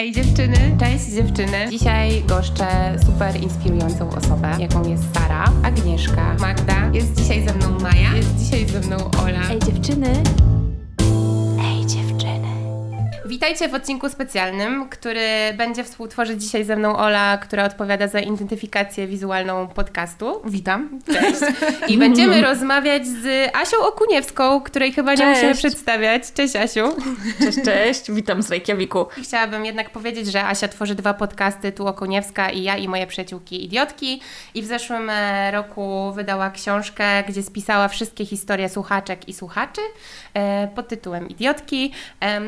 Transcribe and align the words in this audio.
Ej 0.00 0.12
dziewczyny, 0.12 0.76
cześć 0.78 1.04
dziewczyny. 1.04 1.70
Dzisiaj 1.70 2.22
goszczę 2.28 2.66
super 3.06 3.42
inspirującą 3.42 4.10
osobę, 4.10 4.56
jaką 4.58 4.88
jest 4.88 5.02
Sara, 5.14 5.44
Agnieszka, 5.62 6.36
Magda. 6.38 6.90
Jest 6.92 7.20
dzisiaj 7.20 7.48
ze 7.48 7.54
mną 7.54 7.78
Maja, 7.80 8.16
jest 8.16 8.36
dzisiaj 8.36 8.66
ze 8.66 8.80
mną 8.80 8.96
Ola. 9.22 9.50
Ej 9.50 9.58
dziewczyny. 9.58 10.12
Witajcie 13.30 13.68
w 13.68 13.74
odcinku 13.74 14.08
specjalnym, 14.08 14.88
który 14.88 15.26
będzie 15.56 15.84
współtworzyć 15.84 16.42
dzisiaj 16.42 16.64
ze 16.64 16.76
mną 16.76 16.96
Ola, 16.96 17.38
która 17.38 17.64
odpowiada 17.64 18.08
za 18.08 18.20
identyfikację 18.20 19.06
wizualną 19.06 19.68
podcastu. 19.68 20.42
Witam. 20.44 20.98
Cześć. 21.06 21.40
I 21.92 21.98
będziemy 21.98 22.42
rozmawiać 22.42 23.06
z 23.06 23.50
Asią 23.56 23.76
Okuniewską, 23.78 24.60
której 24.60 24.92
chyba 24.92 25.10
nie 25.10 25.18
Cześć. 25.18 25.34
musimy 25.34 25.54
przedstawiać. 25.54 26.32
Cześć 26.32 26.56
Asiu. 26.56 26.96
Cześć, 27.38 27.58
cześć. 27.64 28.12
Witam 28.12 28.42
z 28.42 28.50
Reykjaviku. 28.50 29.06
Chciałabym 29.22 29.64
jednak 29.64 29.90
powiedzieć, 29.90 30.26
że 30.26 30.44
Asia 30.44 30.68
tworzy 30.68 30.94
dwa 30.94 31.14
podcasty, 31.14 31.72
tu 31.72 31.86
Okoniewska 31.86 32.50
i 32.50 32.62
ja 32.62 32.76
i 32.76 32.88
moje 32.88 33.06
przyjaciółki 33.06 33.64
Idiotki. 33.64 34.20
I 34.54 34.62
w 34.62 34.66
zeszłym 34.66 35.10
e, 35.10 35.50
roku 35.50 36.12
wydała 36.12 36.50
książkę, 36.50 37.24
gdzie 37.28 37.42
spisała 37.42 37.88
wszystkie 37.88 38.26
historie 38.26 38.68
słuchaczek 38.68 39.28
i 39.28 39.32
słuchaczy 39.32 39.80
e, 40.34 40.68
pod 40.68 40.88
tytułem 40.88 41.28
Idiotki. 41.28 41.92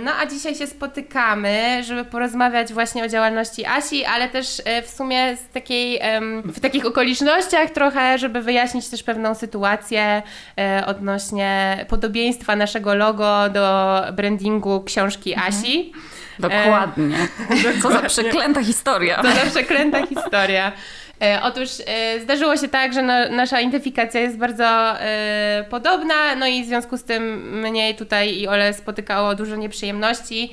No 0.04 0.12
a 0.20 0.26
dzisiaj 0.26 0.54
się 0.54 0.71
spotykamy, 0.72 1.82
żeby 1.84 2.04
porozmawiać 2.04 2.72
właśnie 2.72 3.04
o 3.04 3.08
działalności 3.08 3.66
Asi, 3.66 4.04
ale 4.04 4.28
też 4.28 4.62
e, 4.64 4.82
w 4.82 4.90
sumie 4.90 5.36
z 5.36 5.48
takiej, 5.48 6.00
w 6.44 6.60
takich 6.60 6.86
okolicznościach 6.86 7.70
trochę, 7.70 8.18
żeby 8.18 8.42
wyjaśnić 8.42 8.88
też 8.88 9.02
pewną 9.02 9.34
sytuację 9.34 10.22
e, 10.58 10.86
odnośnie 10.86 11.84
podobieństwa 11.88 12.56
naszego 12.56 12.94
logo 12.94 13.48
do 13.48 14.00
brandingu 14.12 14.82
książki 14.84 15.34
Asi. 15.34 15.92
Dokładnie. 16.38 17.16
Co 17.82 17.90
za 17.90 18.02
przeklęta 18.02 18.64
historia. 18.64 19.22
To 19.22 19.32
za 19.32 19.50
przeklęta 19.50 20.06
historia. 20.06 20.72
E, 21.22 21.42
otóż 21.42 21.68
e, 21.86 22.20
zdarzyło 22.20 22.56
się 22.56 22.68
tak, 22.68 22.92
że 22.92 23.02
na, 23.02 23.28
nasza 23.28 23.60
identyfikacja 23.60 24.20
jest 24.20 24.38
bardzo 24.38 24.64
e, 25.00 25.64
podobna, 25.70 26.34
no 26.36 26.46
i 26.46 26.64
w 26.64 26.66
związku 26.66 26.96
z 26.96 27.04
tym 27.04 27.22
mnie 27.60 27.94
tutaj 27.94 28.38
i 28.38 28.48
Ole 28.48 28.74
spotykało 28.74 29.34
dużo 29.34 29.56
nieprzyjemności. 29.56 30.52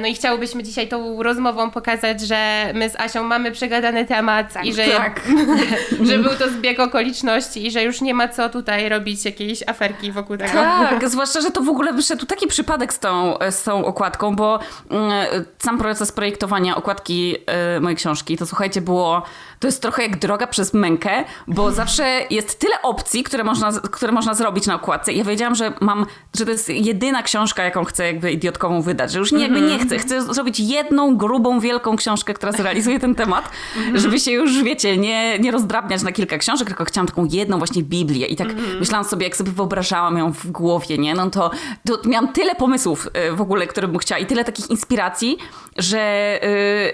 No 0.00 0.08
i 0.08 0.14
chciałybyśmy 0.14 0.62
dzisiaj 0.62 0.88
tą 0.88 1.22
rozmową 1.22 1.70
pokazać, 1.70 2.20
że 2.20 2.70
my 2.74 2.90
z 2.90 3.00
Asią 3.00 3.22
mamy 3.24 3.52
przegadany 3.52 4.04
temat 4.04 4.64
i 4.64 4.74
że, 4.74 4.84
tak. 4.84 5.20
że 6.08 6.18
był 6.18 6.34
to 6.34 6.48
zbieg 6.48 6.80
okoliczności 6.80 7.66
i 7.66 7.70
że 7.70 7.82
już 7.82 8.00
nie 8.00 8.14
ma 8.14 8.28
co 8.28 8.48
tutaj 8.48 8.88
robić 8.88 9.24
jakiejś 9.24 9.68
aferki 9.68 10.12
wokół 10.12 10.36
tego. 10.36 10.52
Tak, 10.52 11.08
zwłaszcza, 11.14 11.40
że 11.40 11.50
to 11.50 11.60
w 11.60 11.68
ogóle 11.68 11.92
wyszedł 11.92 12.26
taki 12.26 12.46
przypadek 12.46 12.92
z 12.92 12.98
tą, 12.98 13.38
z 13.50 13.62
tą 13.62 13.84
okładką, 13.84 14.36
bo 14.36 14.58
mm, 14.90 15.26
sam 15.58 15.78
proces 15.78 16.12
projektowania 16.12 16.76
okładki 16.76 17.36
mojej 17.80 17.96
książki, 17.96 18.36
to 18.36 18.46
słuchajcie, 18.46 18.80
było, 18.80 19.22
to 19.60 19.68
jest 19.68 19.82
trochę 19.82 20.01
jak 20.02 20.18
droga 20.18 20.46
przez 20.46 20.74
mękę, 20.74 21.24
bo 21.46 21.72
zawsze 21.72 22.20
jest 22.30 22.58
tyle 22.58 22.82
opcji, 22.82 23.22
które 23.22 23.44
można, 23.44 23.72
które 23.72 24.12
można 24.12 24.34
zrobić 24.34 24.66
na 24.66 24.74
okładce. 24.74 25.12
Ja 25.12 25.24
wiedziałam, 25.24 25.54
że 25.54 25.72
mam, 25.80 26.06
że 26.36 26.44
to 26.44 26.50
jest 26.50 26.68
jedyna 26.68 27.22
książka, 27.22 27.62
jaką 27.62 27.84
chcę 27.84 28.06
jakby 28.06 28.32
idiotkową 28.32 28.82
wydać, 28.82 29.12
że 29.12 29.18
już 29.18 29.32
nie, 29.32 29.42
jakby 29.42 29.60
nie 29.60 29.78
chcę. 29.78 29.98
Chcę 29.98 30.22
zrobić 30.34 30.60
jedną, 30.60 31.16
grubą, 31.16 31.60
wielką 31.60 31.96
książkę, 31.96 32.34
która 32.34 32.52
zrealizuje 32.52 33.00
ten 33.00 33.14
temat, 33.14 33.50
żeby 33.94 34.20
się 34.20 34.30
już, 34.30 34.62
wiecie, 34.62 34.96
nie, 34.96 35.38
nie 35.38 35.50
rozdrabniać 35.50 36.02
na 36.02 36.12
kilka 36.12 36.38
książek, 36.38 36.68
tylko 36.68 36.84
chciałam 36.84 37.06
taką 37.06 37.24
jedną 37.24 37.58
właśnie 37.58 37.82
Biblię. 37.82 38.26
I 38.26 38.36
tak 38.36 38.48
myślałam 38.80 39.04
sobie, 39.04 39.26
jak 39.26 39.36
sobie 39.36 39.52
wyobrażałam 39.52 40.18
ją 40.18 40.32
w 40.32 40.50
głowie, 40.50 40.98
nie? 40.98 41.14
No 41.14 41.30
to, 41.30 41.50
to 41.86 42.08
miałam 42.08 42.32
tyle 42.32 42.54
pomysłów 42.54 43.08
y, 43.30 43.36
w 43.36 43.40
ogóle, 43.40 43.66
które 43.66 43.88
bym 43.88 43.98
chciała 43.98 44.18
i 44.18 44.26
tyle 44.26 44.44
takich 44.44 44.70
inspiracji, 44.70 45.38
że, 45.76 46.40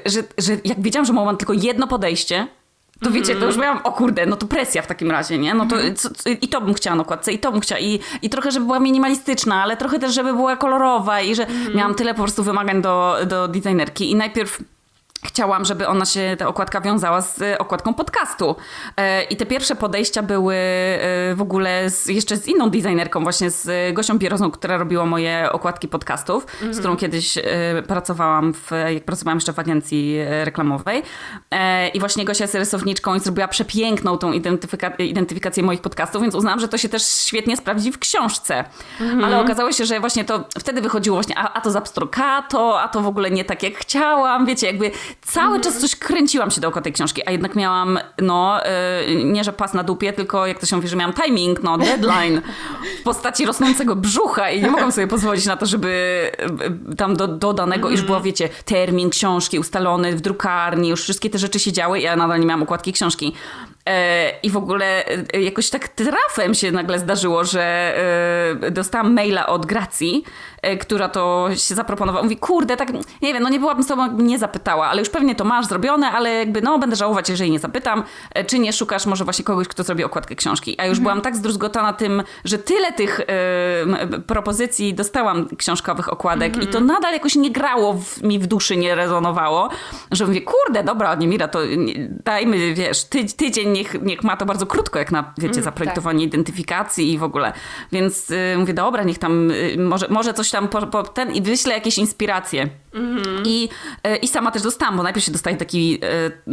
y, 0.06 0.11
że, 0.11 0.22
że 0.39 0.53
jak 0.65 0.83
wiedziałam, 0.83 1.06
że 1.06 1.12
mam 1.12 1.37
tylko 1.37 1.53
jedno 1.53 1.87
podejście, 1.87 2.47
to 3.00 3.10
wiecie, 3.10 3.36
to 3.36 3.46
już 3.46 3.56
miałam, 3.56 3.80
o 3.84 3.92
kurde, 3.92 4.27
no 4.27 4.36
to 4.36 4.46
presja 4.46 4.82
w 4.82 4.86
takim 4.86 5.10
razie, 5.10 5.38
nie? 5.38 5.54
No 5.54 5.66
to 5.66 5.77
co, 5.96 6.10
co, 6.10 6.30
i 6.30 6.48
to 6.48 6.60
bym 6.60 6.74
chciała 6.74 6.96
na 6.96 7.02
okładce, 7.02 7.32
i 7.32 7.38
to 7.38 7.53
bym 7.53 7.60
chciała, 7.60 7.81
i, 7.81 8.00
i 8.22 8.31
trochę, 8.31 8.50
żeby 8.50 8.66
była 8.66 8.81
minimalistyczna, 8.81 9.62
ale 9.62 9.76
trochę 9.76 9.98
też, 9.98 10.14
żeby 10.14 10.32
była 10.32 10.56
kolorowa 10.56 11.20
i 11.20 11.34
że 11.34 11.47
miałam 11.75 11.94
tyle 11.94 12.14
po 12.14 12.22
prostu 12.22 12.42
wymagań 12.42 12.82
do, 12.82 13.16
do 13.26 13.48
designerki. 13.48 14.10
I 14.10 14.14
najpierw 14.14 14.62
Chciałam, 15.25 15.65
żeby 15.65 15.87
ona 15.89 16.05
się, 16.05 16.37
ta 16.39 16.49
okładka 16.49 16.81
wiązała 16.81 17.21
z 17.21 17.43
e, 17.43 17.59
okładką 17.59 17.95
podcastu. 17.95 18.56
E, 18.97 19.23
I 19.23 19.37
te 19.37 19.47
pierwsze 19.47 19.75
podejścia 19.77 20.23
były 20.23 20.55
e, 20.55 21.34
w 21.34 21.43
ogóle 21.43 21.91
z, 21.91 22.06
jeszcze 22.06 22.37
z 22.37 22.47
inną 22.47 22.71
designerką, 22.71 23.23
właśnie 23.23 23.51
z 23.51 23.95
Gosią 23.95 24.19
Pierozą, 24.19 24.51
która 24.51 24.77
robiła 24.77 25.06
moje 25.06 25.53
okładki 25.53 25.89
podcastów, 25.89 26.47
z 26.71 26.79
którą 26.79 26.97
kiedyś 26.97 27.39
e, 27.39 27.43
pracowałam, 27.89 28.55
w, 28.55 28.71
jak 28.95 29.05
pracowałam 29.05 29.37
jeszcze 29.37 29.53
w 29.53 29.59
agencji 29.59 30.19
reklamowej. 30.45 31.03
I 31.95 32.00
właśnie 32.00 32.25
Gosia 32.25 32.45
jest 32.45 32.55
rysowniczką 32.55 33.15
i 33.15 33.21
zrobiła 33.21 33.49
przepiękną 33.49 34.19
tą 34.19 34.33
identyfika- 34.33 35.03
identyfikację 35.05 35.62
moich 35.62 35.81
podcastów, 35.81 36.23
więc 36.23 36.35
uznałam, 36.35 36.61
że 36.61 36.69
to 36.69 36.79
się 36.79 36.89
też 36.89 37.03
świetnie 37.03 37.56
sprawdzi 37.56 37.93
w 37.93 37.99
książce. 37.99 38.65
Ale 39.25 39.41
okazało 39.41 39.73
się, 39.73 39.85
że 39.85 40.00
właśnie 40.00 40.25
to 40.25 40.45
wtedy 40.59 40.81
wychodziło 40.81 41.17
właśnie, 41.17 41.39
a, 41.39 41.53
a 41.53 41.61
to 41.61 41.71
zabstrokato, 41.71 42.81
a 42.81 42.89
to 42.89 43.00
w 43.00 43.06
ogóle 43.06 43.31
nie 43.31 43.45
tak 43.45 43.62
jak 43.62 43.75
chciałam, 43.75 44.47
wiecie, 44.47 44.67
jakby 44.67 44.91
cały 45.22 45.60
czas 45.60 45.78
coś 45.78 45.96
kręciłam 45.96 46.50
się 46.50 46.60
dookoła 46.60 46.82
tej 46.82 46.92
książki, 46.92 47.22
a 47.26 47.30
jednak 47.30 47.56
miałam, 47.56 47.98
no, 48.22 48.60
y, 48.66 49.24
nie 49.24 49.44
że 49.44 49.52
pas 49.52 49.74
na 49.74 49.82
dupie, 49.82 50.12
tylko 50.12 50.46
jak 50.46 50.58
to 50.58 50.66
się 50.66 50.76
mówi, 50.76 50.88
że 50.88 50.96
miałam 50.96 51.14
timing, 51.14 51.62
no, 51.62 51.78
deadline 51.78 52.41
w 53.00 53.02
postaci 53.02 53.46
rosnącego 53.46 53.96
brzucha 53.96 54.50
i 54.50 54.62
nie 54.62 54.70
mogłam 54.70 54.92
sobie 54.92 55.06
pozwolić 55.06 55.46
na 55.46 55.56
to, 55.56 55.66
żeby 55.66 55.88
y, 56.92 56.96
tam 56.96 57.16
do, 57.16 57.28
do 57.28 57.52
danego, 57.52 57.91
już 57.91 58.02
było, 58.02 58.20
wiecie, 58.20 58.48
termin 58.64 59.10
książki 59.10 59.58
ustalony 59.58 60.16
w 60.16 60.20
drukarni, 60.20 60.88
już 60.88 61.02
wszystkie 61.02 61.30
te 61.30 61.38
rzeczy 61.38 61.58
się 61.58 61.72
działy 61.72 62.00
ja 62.00 62.16
nadal 62.16 62.40
nie 62.40 62.46
miałam 62.46 62.62
układki 62.62 62.92
książki. 62.92 63.34
E, 63.87 64.31
I 64.43 64.50
w 64.50 64.56
ogóle 64.56 65.05
e, 65.34 65.41
jakoś 65.41 65.71
tak 65.71 65.89
trafem 65.89 66.55
się 66.55 66.72
nagle 66.72 66.99
zdarzyło, 66.99 67.44
że 67.44 67.94
e, 68.62 68.71
dostałam 68.71 69.15
maila 69.15 69.47
od 69.47 69.66
Gracji, 69.66 70.25
która 70.81 71.09
to 71.09 71.49
się 71.55 71.75
zaproponowała. 71.75 72.22
Mówi, 72.22 72.37
kurde, 72.37 72.77
tak, 72.77 72.93
nie 73.22 73.34
wiem, 73.34 73.43
no 73.43 73.49
nie 73.49 73.61
byłabym 73.61 73.83
z 73.83 73.87
tobą, 73.87 74.03
jakby 74.03 74.22
nie 74.22 74.38
zapytała, 74.38 74.87
ale 74.87 75.00
już 75.00 75.11
pewnie 75.11 75.34
to 75.34 75.44
masz 75.44 75.67
zrobione, 75.67 76.11
ale 76.11 76.34
jakby, 76.34 76.62
no 76.62 76.78
będę 76.78 76.97
żałować, 76.97 77.28
jeżeli 77.28 77.50
nie 77.50 77.59
zapytam. 77.59 78.05
Czy 78.47 78.59
nie 78.59 78.72
szukasz 78.72 79.06
może 79.06 79.25
właśnie 79.25 79.44
kogoś, 79.44 79.69
kto 79.69 79.83
zrobi 79.83 80.05
okładkę 80.05 80.34
książki? 80.34 80.75
A 80.78 80.87
już 80.87 81.00
byłam 81.00 81.21
tak 81.21 81.37
zdruzgotana 81.37 81.93
tym, 81.93 82.22
że 82.44 82.59
tyle 82.59 82.93
tych 82.93 83.21
m, 83.87 84.22
propozycji 84.27 84.94
dostałam 84.94 85.49
książkowych 85.56 86.12
okładek 86.12 86.62
i 86.62 86.67
to 86.67 86.81
nadal 86.81 87.12
jakoś 87.12 87.37
nie 87.37 87.50
grało 87.50 87.94
w, 87.94 88.22
mi 88.22 88.38
w 88.38 88.47
duszy, 88.47 88.77
nie 88.77 88.94
rezonowało, 88.94 89.69
że 90.11 90.27
mówię, 90.27 90.41
kurde, 90.41 90.84
dobra, 90.84 91.15
Niemira, 91.15 91.49
to 91.49 91.59
dajmy, 92.25 92.75
wiesz, 92.75 93.05
ty, 93.05 93.25
tydzień 93.25 93.78
niech, 93.78 94.03
niech 94.03 94.22
ma 94.22 94.37
to 94.37 94.47
bardzo 94.47 94.66
krótko, 94.66 94.99
jak 94.99 95.12
na, 95.12 95.34
wiecie, 95.39 95.62
zaprojektowanie 95.62 96.25
identyfikacji 96.25 97.12
i 97.12 97.19
w 97.19 97.22
ogóle. 97.22 97.53
Więc 97.93 98.31
y, 98.31 98.55
mówię, 98.59 98.75
dobra, 98.75 99.03
niech 99.03 99.19
tam, 99.19 99.50
y, 99.50 99.77
może, 99.78 100.06
może 100.09 100.34
coś 100.34 100.50
tam 100.50 100.69
po, 100.69 100.87
po 100.87 101.03
ten 101.03 101.33
i 101.33 101.43
wyślę 101.43 101.75
jakieś 101.75 101.99
inspiracje. 101.99 102.69
I, 103.44 103.69
y, 104.06 104.16
I 104.16 104.28
sama 104.28 104.50
też 104.50 104.62
dostałam, 104.62 104.97
bo 104.97 105.03
najpierw 105.03 105.26
się 105.26 105.32
dostaje 105.32 105.56
taki 105.56 106.00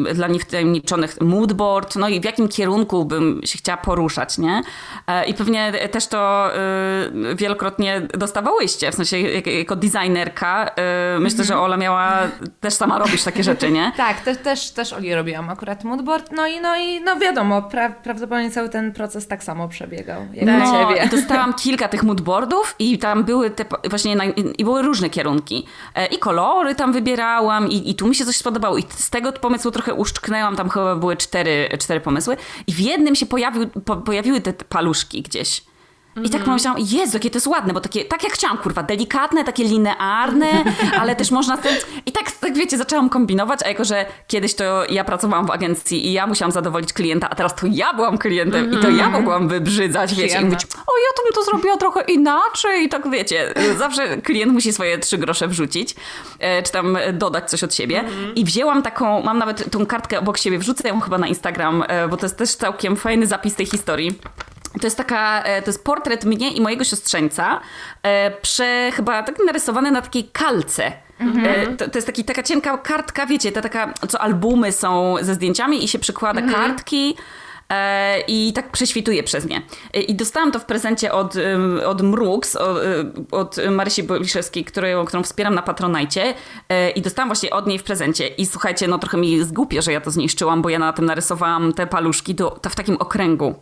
y, 0.09 0.13
dla 0.13 0.27
niewtajemniczonych 0.27 1.21
moodboard, 1.21 1.95
no 1.95 2.07
i 2.09 2.19
w 2.21 2.25
jakim 2.25 2.47
kierunku 2.47 3.05
bym 3.05 3.41
się 3.45 3.57
chciała 3.57 3.77
poruszać, 3.77 4.37
nie? 4.37 4.61
E, 5.07 5.25
I 5.25 5.33
pewnie 5.33 5.71
też 5.91 6.07
to 6.07 6.49
y, 7.31 7.35
wielokrotnie 7.35 8.01
dostawałyście, 8.13 8.91
w 8.91 8.95
sensie 8.95 9.19
jak, 9.19 9.47
jako 9.47 9.75
designerka. 9.75 10.71
y, 11.15 11.19
Myślę, 11.19 11.43
że 11.43 11.59
Ola 11.59 11.77
miała 11.77 12.13
też 12.61 12.73
sama 12.73 12.99
robić 12.99 13.23
takie 13.23 13.43
rzeczy, 13.43 13.71
nie? 13.71 13.91
Tak, 13.97 14.19
te, 14.21 14.35
też, 14.35 14.71
też 14.71 14.93
Oli 14.93 15.15
robiłam 15.15 15.49
akurat 15.49 15.83
moodboard, 15.83 16.31
no 16.31 16.47
i, 16.47 16.61
no 16.61 16.77
i 16.77 17.01
no 17.01 17.15
wiadomo, 17.19 17.61
pra, 17.61 17.89
prawdopodobnie 17.89 18.51
cały 18.51 18.69
ten 18.69 18.93
proces 18.93 19.27
tak 19.27 19.43
samo 19.43 19.67
przebiegał, 19.69 20.21
jak 20.33 20.45
No, 20.45 20.87
Ciebie. 20.89 21.07
dostałam 21.11 21.53
kilka 21.53 21.87
tych 21.87 22.03
moodboardów 22.03 22.75
i 22.79 22.97
tam 22.97 23.23
były 23.23 23.49
te 23.49 23.65
właśnie, 23.89 24.15
i 24.57 24.63
były 24.63 24.81
różne 24.81 25.09
kierunki. 25.09 25.65
E, 25.95 26.05
I 26.05 26.17
kolory 26.35 26.75
tam 26.75 26.93
wybierałam 26.93 27.71
i, 27.71 27.89
i 27.89 27.95
tu 27.95 28.07
mi 28.07 28.15
się 28.15 28.25
coś 28.25 28.37
spodobało 28.37 28.77
i 28.77 28.83
z 28.89 29.09
tego 29.09 29.33
pomysłu 29.33 29.71
trochę 29.71 29.93
uszczknęłam, 29.93 30.55
tam 30.55 30.69
chyba 30.69 30.95
były 30.95 31.17
cztery, 31.17 31.69
cztery 31.79 32.01
pomysły 32.01 32.37
i 32.67 32.73
w 32.73 32.79
jednym 32.79 33.15
się 33.15 33.25
pojawił, 33.25 33.67
po, 33.67 33.97
pojawiły 33.97 34.41
te 34.41 34.53
paluszki 34.53 35.21
gdzieś. 35.21 35.61
I 36.23 36.29
tak 36.29 36.43
pomyślałam, 36.43 36.79
Jezu, 36.79 37.13
jakie 37.13 37.29
to 37.29 37.35
jest 37.35 37.47
ładne, 37.47 37.73
bo 37.73 37.81
takie, 37.81 38.05
tak 38.05 38.23
jak 38.23 38.33
chciałam, 38.33 38.57
kurwa, 38.57 38.83
delikatne, 38.83 39.43
takie 39.43 39.63
linearne, 39.63 40.47
ale 41.01 41.15
też 41.15 41.31
można 41.31 41.57
z 41.57 41.59
tym... 41.59 41.75
I 42.05 42.11
tak, 42.11 42.31
tak 42.31 42.53
wiecie, 42.53 42.77
zaczęłam 42.77 43.09
kombinować, 43.09 43.59
a 43.65 43.67
jako, 43.67 43.85
że 43.85 44.05
kiedyś 44.27 44.55
to 44.55 44.85
ja 44.89 45.03
pracowałam 45.03 45.45
w 45.45 45.51
agencji 45.51 46.07
i 46.07 46.13
ja 46.13 46.27
musiałam 46.27 46.51
zadowolić 46.51 46.93
klienta, 46.93 47.29
a 47.29 47.35
teraz 47.35 47.55
to 47.55 47.67
ja 47.71 47.93
byłam 47.93 48.17
klientem 48.17 48.73
i 48.73 48.77
to 48.77 48.89
ja 48.89 49.09
mogłam 49.09 49.47
wybrzydzać, 49.47 50.09
wiecie, 50.09 50.23
i 50.23 50.27
Przyjemne. 50.27 50.49
mówić, 50.49 50.65
o 50.65 50.97
ja 50.97 51.09
to 51.17 51.23
bym 51.23 51.33
to 51.33 51.43
zrobiła 51.43 51.77
trochę 51.77 52.01
inaczej 52.01 52.83
i 52.83 52.89
tak 52.89 53.09
wiecie, 53.09 53.53
zawsze 53.77 54.17
klient 54.17 54.53
musi 54.53 54.73
swoje 54.73 54.97
trzy 54.97 55.17
grosze 55.17 55.47
wrzucić, 55.47 55.95
e, 56.39 56.63
czy 56.63 56.71
tam 56.71 56.97
dodać 57.13 57.49
coś 57.49 57.63
od 57.63 57.75
siebie 57.75 58.03
i 58.35 58.45
wzięłam 58.45 58.81
taką, 58.81 59.21
mam 59.23 59.37
nawet 59.37 59.71
tą 59.71 59.85
kartkę 59.85 60.19
obok 60.19 60.37
siebie, 60.37 60.59
wrzucę 60.59 60.87
ją 60.87 60.99
chyba 60.99 61.17
na 61.17 61.27
Instagram, 61.27 61.83
e, 61.87 62.07
bo 62.07 62.17
to 62.17 62.25
jest 62.25 62.37
też 62.37 62.55
całkiem 62.55 62.95
fajny 62.95 63.27
zapis 63.27 63.55
tej 63.55 63.65
historii. 63.65 64.19
To 64.81 64.87
jest 64.87 64.97
taka, 64.97 65.43
e, 65.43 65.61
to 65.61 65.69
jest 65.69 65.83
portret 65.83 66.25
mnie 66.25 66.51
i 66.51 66.61
mojego 66.61 66.83
siostrzeńca, 66.83 67.59
e, 68.03 68.31
prze, 68.31 68.91
chyba 68.93 69.23
tak 69.23 69.35
narysowany 69.45 69.91
na 69.91 70.01
takiej 70.01 70.23
kalce. 70.23 70.91
E, 71.45 71.67
To, 71.77 71.89
to 71.89 71.97
jest 71.97 72.07
taki, 72.07 72.23
taka 72.23 72.43
cienka 72.43 72.77
kartka, 72.77 73.25
wiecie, 73.25 73.51
ta 73.51 73.61
taka, 73.61 73.93
co 74.09 74.21
albumy 74.21 74.71
są 74.71 75.15
ze 75.21 75.33
zdjęciami 75.33 75.83
i 75.83 75.87
się 75.87 75.99
przykłada 75.99 76.41
kartki. 76.41 77.15
E, 77.69 78.19
I 78.27 78.53
tak 78.53 78.71
prześwituje 78.71 79.23
przez 79.23 79.45
nie. 79.45 79.61
I 80.07 80.15
dostałam 80.15 80.51
to 80.51 80.59
w 80.59 80.65
prezencie 80.65 81.11
od, 81.13 81.33
od 81.85 82.01
Mrux, 82.01 82.55
od, 82.55 82.77
od 83.31 83.57
Marysi 83.71 84.03
Boliszewskiej, 84.03 84.65
którą, 84.65 85.05
którą 85.05 85.23
wspieram 85.23 85.55
na 85.55 85.61
Patronajcie. 85.61 86.33
I 86.95 87.01
dostałam 87.01 87.29
właśnie 87.29 87.49
od 87.49 87.67
niej 87.67 87.79
w 87.79 87.83
prezencie. 87.83 88.27
I 88.27 88.45
słuchajcie, 88.45 88.87
no 88.87 88.99
trochę 88.99 89.17
mi 89.17 89.43
zgłupie, 89.43 89.81
że 89.81 89.91
ja 89.91 90.01
to 90.01 90.11
zniszczyłam, 90.11 90.61
bo 90.61 90.69
ja 90.69 90.79
na 90.79 90.93
tym 90.93 91.05
narysowałam 91.05 91.73
te 91.73 91.87
paluszki 91.87 92.35
do, 92.35 92.49
to 92.51 92.69
w 92.69 92.75
takim 92.75 92.95
okręgu. 92.95 93.55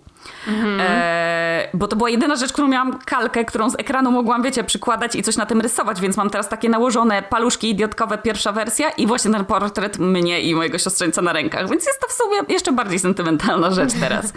E, 0.80 1.70
bo 1.74 1.88
to 1.88 1.96
była 1.96 2.10
jedyna 2.10 2.36
rzecz, 2.36 2.54
którą 2.54 2.68
miałam 2.68 3.00
kalkę, 3.00 3.46
którą 3.46 3.70
z 3.70 3.76
ekranu 3.80 4.12
mogłam, 4.12 4.44
wiecie, 4.44 4.64
przykładać 4.64 5.16
i 5.16 5.24
coś 5.24 5.38
na 5.38 5.46
tym 5.46 5.62
rysować, 5.62 6.02
więc 6.02 6.18
mam 6.18 6.30
teraz 6.30 6.50
takie 6.50 6.70
nałożone 6.70 7.22
paluszki 7.24 7.70
idiotkowe, 7.70 8.18
pierwsza 8.18 8.52
wersja 8.52 8.90
i 8.90 9.08
właśnie 9.08 9.32
ten 9.32 9.46
portret 9.46 10.00
mnie 10.00 10.42
i 10.42 10.56
mojego 10.56 10.78
siostrzeńca 10.78 11.22
na 11.22 11.34
rękach, 11.34 11.70
więc 11.70 11.86
jest 11.86 12.02
to 12.02 12.08
w 12.08 12.12
sumie 12.12 12.38
jeszcze 12.50 12.72
bardziej 12.72 13.00
sentymentalna 13.00 13.72
rzecz 13.72 13.94
teraz. 14.00 14.34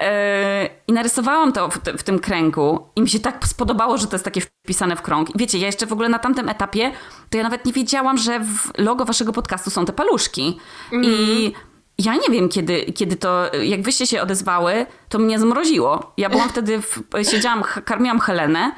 E, 0.00 0.68
I 0.88 0.92
narysowałam 0.92 1.52
to 1.52 1.68
w, 1.68 1.78
te- 1.78 1.98
w 1.98 2.02
tym 2.02 2.18
kręgu 2.18 2.86
i 2.96 3.00
mi 3.02 3.08
się 3.08 3.20
tak 3.20 3.46
spodobało, 3.46 3.98
że 3.98 4.06
to 4.06 4.14
jest 4.14 4.24
takie 4.24 4.40
wpisane 4.40 4.96
w 4.96 5.02
krąg. 5.02 5.30
I 5.34 5.38
wiecie, 5.38 5.58
ja 5.58 5.66
jeszcze 5.66 5.86
w 5.86 5.92
ogóle 5.92 6.08
na 6.08 6.18
tamtym 6.18 6.48
etapie, 6.48 6.92
to 7.30 7.36
ja 7.38 7.42
nawet 7.44 7.64
nie 7.64 7.72
wiedziałam, 7.72 8.18
że 8.18 8.40
w 8.40 8.78
logo 8.78 9.04
waszego 9.04 9.32
podcastu 9.32 9.70
są 9.70 9.84
te 9.84 9.92
paluszki. 9.92 10.58
I 10.92 11.52
ja 11.98 12.14
nie 12.14 12.30
wiem, 12.30 12.48
kiedy, 12.48 12.92
kiedy 12.92 13.16
to, 13.16 13.54
jak 13.62 13.82
wyście 13.82 14.06
się 14.06 14.22
odezwały, 14.22 14.86
to 15.08 15.18
mnie 15.18 15.38
zmroziło. 15.38 16.12
Ja 16.16 16.30
byłam 16.30 16.48
wtedy, 16.48 16.82
w, 16.82 17.02
siedziałam, 17.30 17.62
karmiłam 17.84 18.20
Helenę 18.20 18.72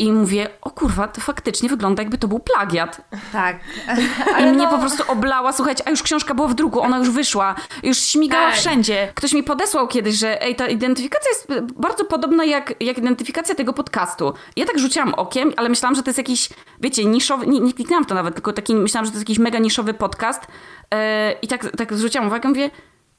i 0.00 0.12
mówię, 0.12 0.48
o 0.60 0.70
kurwa, 0.70 1.08
to 1.08 1.20
faktycznie 1.20 1.68
wygląda 1.68 2.02
jakby 2.02 2.18
to 2.18 2.28
był 2.28 2.38
plagiat. 2.38 3.00
Tak. 3.32 3.56
I 4.40 4.46
mnie 4.46 4.68
po 4.68 4.78
prostu 4.78 5.12
oblała, 5.12 5.52
słuchajcie, 5.52 5.84
a 5.86 5.90
już 5.90 6.02
książka 6.02 6.34
była 6.34 6.48
w 6.48 6.54
druku, 6.54 6.80
ona 6.80 6.98
już 6.98 7.10
wyszła, 7.10 7.54
już 7.82 7.98
śmigała 7.98 8.50
Tak. 8.50 8.58
wszędzie. 8.58 9.12
Ktoś 9.14 9.32
mi 9.32 9.42
podesłał 9.42 9.88
kiedyś, 9.88 10.14
że 10.14 10.42
ej, 10.42 10.56
ta 10.56 10.68
identyfikacja 10.68 11.30
jest 11.30 11.72
bardzo 11.72 12.04
podobna 12.04 12.44
jak, 12.44 12.74
jak 12.80 12.98
identyfikacja 12.98 13.54
tego 13.54 13.72
podcastu. 13.72 14.34
Ja 14.56 14.66
tak 14.66 14.78
rzuciłam 14.78 15.14
okiem, 15.14 15.52
ale 15.56 15.68
myślałam, 15.68 15.94
że 15.94 16.02
to 16.02 16.08
jest 16.10 16.18
jakiś, 16.18 16.48
wiecie, 16.80 17.04
niszowy, 17.04 17.46
nie, 17.46 17.60
nie 17.60 17.72
kliknęłam 17.72 18.04
to 18.04 18.14
nawet, 18.14 18.34
tylko 18.34 18.52
taki, 18.52 18.74
myślałam, 18.74 19.04
że 19.04 19.10
to 19.10 19.18
jest 19.18 19.28
jakiś 19.28 19.38
mega 19.38 19.58
niszowy 19.58 19.94
podcast 19.94 20.46
e, 20.94 21.32
i 21.32 21.48
tak, 21.48 21.76
tak 21.76 21.94
zwróciłam 21.94 22.26
uwagę, 22.26 22.48
mówię, 22.48 22.70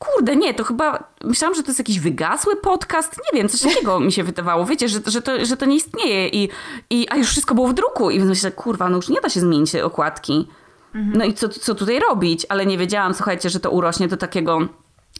Kurde, 0.02 0.36
nie, 0.36 0.54
to 0.54 0.64
chyba 0.64 1.04
myślałam, 1.24 1.56
że 1.56 1.64
to 1.64 1.70
jest 1.70 1.80
jakiś 1.80 2.00
wygasły 2.00 2.56
podcast. 2.56 3.20
Nie 3.34 3.40
wiem, 3.40 3.50
coś 3.50 3.62
takiego 3.62 4.00
mi 4.00 4.12
się 4.12 4.24
wydawało. 4.24 4.66
Wiecie, 4.66 4.90
że, 4.90 5.00
że, 5.06 5.22
to, 5.22 5.46
że 5.46 5.58
to 5.58 5.66
nie 5.66 5.76
istnieje. 5.76 6.28
I, 6.28 6.50
i, 6.90 7.08
a 7.10 7.18
już 7.18 7.28
wszystko 7.28 7.56
było 7.56 7.68
w 7.68 7.74
druku. 7.74 8.10
I 8.10 8.20
myślę, 8.20 8.52
kurwa, 8.52 8.90
no 8.90 8.96
już 8.96 9.10
nie 9.10 9.22
da 9.22 9.30
się 9.30 9.40
zmienić 9.40 9.72
tej 9.72 9.82
okładki. 9.82 10.48
No 10.94 11.26
i 11.26 11.34
co, 11.34 11.50
co 11.50 11.76
tutaj 11.76 12.00
robić? 12.00 12.46
Ale 12.50 12.66
nie 12.66 12.78
wiedziałam, 12.78 13.14
słuchajcie, 13.14 13.50
że 13.50 13.60
to 13.60 13.72
urośnie 13.72 14.08
do 14.08 14.18
takiego, 14.18 14.60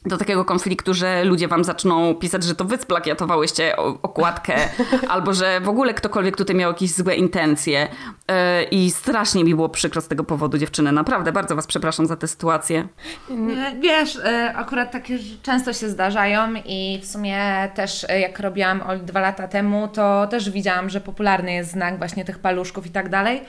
do 0.06 0.18
takiego 0.18 0.46
konfliktu, 0.46 0.94
że 0.94 1.24
ludzie 1.24 1.48
wam 1.48 1.64
zaczną 1.64 2.16
pisać, 2.16 2.44
że 2.44 2.56
to 2.56 2.66
wy 2.66 2.78
splagiatowałyście 2.78 3.76
okładkę, 4.02 4.56
albo 5.10 5.34
że 5.34 5.62
w 5.62 5.70
ogóle 5.70 5.94
ktokolwiek 5.94 6.38
tutaj 6.38 6.56
miał 6.56 6.72
jakieś 6.72 6.92
złe 6.92 7.16
intencje. 7.16 7.88
Yy, 8.28 8.36
I 8.64 8.92
strasznie 8.92 9.44
mi 9.44 9.56
było 9.56 9.70
przykro 9.70 10.02
z 10.02 10.08
tego 10.08 10.24
powodu, 10.24 10.58
dziewczyny. 10.58 10.92
Naprawdę, 10.92 11.32
bardzo 11.32 11.56
was 11.56 11.68
przepraszam 11.68 12.06
za 12.06 12.16
tę 12.16 12.28
sytuację. 12.28 12.88
Nie, 13.30 13.76
Wiesz, 13.80 14.16
e, 14.16 14.54
akurat 14.56 14.92
takie 14.92 15.20
często 15.44 15.74
się 15.74 15.90
zdarzają 15.90 16.54
i 16.66 17.00
w 17.02 17.06
sumie 17.06 17.70
też 17.76 18.06
e, 18.10 18.20
jak 18.20 18.40
robiłam 18.40 18.82
Oli 18.82 19.02
dwa 19.02 19.20
lata 19.20 19.48
temu, 19.48 19.88
to 19.88 20.28
też 20.28 20.50
widziałam, 20.50 20.90
że 20.90 21.02
popularny 21.02 21.54
jest 21.54 21.72
znak 21.72 21.98
właśnie 21.98 22.26
tych 22.26 22.40
paluszków 22.40 22.86
i 22.86 22.90
tak 22.90 23.10
dalej. 23.10 23.42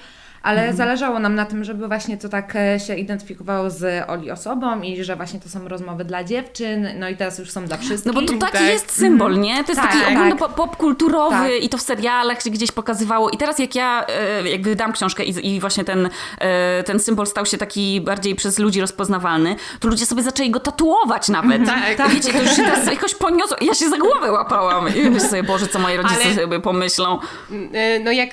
Ale 0.43 0.59
Mhm. 0.61 0.77
zależało 0.77 1.19
nam 1.19 1.35
na 1.35 1.45
tym, 1.47 1.65
żeby 1.65 1.89
właśnie 1.89 2.17
to 2.19 2.29
tak 2.29 2.57
e, 2.57 2.81
się 2.81 2.95
identyfikowało 2.95 3.71
z 3.71 4.11
Oli 4.11 4.31
osobą 4.31 4.81
i 4.83 5.05
że 5.05 5.17
właśnie 5.17 5.41
to 5.41 5.49
są 5.49 5.69
rozmowy 5.69 6.05
dla 6.05 6.25
dziewczyn, 6.25 6.89
no 6.99 7.09
i 7.09 7.17
teraz 7.17 7.39
już 7.39 7.51
są 7.51 7.65
dla 7.65 7.77
wszystkich. 7.77 8.13
No 8.15 8.21
bo 8.21 8.27
to 8.27 8.33
taki 8.39 8.53
Tak. 8.53 8.63
jest 8.63 8.93
symbol, 8.93 9.39
nie? 9.41 9.65
To 9.65 9.73
jest 9.73 9.83
Tak, 9.83 9.91
taki 9.93 10.05
tak. 10.05 10.13
ogólno 10.13 10.37
pop- 10.37 10.55
popkulturowy 10.55 11.37
Tak. 11.37 11.63
i 11.63 11.69
to 11.69 11.79
w 11.79 11.83
serialach 11.83 12.43
się 12.43 12.51
gdzieś 12.51 12.73
pokazywało. 12.73 13.31
I 13.31 13.37
teraz 13.37 13.59
jak 13.59 13.75
ja 13.75 14.07
e, 14.43 14.49
jakby 14.49 14.71
wydam 14.71 14.93
książkę 14.93 15.25
i, 15.25 15.55
i 15.55 15.61
właśnie 15.61 15.85
ten, 15.85 16.09
e, 16.39 16.83
ten 16.83 17.01
symbol 17.01 17.27
stał 17.27 17.47
się 17.47 17.59
taki 17.59 18.01
bardziej 18.01 18.35
przez 18.35 18.59
ludzi 18.59 18.81
rozpoznawalny, 18.81 19.57
to 19.81 19.89
ludzie 19.89 20.07
sobie 20.07 20.23
zaczęli 20.23 20.51
go 20.51 20.61
tatuować 20.61 21.29
nawet. 21.29 21.63
Tak. 21.97 22.11
Wiecie, 22.11 22.33
to 22.33 22.43
już 22.43 22.51
się 22.57 22.63
teraz 22.63 22.87
jakoś 22.87 23.15
poniosło. 23.15 23.57
Ja 23.61 23.75
się 23.75 23.89
za 23.91 23.97
głowę 23.99 24.33
łapałam. 24.33 24.95
I 24.97 25.11
myślę 25.11 25.29
sobie, 25.29 25.43
Boże, 25.43 25.67
co 25.67 25.79
moi 25.79 25.97
rodzice 25.97 26.21
Ale- 26.25 26.35
sobie 26.35 26.61
pomyślą. 26.61 27.19
Y, 27.53 28.01
No 28.05 28.11
jak 28.13 28.31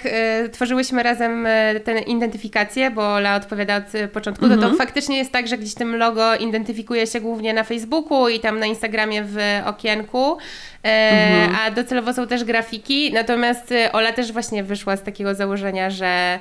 tworzyłyśmy 0.52 1.04
razem 1.04 1.48
tę 1.84 1.99
identyfikację, 2.08 2.92
bo 2.92 3.14
Ola 3.14 3.36
odpowiada 3.36 3.78
od 3.78 3.96
y, 3.96 4.08
początku, 4.08 4.50
to 4.50 4.58
to 4.58 4.74
faktycznie 4.74 5.18
jest 5.18 5.32
tak, 5.32 5.48
że 5.48 5.58
gdzieś 5.58 5.74
tym 5.74 5.96
logo 5.96 6.36
identyfikuje 6.36 7.08
się 7.08 7.22
głównie 7.22 7.54
na 7.54 7.64
Facebooku 7.64 8.30
i 8.30 8.40
tam 8.40 8.60
na 8.60 8.66
Instagramie 8.66 9.24
w 9.24 9.38
okienku, 9.66 10.38
y, 10.86 11.56
a 11.66 11.72
docelowo 11.72 12.14
są 12.14 12.28
też 12.28 12.44
grafiki, 12.44 13.14
natomiast 13.14 13.72
y, 13.72 13.92
Ola 13.92 14.12
też 14.12 14.32
właśnie 14.32 14.64
wyszła 14.64 14.98
z 14.98 15.04
takiego 15.04 15.36
założenia, 15.36 15.90
że, 15.90 16.40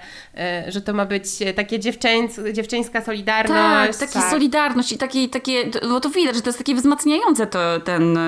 y, 0.68 0.72
że 0.72 0.80
to 0.80 0.92
ma 0.92 1.04
być 1.06 1.24
takie 1.56 1.78
dziewczęc, 1.78 2.40
dziewczyńska 2.52 2.92
Tak, 2.98 3.06
solidarność. 3.06 3.98
taki 3.98 4.18
solidarność 4.30 4.92
i 4.92 4.98
takie, 4.98 5.28
takie, 5.28 5.64
bo 5.88 6.00
to 6.00 6.08
widać, 6.10 6.36
że 6.36 6.42
to 6.42 6.48
jest 6.48 6.58
takie 6.58 6.74
wzmacniające 6.74 7.46
to, 7.46 7.80
ten, 7.80 8.18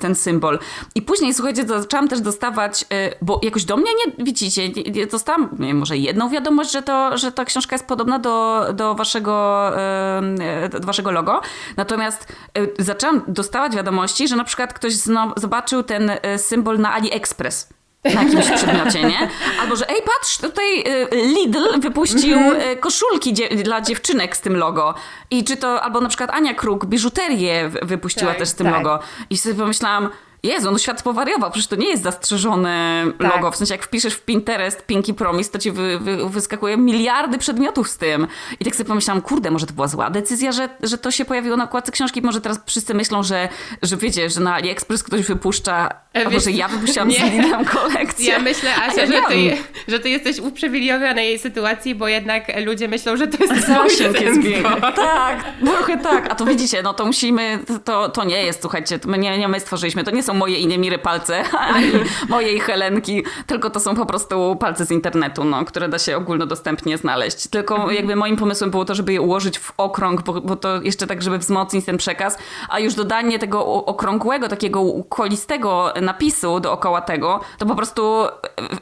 ten 0.00 0.14
symbol. 0.14 0.58
I 0.94 1.02
później, 1.02 1.34
słuchajcie, 1.34 1.64
zaczęłam 1.66 2.08
też 2.08 2.20
dostawać, 2.20 2.84
bo 3.22 3.40
jakoś 3.42 3.64
do 3.64 3.76
mnie, 3.76 3.90
nie 4.18 4.24
widzicie, 4.24 4.68
nie- 4.68 5.06
dostałam 5.06 5.48
nie, 5.58 5.66
wiem, 5.66 5.78
może 5.78 5.96
jedną 5.96 6.28
wiadomość, 6.30 6.72
że, 6.72 6.82
to, 6.82 7.18
że 7.18 7.32
ta 7.32 7.44
książka 7.44 7.74
jest 7.74 7.86
podobna 7.86 8.18
do, 8.18 8.66
do, 8.74 8.94
waszego, 8.94 9.70
do 10.70 10.86
waszego 10.86 11.10
logo. 11.10 11.40
Natomiast 11.76 12.32
zaczęłam 12.78 13.22
dostawać 13.28 13.76
wiadomości, 13.76 14.28
że 14.28 14.36
na 14.36 14.44
przykład 14.44 14.72
ktoś 14.72 14.92
zno, 14.92 15.33
zobaczył 15.36 15.82
ten 15.82 16.10
y, 16.10 16.38
symbol 16.38 16.78
na 16.78 16.92
AliExpress 16.92 17.68
na 18.04 18.22
jakimś 18.22 18.50
przedmiocie, 18.56 19.02
nie? 19.02 19.28
Albo, 19.60 19.76
że 19.76 19.88
ej, 19.88 19.96
patrz, 19.96 20.38
tutaj 20.38 20.80
y, 20.80 21.08
Lidl 21.12 21.80
wypuścił 21.80 22.38
y, 22.52 22.76
koszulki 22.76 23.34
dla 23.64 23.80
dziewczynek 23.80 24.36
z 24.36 24.40
tym 24.40 24.56
logo. 24.56 24.94
I 25.30 25.44
czy 25.44 25.56
to, 25.56 25.82
albo 25.82 26.00
na 26.00 26.08
przykład 26.08 26.30
Ania 26.30 26.54
Kruk 26.54 26.86
biżuterię 26.86 27.70
wypuściła 27.82 28.30
Tak, 28.30 28.38
też 28.38 28.48
z 28.48 28.54
tym 28.54 28.66
tak. 28.66 28.74
logo. 28.74 28.98
I 29.30 29.36
sobie 29.38 29.54
pomyślałam, 29.54 30.08
Jezu, 30.44 30.70
no 30.70 30.78
świat 30.78 31.02
powariował, 31.02 31.50
przecież 31.50 31.68
to 31.68 31.76
nie 31.76 31.88
jest 31.88 32.02
zastrzeżone 32.02 33.04
Tak. 33.18 33.34
logo. 33.34 33.50
W 33.50 33.56
sensie, 33.56 33.74
jak 33.74 33.82
wpiszesz 33.84 34.14
w 34.14 34.20
Pinterest 34.20 34.86
Pinky 34.86 35.14
Promise, 35.14 35.50
to 35.50 35.58
ci 35.58 35.70
wy, 35.70 35.98
wy, 35.98 36.28
wyskakuje 36.28 36.76
miliardy 36.76 37.38
przedmiotów 37.38 37.88
z 37.88 37.96
tym. 37.96 38.26
I 38.60 38.64
tak 38.64 38.76
sobie 38.76 38.88
pomyślałam, 38.88 39.22
kurde, 39.22 39.50
może 39.50 39.66
to 39.66 39.72
była 39.72 39.88
zła 39.88 40.10
decyzja, 40.10 40.52
że, 40.52 40.68
że 40.82 40.98
to 40.98 41.10
się 41.10 41.24
pojawiło 41.24 41.56
na 41.56 41.64
okładce 41.64 41.92
książki. 41.92 42.22
Może 42.22 42.40
teraz 42.40 42.60
wszyscy 42.66 42.94
myślą, 42.94 43.22
że, 43.22 43.48
że 43.82 43.96
wiecie, 43.96 44.30
że 44.30 44.40
na 44.40 44.54
AliExpress 44.54 45.02
ktoś 45.02 45.22
wypuszcza, 45.22 45.88
albo 46.14 46.30
wiesz 46.30 46.44
że 46.44 46.50
ja 46.50 46.68
wypuściłam 46.68 47.12
z 47.12 47.18
nie. 47.18 47.30
Lidlem 47.30 47.64
kolekcję. 47.78 48.32
Ja 48.32 48.38
myślę, 48.38 48.70
Asia, 48.76 49.00
ja 49.00 49.06
że, 49.06 49.22
ty, 49.28 49.56
że 49.88 49.98
ty 50.00 50.08
jesteś 50.08 50.38
uprzywilejowionej 50.38 51.38
sytuacji, 51.38 51.94
bo 51.94 52.08
jednak 52.08 52.44
ludzie 52.64 52.88
myślą, 52.88 53.16
że 53.16 53.26
to 53.28 53.44
jest 53.44 53.66
Zasięg 53.66 54.20
jest. 54.20 54.40
Tak, 54.96 55.44
trochę 55.64 55.98
tak. 55.98 56.32
A 56.32 56.34
to 56.34 56.44
widzicie, 56.44 56.82
no 56.82 56.94
to 56.94 57.06
musimy, 57.06 57.58
to, 57.84 58.08
to 58.08 58.24
nie 58.24 58.42
jest, 58.42 58.60
słuchajcie, 58.60 58.98
to 58.98 59.08
my 59.08 59.18
nie, 59.18 59.38
nie 59.38 59.48
my 59.48 59.60
stworzyliśmy, 59.60 60.04
to 60.04 60.10
nie 60.10 60.22
są 60.22 60.33
moje 60.34 60.58
Inemiry 60.58 60.98
palce, 60.98 61.44
ani 61.74 61.86
moje 62.28 62.52
i 62.52 62.60
Helenki, 62.60 63.22
tylko 63.46 63.70
to 63.70 63.80
są 63.80 63.96
po 63.96 64.06
prostu 64.06 64.56
palce 64.56 64.84
z 64.86 64.90
internetu, 64.90 65.44
no, 65.44 65.64
które 65.64 65.88
da 65.88 65.98
się 65.98 66.16
ogólnodostępnie 66.16 66.98
znaleźć. 66.98 67.46
Tylko 67.46 67.90
jakby 67.90 68.16
moim 68.16 68.36
pomysłem 68.36 68.70
było 68.70 68.84
to, 68.84 68.94
żeby 68.94 69.12
je 69.12 69.20
ułożyć 69.20 69.58
w 69.58 69.72
okrąg, 69.76 70.22
bo, 70.22 70.40
bo 70.40 70.56
to 70.56 70.82
jeszcze 70.82 71.06
tak, 71.06 71.22
żeby 71.22 71.38
wzmocnić 71.38 71.84
ten 71.84 71.96
przekaz, 71.96 72.38
a 72.68 72.78
już 72.78 72.94
dodanie 72.94 73.38
tego 73.38 73.64
okrągłego, 73.66 74.48
takiego 74.48 74.84
kolistego 75.08 75.92
napisu 76.02 76.60
dookoła 76.60 77.00
tego, 77.00 77.40
to 77.58 77.66
po 77.66 77.74
prostu 77.74 78.26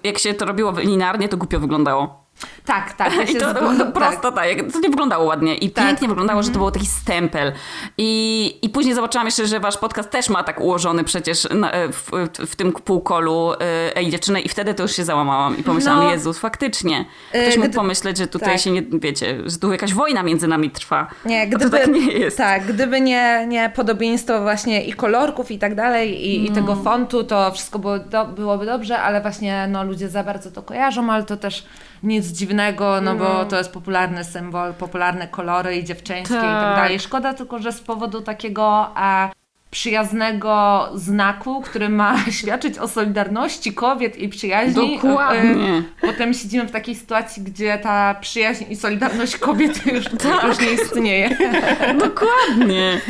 jak 0.04 0.18
się 0.18 0.34
to 0.34 0.44
robiło 0.44 0.72
linearnie, 0.78 1.28
to 1.28 1.36
głupio 1.36 1.60
wyglądało. 1.60 2.21
Tak, 2.64 2.92
tak. 2.92 3.14
Ja 3.16 3.22
I 3.32 3.34
to, 3.36 3.54
to 3.54 3.60
tak. 3.78 3.92
prosto 3.92 4.32
tak. 4.32 4.48
To 4.72 4.80
nie 4.80 4.88
wyglądało 4.90 5.24
ładnie. 5.24 5.54
I 5.54 5.70
Tak. 5.70 5.86
pięknie 5.86 6.08
wyglądało, 6.08 6.42
że 6.42 6.50
to 6.50 6.58
był 6.58 6.70
taki 6.70 6.86
stempel. 6.86 7.52
I, 7.98 8.58
I 8.62 8.68
później 8.68 8.94
zobaczyłam 8.94 9.26
jeszcze, 9.26 9.46
że 9.46 9.60
wasz 9.60 9.76
podcast 9.78 10.10
też 10.10 10.28
ma 10.28 10.44
tak 10.44 10.60
ułożony 10.60 11.04
przecież 11.04 11.48
na, 11.50 11.70
w, 11.92 12.10
w 12.46 12.56
tym 12.56 12.72
półkolu 12.72 13.52
e, 13.52 13.96
Ej 13.96 14.10
dziewczyny 14.10 14.40
i 14.40 14.48
wtedy 14.48 14.74
to 14.74 14.82
już 14.82 14.92
się 14.92 15.04
załamałam 15.04 15.58
i 15.58 15.62
pomyślałam, 15.62 16.04
No. 16.04 16.10
Jezus, 16.12 16.38
faktycznie. 16.38 17.04
Ktoś 17.30 17.54
E, 17.54 17.58
mógł 17.58 17.68
gdy- 17.68 17.76
pomyśleć, 17.76 18.18
że 18.18 18.26
tutaj 18.26 18.52
tak. 18.52 18.60
się 18.60 18.70
nie, 18.70 18.82
wiecie, 18.82 19.38
że 19.46 19.58
tu 19.58 19.72
jakaś 19.72 19.94
wojna 19.94 20.22
między 20.22 20.48
nami 20.48 20.70
trwa. 20.70 21.06
Nie, 21.24 21.46
gdyby, 21.48 21.78
tak 21.78 21.86
nie 21.92 22.12
jest. 22.12 22.36
Tak, 22.38 22.66
gdyby 22.66 23.00
nie, 23.00 23.44
nie 23.48 23.72
podobieństwo 23.76 24.40
właśnie 24.42 24.84
i 24.84 24.92
kolorków 24.92 25.50
i 25.50 25.58
tak 25.58 25.74
dalej, 25.74 26.26
i, 26.26 26.46
i 26.46 26.48
No. 26.48 26.54
tego 26.54 26.76
fontu, 26.76 27.24
to 27.24 27.50
wszystko 27.52 27.78
było 27.78 27.98
do, 27.98 28.24
byłoby 28.26 28.66
dobrze, 28.66 28.98
ale 28.98 29.20
właśnie 29.20 29.66
no, 29.70 29.84
ludzie 29.84 30.08
za 30.08 30.24
bardzo 30.24 30.50
to 30.50 30.62
kojarzą, 30.62 31.12
ale 31.12 31.22
to 31.24 31.36
też 31.36 31.64
nic 32.02 32.26
dziwnego, 32.26 33.00
no 33.00 33.14
bo 33.14 33.44
to 33.44 33.58
jest 33.58 33.72
popularny 33.72 34.24
symbol, 34.24 34.74
popularne 34.74 35.28
kolory 35.28 35.76
i 35.76 35.84
dziewczyńskie 35.84 36.34
i 36.34 36.38
Tak. 36.38 36.62
tak 36.64 36.76
dalej. 36.76 37.00
Szkoda 37.00 37.34
tylko, 37.34 37.58
że 37.58 37.72
z 37.72 37.80
powodu 37.80 38.20
takiego 38.20 38.90
a, 38.94 39.30
przyjaznego 39.72 40.88
znaku, 40.94 41.60
który 41.62 41.88
ma 41.88 42.16
świadczyć 42.40 42.78
o 42.78 42.88
solidarności 42.88 43.72
kobiet 43.72 44.16
i 44.18 44.28
przyjaźni. 44.28 44.94
Dokładnie. 45.02 45.68
E, 45.78 45.82
Potem 46.06 46.34
siedzimy 46.34 46.66
w 46.66 46.70
takiej 46.70 46.94
sytuacji, 46.94 47.42
gdzie 47.42 47.78
ta 47.82 48.14
przyjaźń 48.20 48.64
i 48.70 48.76
solidarność 48.76 49.36
kobiet 49.36 49.86
już, 49.94 50.04
już 50.48 50.60
nie 50.60 50.72
istnieje. 50.72 51.36
Dokładnie. 52.06 53.00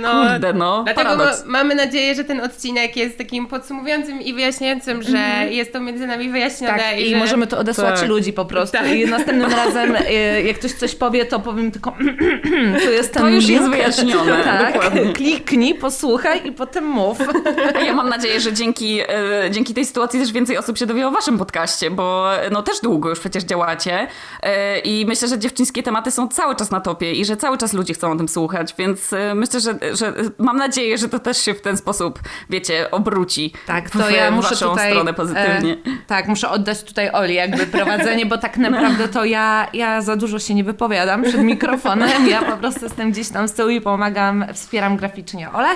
No, 0.00 0.12
Kurde, 0.30 0.52
no. 0.52 0.84
Dlatego 0.84 1.16
ma, 1.16 1.30
mamy 1.46 1.74
nadzieję, 1.74 2.14
że 2.14 2.24
ten 2.24 2.40
odcinek 2.40 2.96
jest 2.96 3.18
takim 3.18 3.46
podsumowującym 3.46 4.22
i 4.22 4.34
wyjaśniającym, 4.34 5.02
że 5.02 5.18
jest 5.50 5.72
to 5.72 5.80
między 5.80 6.06
nami 6.06 6.28
wyjaśnione. 6.28 6.78
Tak, 6.78 7.00
i 7.00 7.10
że... 7.10 7.16
możemy 7.16 7.46
to 7.46 7.58
odesłać 7.58 8.00
Tak. 8.00 8.08
ludzi 8.08 8.32
po 8.32 8.44
prostu. 8.44 8.76
Tak. 8.78 8.92
I 8.92 9.06
następnym 9.06 9.50
razem, 9.52 9.96
e, 10.06 10.42
jak 10.42 10.58
ktoś 10.58 10.72
coś 10.72 10.94
powie, 10.94 11.24
to 11.26 11.40
powiem 11.40 11.70
tylko 11.70 11.96
tu 12.84 12.90
jest 12.92 13.12
ten 13.12 13.22
To 13.22 13.28
już 13.28 13.48
jest 13.48 13.62
link. 13.62 13.74
wyjaśnione, 13.76 14.44
tak, 14.44 14.74
dokładnie. 14.74 15.12
kliknij, 15.12 15.74
posłuchaj 15.74 16.05
i 16.44 16.52
potem 16.52 16.84
mów. 16.84 17.18
Ja 17.86 17.94
mam 17.94 18.08
nadzieję, 18.08 18.40
że 18.40 18.52
dzięki, 18.52 19.00
e, 19.00 19.06
dzięki 19.50 19.74
tej 19.74 19.84
sytuacji 19.84 20.20
też 20.20 20.32
więcej 20.32 20.58
osób 20.58 20.78
się 20.78 20.86
dowie 20.86 21.08
o 21.08 21.10
waszym 21.10 21.38
podcaście, 21.38 21.90
bo 21.90 22.28
no 22.50 22.62
też 22.62 22.80
długo 22.80 23.08
już 23.08 23.20
przecież 23.20 23.44
działacie 23.44 24.06
e, 24.42 24.78
i 24.78 25.06
myślę, 25.06 25.28
że 25.28 25.38
dziewczyńskie 25.38 25.82
tematy 25.82 26.10
są 26.10 26.28
cały 26.28 26.56
czas 26.56 26.70
na 26.70 26.80
topie 26.80 27.12
i 27.12 27.24
że 27.24 27.36
cały 27.36 27.58
czas 27.58 27.72
ludzie 27.72 27.94
chcą 27.94 28.12
o 28.12 28.16
tym 28.16 28.28
słuchać, 28.28 28.74
więc 28.78 29.12
e, 29.12 29.34
myślę, 29.34 29.60
że, 29.60 29.78
że 29.92 30.12
mam 30.38 30.56
nadzieję, 30.56 30.98
że 30.98 31.08
to 31.08 31.18
też 31.18 31.38
się 31.38 31.54
w 31.54 31.60
ten 31.60 31.76
sposób, 31.76 32.20
wiecie, 32.50 32.90
obróci 32.90 33.52
Tak, 33.66 33.88
w, 33.88 33.98
to 33.98 34.10
ja 34.10 34.30
w 34.30 34.34
muszę 34.34 34.48
waszą 34.48 34.70
tutaj. 34.70 34.90
stronę 34.90 35.14
pozytywnie. 35.14 35.72
E, 35.72 35.76
tak, 36.06 36.28
muszę 36.28 36.50
oddać 36.50 36.82
tutaj 36.82 37.10
Oli 37.12 37.34
jakby 37.34 37.66
prowadzenie, 37.66 38.26
bo 38.26 38.38
tak 38.38 38.56
naprawdę 38.56 39.08
to 39.08 39.24
ja, 39.24 39.68
ja 39.72 40.02
za 40.02 40.16
dużo 40.16 40.38
się 40.38 40.54
nie 40.54 40.64
wypowiadam 40.64 41.22
przed 41.22 41.40
mikrofonem. 41.40 42.28
Ja 42.28 42.42
po 42.42 42.56
prostu 42.56 42.84
jestem 42.84 43.12
gdzieś 43.12 43.28
tam 43.28 43.48
z 43.48 43.52
tyłu 43.52 43.68
i 43.68 43.80
pomagam, 43.80 44.44
wspieram 44.52 44.96
graficznie 44.96 45.52
Ole, 45.52 45.68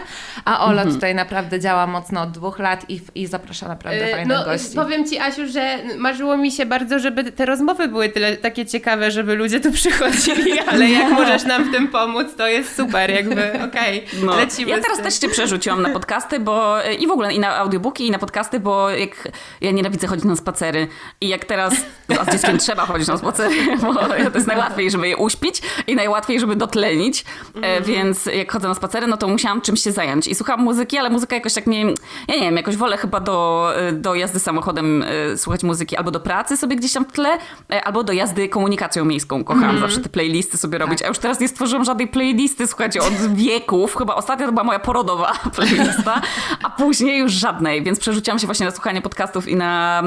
a 0.44 0.64
Ola 0.66 0.82
Mhm. 0.82 0.94
tutaj 0.94 1.14
naprawdę 1.14 1.60
działa 1.60 1.86
mocno 1.86 2.22
od 2.22 2.30
dwóch 2.30 2.58
lat 2.58 2.84
i, 2.90 3.00
i 3.14 3.26
zaprasza 3.26 3.68
naprawdę 3.68 4.04
E, 4.08 4.12
fajnych 4.12 4.36
No, 4.38 4.44
gości. 4.44 4.74
powiem 4.76 5.06
Ci, 5.08 5.18
Asiu, 5.18 5.46
że 5.46 5.78
marzyło 5.98 6.36
mi 6.36 6.52
się 6.52 6.66
bardzo, 6.66 6.98
żeby 6.98 7.32
te 7.32 7.46
rozmowy 7.46 7.88
były 7.88 8.08
tyle 8.08 8.36
takie 8.36 8.66
ciekawe, 8.66 9.10
żeby 9.10 9.34
ludzie 9.34 9.60
tu 9.60 9.72
przychodzili, 9.72 10.58
ale 10.70 10.88
jak 10.88 11.10
możesz 11.12 11.44
nam 11.44 11.64
w 11.68 11.72
tym 11.72 11.88
pomóc, 11.88 12.26
to 12.36 12.48
jest 12.48 12.76
super, 12.76 13.10
jakby 13.10 13.52
okej, 13.64 14.04
No. 14.22 14.36
lecimy 14.36 14.70
Ja 14.70 14.78
teraz 14.80 14.98
też 14.98 15.14
cię 15.18 15.28
przerzuciłam 15.28 15.82
na 15.82 15.88
podcasty, 15.90 16.40
bo 16.40 16.76
i 16.98 17.06
w 17.06 17.10
ogóle 17.10 17.32
i 17.32 17.38
na 17.38 17.56
audiobooki, 17.56 18.06
i 18.06 18.10
na 18.10 18.18
podcasty, 18.18 18.60
bo 18.60 18.90
jak 18.90 19.28
ja 19.60 19.70
nienawidzę 19.70 20.06
chodzić 20.06 20.24
na 20.24 20.36
spacery 20.36 20.88
i 21.20 21.28
jak 21.28 21.44
teraz 21.44 21.74
a 22.20 22.24
z 22.24 22.32
dzieckiem 22.32 22.58
trzeba 22.64 22.86
chodzić 22.86 23.08
na 23.08 23.16
spacery, 23.16 23.54
bo 23.82 23.94
to 23.94 24.16
jest 24.34 24.46
najłatwiej, 24.46 24.90
żeby 24.90 25.08
je 25.08 25.16
uśpić 25.16 25.62
i 25.86 25.94
najłatwiej, 25.94 26.40
żeby 26.40 26.56
dotlenić, 26.56 27.24
e, 27.62 27.80
więc 27.80 28.26
jak 28.26 28.52
chodzę 28.52 28.68
na 28.68 28.74
spacery, 28.74 29.06
no 29.06 29.16
to 29.16 29.28
musiałam 29.28 29.60
czymś 29.60 29.82
się 29.82 29.92
zająć 29.92 30.09
i 30.26 30.34
słucham 30.34 30.60
muzyki, 30.60 30.98
ale 30.98 31.10
muzyka 31.10 31.34
jakoś 31.34 31.54
tak 31.54 31.66
mnie, 31.66 31.86
ja 32.28 32.34
nie 32.34 32.40
wiem, 32.40 32.56
jakoś 32.56 32.76
wolę 32.76 32.96
chyba 32.96 33.20
do, 33.20 33.70
e, 33.76 33.92
do 33.92 34.14
jazdy 34.14 34.40
samochodem 34.40 35.02
e, 35.02 35.36
słuchać 35.36 35.62
muzyki 35.62 35.96
albo 35.96 36.10
do 36.10 36.20
pracy 36.20 36.56
sobie 36.56 36.76
gdzieś 36.76 36.92
tam 36.92 37.04
w 37.04 37.12
tle, 37.12 37.38
e, 37.72 37.84
albo 37.84 38.04
do 38.04 38.12
jazdy 38.12 38.48
komunikacją 38.48 39.04
miejską. 39.04 39.44
Kocham 39.44 39.78
zawsze 39.78 40.00
te 40.00 40.08
playlisty 40.08 40.56
sobie 40.56 40.78
robić, 40.78 41.02
a 41.02 41.08
już 41.08 41.18
teraz 41.18 41.40
nie 41.40 41.48
stworzyłam 41.48 41.84
żadnej 41.84 42.08
playlisty, 42.08 42.66
słuchajcie, 42.66 43.00
od 43.00 43.14
wieków, 43.42 43.96
chyba 43.96 44.14
ostatnia 44.14 44.46
to 44.46 44.52
była 44.52 44.64
moja 44.64 44.78
porodowa 44.78 45.32
playlista, 45.56 46.20
a 46.62 46.70
później 46.70 47.18
już 47.18 47.32
żadnej, 47.32 47.82
więc 47.82 48.00
przerzuciłam 48.00 48.38
się 48.38 48.46
właśnie 48.46 48.66
na 48.66 48.72
słuchanie 48.72 49.02
podcastów 49.02 49.48
i 49.48 49.56
na, 49.56 50.02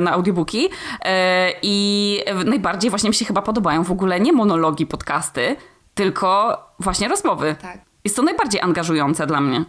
na 0.00 0.12
audiobooki. 0.12 0.68
I 1.62 2.24
najbardziej 2.44 2.90
właśnie 2.90 3.10
mi 3.10 3.14
się 3.14 3.24
chyba 3.24 3.42
podobają 3.42 3.84
w 3.84 3.90
ogóle 3.90 4.20
nie 4.20 4.32
monologi 4.32 4.86
podcasty, 4.86 5.56
tylko 5.94 6.58
właśnie 6.78 7.08
rozmowy. 7.08 7.56
Tak. 7.62 7.87
Jest 8.08 8.16
to 8.16 8.22
najbardziej 8.22 8.60
angażujące 8.60 9.26
dla 9.26 9.40
mnie. 9.40 9.64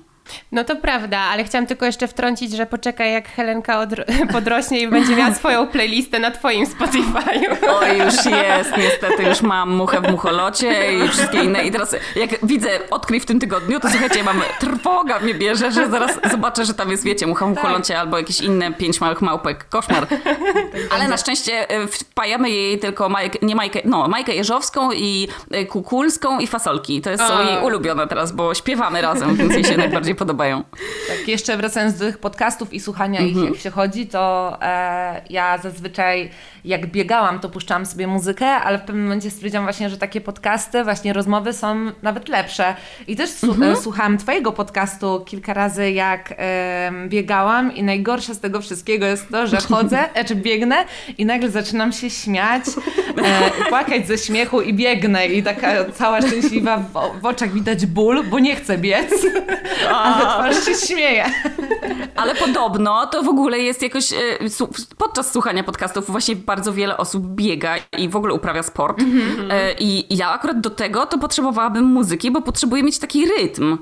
No 0.51 0.63
to 0.63 0.75
prawda, 0.75 1.17
ale 1.19 1.43
chciałam 1.43 1.67
tylko 1.67 1.85
jeszcze 1.85 2.07
wtrącić, 2.07 2.51
że 2.51 2.65
poczekaj 2.65 3.13
jak 3.13 3.29
Helenka 3.29 3.85
odro- 3.85 4.03
podrośnie 4.33 4.79
i 4.79 4.87
będzie 4.87 5.15
miała 5.15 5.33
swoją 5.33 5.67
playlistę 5.67 6.19
na 6.19 6.31
Twoim 6.31 6.65
Spotify'u. 6.65 7.69
O, 7.69 7.85
już 7.93 8.25
jest, 8.25 8.77
niestety 8.77 9.23
już 9.23 9.41
mam 9.41 9.69
muchę 9.75 10.01
w 10.01 10.11
mucholocie 10.11 10.93
i 10.93 11.07
wszystkie 11.07 11.43
inne. 11.43 11.63
I 11.63 11.71
teraz 11.71 11.95
jak 12.15 12.29
widzę 12.45 12.69
odkryj 12.91 13.19
w 13.19 13.25
tym 13.25 13.39
tygodniu, 13.39 13.79
to 13.79 13.89
słuchajcie, 13.89 14.23
mam 14.23 14.41
trwoga 14.59 15.19
mnie 15.19 15.33
bierze, 15.33 15.71
że 15.71 15.89
zaraz 15.89 16.19
zobaczę, 16.31 16.65
że 16.65 16.73
tam 16.73 16.91
jest, 16.91 17.03
wiecie, 17.03 17.27
mucha 17.27 17.45
w 17.45 17.49
mucholocie 17.49 17.99
albo 17.99 18.17
jakieś 18.17 18.41
inne 18.41 18.73
pięć 18.73 19.01
małych 19.01 19.21
małpek. 19.21 19.69
Koszmar. 19.69 20.07
Ale 20.95 21.07
na 21.07 21.17
szczęście 21.17 21.69
e, 21.69 21.87
wpajamy 21.87 22.49
jej 22.49 22.79
tylko 22.79 23.09
Majkę, 23.09 23.39
nie 23.41 23.55
Majkę, 23.55 23.79
no, 23.85 24.07
Majkę 24.07 24.35
Jeżowską 24.35 24.91
i 24.91 25.27
e, 25.51 25.65
Kukulską 25.65 26.39
i 26.39 26.47
Fasolki. 26.47 27.01
To 27.01 27.09
jest, 27.09 27.23
są 27.27 27.45
jej 27.45 27.63
ulubione 27.63 28.07
teraz, 28.07 28.31
bo 28.31 28.53
śpiewamy 28.53 29.01
razem, 29.01 29.35
więc 29.35 29.53
jej 29.53 29.63
się 29.63 29.77
najbardziej 29.77 30.15
podobają. 30.19 30.63
Tak, 31.07 31.27
jeszcze 31.27 31.57
wracając 31.57 31.97
do 31.99 32.05
tych 32.05 32.17
podcastów 32.17 32.73
i 32.73 32.79
słuchania 32.79 33.19
Mhm. 33.19 33.43
ich, 33.45 33.51
jak 33.51 33.59
się 33.61 33.69
chodzi, 33.69 34.07
to 34.07 34.57
e, 34.61 35.21
ja 35.29 35.57
zazwyczaj 35.57 36.29
jak 36.65 36.87
biegałam, 36.87 37.39
to 37.39 37.49
puszczałam 37.49 37.85
sobie 37.85 38.07
muzykę, 38.07 38.45
ale 38.47 38.77
w 38.77 38.81
pewnym 38.81 39.03
momencie 39.03 39.31
stwierdziłam 39.31 39.65
właśnie, 39.65 39.89
że 39.89 39.97
takie 39.97 40.21
podcasty, 40.21 40.83
właśnie 40.83 41.13
rozmowy 41.13 41.53
są 41.53 41.91
nawet 42.01 42.29
lepsze. 42.29 42.75
I 43.07 43.15
też 43.15 43.43
Mhm. 43.43 43.71
e, 43.73 43.75
słuchałam 43.75 44.17
Twojego 44.17 44.51
podcastu 44.51 45.23
kilka 45.25 45.53
razy, 45.53 45.91
jak 45.91 46.33
em, 46.37 47.09
biegałam 47.09 47.75
i 47.75 47.83
najgorsze 47.83 48.35
z 48.35 48.39
tego 48.39 48.61
wszystkiego 48.61 49.05
jest 49.05 49.29
to, 49.31 49.47
że 49.47 49.57
chodzę, 49.57 49.99
czy 50.27 50.35
biegnę 50.35 50.85
i 51.17 51.25
nagle 51.25 51.49
zaczynam 51.49 51.91
się 51.91 52.09
śmiać, 52.09 52.63
e, 53.23 53.69
płakać 53.69 54.07
ze 54.07 54.17
śmiechu 54.17 54.61
i 54.61 54.73
biegnę 54.73 55.27
i 55.27 55.43
taka 55.43 55.85
cała 55.93 56.21
szczęśliwa, 56.21 56.77
w, 56.77 57.21
w 57.21 57.25
oczach 57.25 57.51
widać 57.51 57.85
ból, 57.85 58.23
bo 58.23 58.39
nie 58.39 58.55
chcę 58.55 58.77
biec, 58.77 59.11
ale 60.15 60.51
twarz 60.53 60.65
się 60.65 60.87
śmieje. 60.87 61.25
Ale 62.15 62.35
podobno 62.35 63.07
to 63.07 63.23
w 63.23 63.27
ogóle 63.29 63.59
jest 63.59 63.81
jakoś. 63.81 64.13
e, 64.13 64.17
Podczas 64.97 65.31
słuchania 65.31 65.63
podcastów 65.63 66.11
właśnie 66.11 66.35
bardzo 66.35 66.73
wiele 66.73 66.97
osób 66.97 67.23
biega 67.27 67.75
i 67.97 68.09
w 68.09 68.15
ogóle 68.15 68.33
uprawia 68.33 68.63
sport. 68.63 68.99
E, 69.49 69.73
I 69.79 70.17
ja 70.17 70.29
akurat 70.31 70.59
do 70.61 70.69
tego 70.69 71.05
to 71.05 71.17
potrzebowałabym 71.17 71.83
muzyki, 71.85 72.31
bo 72.31 72.41
potrzebuję 72.41 72.83
mieć 72.83 72.99
taki 72.99 73.25
rytm. 73.25 73.77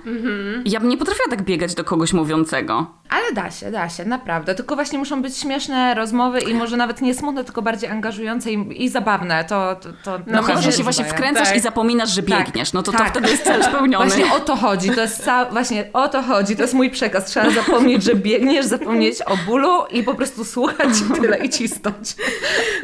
Ja 0.65 0.79
bym 0.79 0.89
nie 0.89 0.97
potrafiła 0.97 1.27
tak 1.29 1.41
biegać 1.43 1.75
do 1.75 1.83
kogoś 1.83 2.13
mówiącego. 2.13 2.85
Ale 3.09 3.31
da 3.33 3.51
się, 3.51 3.71
da 3.71 3.89
się, 3.89 4.05
naprawdę. 4.05 4.55
Tylko 4.55 4.75
właśnie 4.75 4.99
muszą 4.99 5.21
być 5.21 5.37
śmieszne 5.37 5.93
rozmowy 5.93 6.39
i 6.39 6.53
może 6.53 6.77
nawet 6.77 7.01
nie 7.01 7.13
smutne, 7.13 7.43
tylko 7.43 7.61
bardziej 7.61 7.89
angażujące 7.89 8.51
i, 8.51 8.83
i 8.83 8.89
zabawne. 8.89 9.45
To, 9.45 9.75
to, 9.75 9.89
to 10.03 10.11
No 10.11 10.33
naprawdę 10.33 10.47
chyba, 10.47 10.61
że 10.61 10.77
się 10.77 10.83
właśnie 10.83 11.05
wkręcasz 11.05 11.47
Tak. 11.47 11.57
i 11.57 11.59
zapominasz, 11.59 12.09
że 12.09 12.23
Tak, 12.23 12.45
biegniesz. 12.45 12.73
No 12.73 12.83
to 12.83 12.91
to 12.91 12.97
tak. 12.97 13.09
wtedy 13.09 13.29
jest 13.29 13.43
cel 13.43 13.63
spełniony. 13.69 14.05
Właśnie 14.05 14.33
o 14.33 14.39
to 14.39 14.55
chodzi, 14.55 14.89
to 14.89 15.01
jest 15.01 15.23
ca- 15.25 15.45
właśnie 15.45 15.89
o 15.93 16.07
to 16.07 16.16
chodzi, 16.23 16.55
to 16.55 16.61
jest 16.61 16.73
mój 16.73 16.89
przekaz. 16.89 17.25
Trzeba 17.25 17.49
zapomnieć, 17.49 18.03
że 18.03 18.15
biegniesz, 18.15 18.65
zapomnieć 18.65 19.21
o 19.21 19.37
bólu 19.37 19.85
i 19.91 20.03
po 20.03 20.15
prostu 20.15 20.45
słuchać 20.45 20.89
i 21.09 21.21
tyle 21.21 21.37
i 21.37 21.49
cisnąć. 21.49 22.15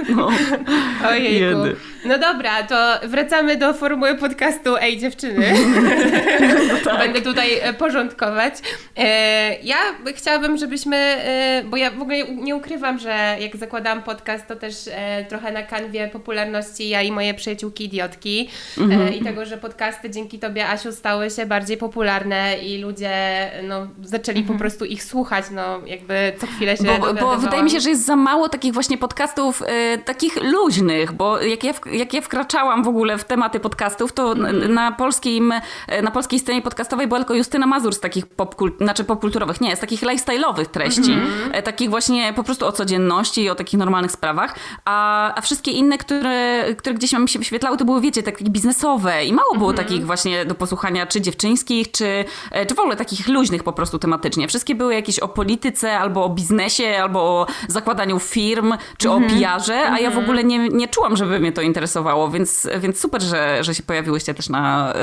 No. 0.09 0.29
Ojejku. 1.07 1.57
Jedy. 1.59 1.75
No 2.05 2.17
dobra, 2.17 2.63
to 2.63 2.99
wracamy 3.07 3.57
do 3.57 3.73
formuły 3.73 4.15
podcastu 4.15 4.77
Ej 4.77 4.97
dziewczyny. 4.97 5.53
tak. 6.85 6.97
Będę 6.97 7.21
tutaj 7.21 7.59
e, 7.61 7.73
porządkować. 7.73 8.53
E, 8.97 9.59
ja 9.59 9.77
chciałabym, 10.15 10.57
żebyśmy, 10.57 10.95
e, 10.97 11.63
bo 11.65 11.77
ja 11.77 11.91
w 11.91 12.01
ogóle 12.01 12.23
nie 12.27 12.55
ukrywam, 12.55 12.99
że 12.99 13.37
jak 13.39 13.55
zakładałam 13.57 14.03
podcast, 14.03 14.47
to 14.47 14.55
też 14.55 14.75
trochę 15.29 15.51
na 15.51 15.63
kanwie 15.63 16.07
popularności 16.07 16.89
ja 16.89 17.01
i 17.01 17.11
moje 17.11 17.33
przyjaciółki 17.33 17.85
idiotki 17.85 18.49
Mhm. 18.77 19.13
i 19.13 19.23
tego, 19.23 19.45
że 19.45 19.57
podcasty 19.57 20.09
dzięki 20.09 20.39
Tobie, 20.39 20.69
Asiu, 20.69 20.91
stały 20.91 21.29
się 21.29 21.45
bardziej 21.45 21.77
popularne 21.77 22.57
i 22.57 22.81
ludzie 22.81 23.12
no, 23.63 23.87
zaczęli 24.03 24.43
po 24.43 24.53
prostu 24.53 24.85
ich 24.85 25.03
słuchać, 25.03 25.45
no 25.51 25.79
jakby 25.85 26.33
co 26.37 26.47
chwilę 26.47 26.77
się 26.77 26.83
Bo, 26.83 27.13
bo 27.13 27.37
wydaje 27.37 27.63
mi 27.63 27.69
się, 27.69 27.79
że 27.79 27.89
jest 27.89 28.05
za 28.05 28.15
mało 28.15 28.49
takich 28.49 28.73
właśnie 28.73 28.97
podcastów 28.97 29.63
e, 29.65 29.97
takich 29.97 30.35
luźnych, 30.43 31.11
bo 31.11 31.41
jak 31.41 31.63
ja, 31.63 31.73
jak 31.91 32.13
ja 32.13 32.21
wkraczałam 32.21 32.83
w 32.83 32.87
ogóle 32.87 33.17
w 33.17 33.23
tematy 33.23 33.59
podcastów, 33.59 34.13
to 34.13 34.31
n- 34.31 34.73
na, 34.73 34.91
polskim, 34.91 35.53
e, 35.87 36.01
na 36.01 36.11
polskiej 36.11 36.39
scenie 36.39 36.61
podcastowej 36.61 37.07
była 37.07 37.19
tylko 37.19 37.33
Justyna 37.33 37.67
Mazur 37.67 37.93
z 37.95 37.99
takich 37.99 38.25
popkult, 38.27 38.77
znaczy 38.77 39.03
popkulturowych, 39.03 39.61
nie, 39.61 39.75
z 39.75 39.79
takich 39.79 40.01
lifestyle'owych 40.01 40.65
treści, 40.65 41.17
e, 41.51 41.61
takich 41.63 41.89
właśnie 41.89 42.33
po 42.33 42.43
prostu 42.43 42.65
o 42.65 42.71
codzienności 42.71 43.41
i 43.43 43.49
o 43.49 43.55
takich 43.55 43.79
normalnych 43.79 44.11
sprawach, 44.11 44.55
a, 44.85 45.35
a 45.35 45.41
wszystkie 45.41 45.71
inne, 45.71 45.97
które, 45.97 46.63
które 46.77 46.95
gdzieś 46.95 47.13
mi 47.13 47.29
się 47.29 47.39
wyświetlały, 47.39 47.77
to 47.77 47.85
były, 47.85 48.01
wiecie, 48.01 48.23
takie 48.23 48.45
biznesowe 48.45 49.25
i 49.25 49.33
mało 49.33 49.55
było 49.57 49.73
takich 49.73 50.05
właśnie 50.05 50.45
do 50.45 50.55
posłuchania, 50.55 51.05
czy 51.07 51.21
dziewczyńskich, 51.21 51.91
czy, 51.91 52.25
czy 52.67 52.75
w 52.75 52.79
ogóle 52.79 52.95
takich 52.95 53.02
luźnych 53.27 53.63
po 53.63 53.73
prostu 53.73 53.99
tematycznie. 53.99 54.47
Wszystkie 54.47 54.75
były 54.75 54.93
jakieś 54.93 55.19
o 55.19 55.27
polityce, 55.27 55.99
albo 55.99 56.25
o 56.25 56.29
biznesie, 56.29 56.97
albo 57.01 57.21
o 57.21 57.47
zakładaniu 57.67 58.19
firm, 58.19 58.73
czy 58.97 59.11
o 59.11 59.21
PR-ze, 59.21 59.91
a 59.91 59.99
ja 59.99 60.11
w 60.11 60.17
ogóle 60.17 60.43
nie, 60.43 60.69
nie 60.69 60.87
czułam, 60.87 61.17
żeby 61.17 61.39
mnie 61.39 61.51
to 61.51 61.61
interesowało. 61.61 62.29
więc, 62.29 62.67
więc 62.79 62.99
super, 62.99 63.21
że, 63.21 63.63
że 63.63 63.75
się 63.75 63.83
pojawiłyście 63.83 64.33
też 64.33 64.49
na... 64.49 64.93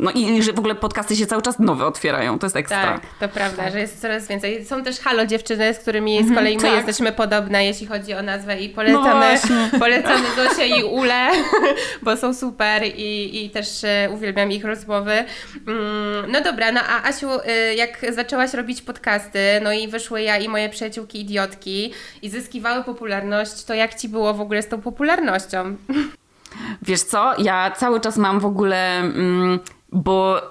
No 0.00 0.10
i, 0.10 0.36
i 0.36 0.42
że 0.42 0.52
w 0.52 0.58
ogóle 0.58 0.74
podcasty 0.74 1.16
się 1.16 1.26
cały 1.26 1.42
czas 1.42 1.58
nowe 1.58 1.86
otwierają, 1.86 2.38
to 2.38 2.46
jest 2.46 2.56
ekstra. 2.56 2.82
Tak, 2.82 3.00
to 3.20 3.28
prawda, 3.28 3.62
tak. 3.62 3.72
że 3.72 3.80
jest 3.80 4.00
coraz 4.00 4.28
więcej. 4.28 4.64
Są 4.64 4.82
też 4.82 5.00
halo 5.00 5.26
dziewczyny, 5.26 5.74
z 5.74 5.78
którymi 5.78 6.28
z 6.28 6.34
kolei 6.34 6.56
my 6.56 6.62
tak. 6.62 6.72
jesteśmy 6.72 7.12
podobne, 7.12 7.64
jeśli 7.64 7.86
chodzi 7.86 8.14
o 8.14 8.22
nazwę 8.22 8.60
i 8.60 8.68
polecamy, 8.68 9.38
no 9.50 9.78
polecamy 9.84 10.26
Zosię 10.36 10.66
i 10.66 10.84
Ule, 10.84 11.30
bo 12.02 12.16
są 12.16 12.34
super 12.34 12.82
i, 12.84 13.44
i 13.44 13.50
też 13.50 13.68
uwielbiam 14.10 14.52
ich 14.52 14.64
rozmowy. 14.64 15.24
Mm, 15.66 16.32
no 16.32 16.40
dobra, 16.40 16.72
no 16.72 16.80
a 16.88 17.08
Asiu, 17.08 17.28
jak 17.76 18.14
zaczęłaś 18.14 18.54
robić 18.54 18.82
podcasty, 18.82 19.38
no 19.62 19.72
i 19.72 19.88
wyszły 19.88 20.22
ja 20.22 20.38
i 20.38 20.48
moje 20.48 20.68
przyjaciółki 20.68 21.20
idiotki 21.20 21.92
i 22.22 22.30
zyskiwały 22.30 22.84
popularność, 22.84 23.64
to 23.64 23.74
jak 23.74 23.94
Ci 23.94 24.08
było 24.08 24.34
w 24.34 24.40
ogóle 24.40 24.62
z 24.62 24.68
tą 24.68 24.80
popularnością? 24.80 25.76
Wiesz 26.82 27.02
co, 27.02 27.32
ja 27.38 27.70
cały 27.70 28.00
czas 28.00 28.16
mam 28.16 28.40
w 28.40 28.46
ogóle, 28.46 28.98
mm, 28.98 29.60
bo 29.92 30.42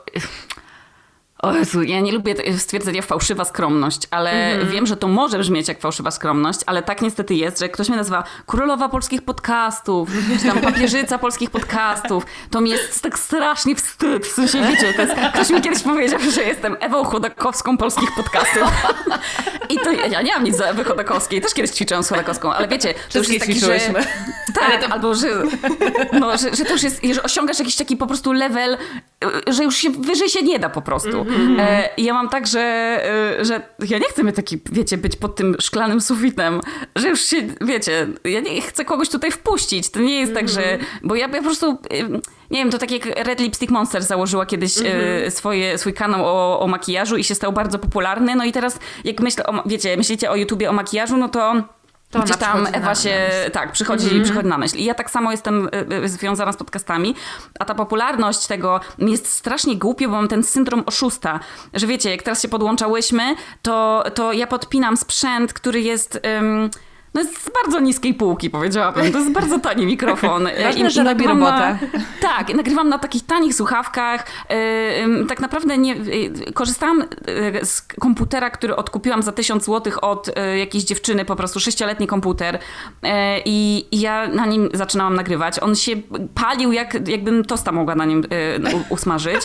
o 1.40 1.54
Jezu, 1.54 1.84
ja 1.84 2.00
nie 2.00 2.12
lubię 2.12 2.58
stwierdzenia 2.58 3.02
fałszywa 3.02 3.46
skromność, 3.46 4.02
ale 4.12 4.32
mm 4.32 4.68
wiem, 4.68 4.86
że 4.86 4.98
to 4.98 5.08
może 5.08 5.40
brzmieć 5.40 5.68
jak 5.68 5.80
fałszywa 5.80 6.12
skromność, 6.12 6.60
ale 6.66 6.84
tak 6.84 7.02
niestety 7.02 7.36
jest, 7.36 7.60
że 7.60 7.70
ktoś 7.70 7.88
mnie 7.90 7.98
nazywa 7.98 8.24
królowa 8.46 8.90
polskich 8.90 9.22
podcastów, 9.22 10.10
czy 10.42 10.48
tam 10.48 10.60
papieżyca 10.60 11.18
polskich 11.28 11.50
podcastów. 11.50 12.26
To 12.52 12.62
mi 12.62 12.70
jest 12.70 13.04
tak 13.04 13.20
strasznie 13.20 13.76
wstyd. 13.76 14.26
W 14.26 14.32
sensie, 14.32 14.62
wiecie, 14.62 14.94
to 14.94 15.02
jest, 15.02 15.14
ktoś 15.34 15.50
mi 15.50 15.62
kiedyś 15.62 15.84
powiedział, 15.84 16.20
że 16.20 16.44
jestem 16.44 16.78
Ewą 16.80 17.04
Chodakowską 17.04 17.78
polskich 17.78 18.10
podcastów. 18.16 18.72
I 19.70 19.78
to 19.78 19.92
ja 19.92 20.22
nie 20.22 20.34
mam 20.34 20.44
nic 20.44 20.58
za 20.58 20.66
Ewy 20.66 20.84
Chodakowskiej. 20.84 21.42
Też 21.42 21.54
kiedyś 21.54 21.72
ćwiczyłam 21.72 22.04
z 22.04 22.10
Chodakowską, 22.10 22.54
ale 22.54 22.68
wiecie, 22.68 22.94
to 23.12 23.20
już 23.20 23.30
jest 23.30 23.46
taki, 23.46 23.60
że... 23.60 23.80
Tak, 24.56 24.86
to... 24.86 24.94
albo 24.94 25.16
że, 25.16 25.28
no, 26.20 26.38
że, 26.38 26.56
że 26.56 26.66
to 26.66 26.74
już 26.74 26.84
jest, 26.84 27.02
że 27.14 27.24
osiągasz 27.24 27.60
jakiś 27.60 27.76
taki 27.76 27.98
po 27.98 28.08
prostu 28.08 28.34
level, 28.34 28.78
że 29.48 29.64
już 29.64 29.76
się 29.76 29.90
wyżej 29.90 30.30
się 30.30 30.42
nie 30.42 30.60
da 30.60 30.70
po 30.70 30.82
prostu. 30.82 31.10
Mm-hmm. 31.10 31.60
E, 31.60 31.90
ja 31.98 32.14
mam 32.14 32.30
tak, 32.30 32.48
że, 32.48 32.62
e, 33.40 33.46
że 33.46 33.62
ja 33.90 33.98
nie 33.98 34.06
chcę 34.06 34.24
mieć 34.24 34.36
taki, 34.36 34.62
wiecie, 34.72 34.98
być 34.98 35.16
pod 35.16 35.36
tym 35.36 35.56
szklanym 35.60 36.02
sufitem, 36.02 36.62
że 36.96 37.10
już 37.10 37.22
się, 37.22 37.38
wiecie, 37.62 38.08
ja 38.24 38.40
nie 38.40 38.62
chcę 38.62 38.86
kogoś 38.86 39.10
tutaj 39.10 39.32
wpuścić. 39.32 39.90
To 39.90 40.00
nie 40.00 40.20
jest 40.20 40.32
mm-hmm. 40.32 40.36
tak, 40.36 40.50
że, 40.50 40.74
mhm. 40.74 41.00
bo 41.04 41.16
ja, 41.16 41.28
ja 41.28 41.38
po 41.38 41.44
prostu 41.44 41.78
nie 42.52 42.60
wiem, 42.60 42.72
to 42.72 42.78
tak 42.78 42.92
jak 42.92 43.06
Red 43.06 43.40
Lipstick 43.40 43.72
Monster 43.72 44.04
założyła 44.04 44.46
kiedyś 44.46 44.74
mm-hmm. 44.74 45.32
swoje, 45.32 45.78
swój 45.78 45.94
kanał 45.94 46.26
o, 46.26 46.60
o 46.60 46.68
makijażu 46.68 47.18
i 47.18 47.24
się 47.24 47.36
stał 47.36 47.54
bardzo 47.54 47.80
popularny. 47.80 48.36
No 48.36 48.46
i 48.46 48.52
teraz, 48.52 48.80
jak 49.04 49.20
myślę, 49.20 49.46
o, 49.46 49.64
wiecie, 49.66 49.98
myślicie 49.98 50.32
o 50.32 50.36
YouTubie 50.36 50.70
o 50.70 50.74
makijażu, 50.74 51.18
no 51.18 51.30
to 51.30 51.64
to 52.12 52.20
Gdzieś 52.20 52.38
tam 52.38 52.68
Ewa 52.72 52.96
się, 52.96 53.30
tak, 53.54 53.72
przychodzi, 53.72 54.08
mm 54.08 54.20
-hmm. 54.20 54.24
przychodzi 54.24 54.48
na 54.48 54.58
myśl. 54.58 54.78
I 54.78 54.84
ja 54.84 54.94
tak 54.94 55.12
samo 55.12 55.32
jestem 55.32 55.70
y, 55.92 55.96
y, 56.04 56.10
związana 56.10 56.54
z 56.54 56.58
podcastami, 56.58 57.16
a 57.60 57.66
ta 57.66 57.76
popularność 57.76 58.48
tego 58.48 58.80
jest 58.98 59.28
strasznie 59.28 59.78
głupia, 59.78 60.08
bo 60.08 60.16
mam 60.16 60.28
ten 60.28 60.44
syndrom 60.44 60.84
oszusta, 60.86 61.40
że 61.74 61.88
wiecie, 61.88 62.12
jak 62.12 62.24
teraz 62.24 62.42
się 62.42 62.48
podłączałyśmy, 62.48 63.36
to, 63.62 64.04
to 64.16 64.34
ja 64.34 64.48
podpinam 64.48 64.98
sprzęt, 64.98 65.54
który 65.54 65.82
jest... 65.82 66.22
Um, 66.36 66.70
no 67.18 67.24
jest 67.24 67.44
z 67.44 67.50
bardzo 67.64 67.80
niskiej 67.80 68.14
półki, 68.14 68.50
powiedziałabym. 68.50 69.12
To 69.12 69.18
jest 69.18 69.32
bardzo 69.32 69.60
tani 69.60 69.86
mikrofon. 69.86 70.48
Ważne, 70.64 70.92
że 70.92 71.04
robi 71.04 71.28
robotę. 71.28 71.80
Na, 71.94 72.00
tak, 72.30 72.54
nagrywam 72.54 72.90
na 72.90 73.00
takich 73.00 73.26
tanich 73.26 73.56
słuchawkach. 73.56 74.26
Tak 75.28 75.40
naprawdę 75.40 75.78
nie, 75.78 75.96
yy, 75.96 76.54
korzystałam 76.54 77.04
yy, 77.54 77.66
z 77.66 77.82
komputera, 77.82 78.50
który 78.50 78.76
odkupiłam 78.76 79.24
za 79.24 79.32
1000 79.32 79.66
zł 79.66 79.94
od 80.02 80.30
jakiejś 80.58 80.84
dziewczyny, 80.84 81.26
po 81.26 81.36
prostu 81.36 81.60
sześcioletni 81.60 82.08
komputer. 82.08 82.60
I 83.46 83.86
ja 83.92 84.28
na 84.28 84.46
nim 84.46 84.70
zaczynałam 84.74 85.16
nagrywać. 85.16 85.60
On 85.60 85.76
się 85.76 85.92
palił, 86.36 86.72
jak, 86.72 87.08
jakbym 87.08 87.46
tosta 87.46 87.72
mogła 87.72 87.96
na 87.96 88.06
nim 88.06 88.24
usmażyć. 88.90 89.42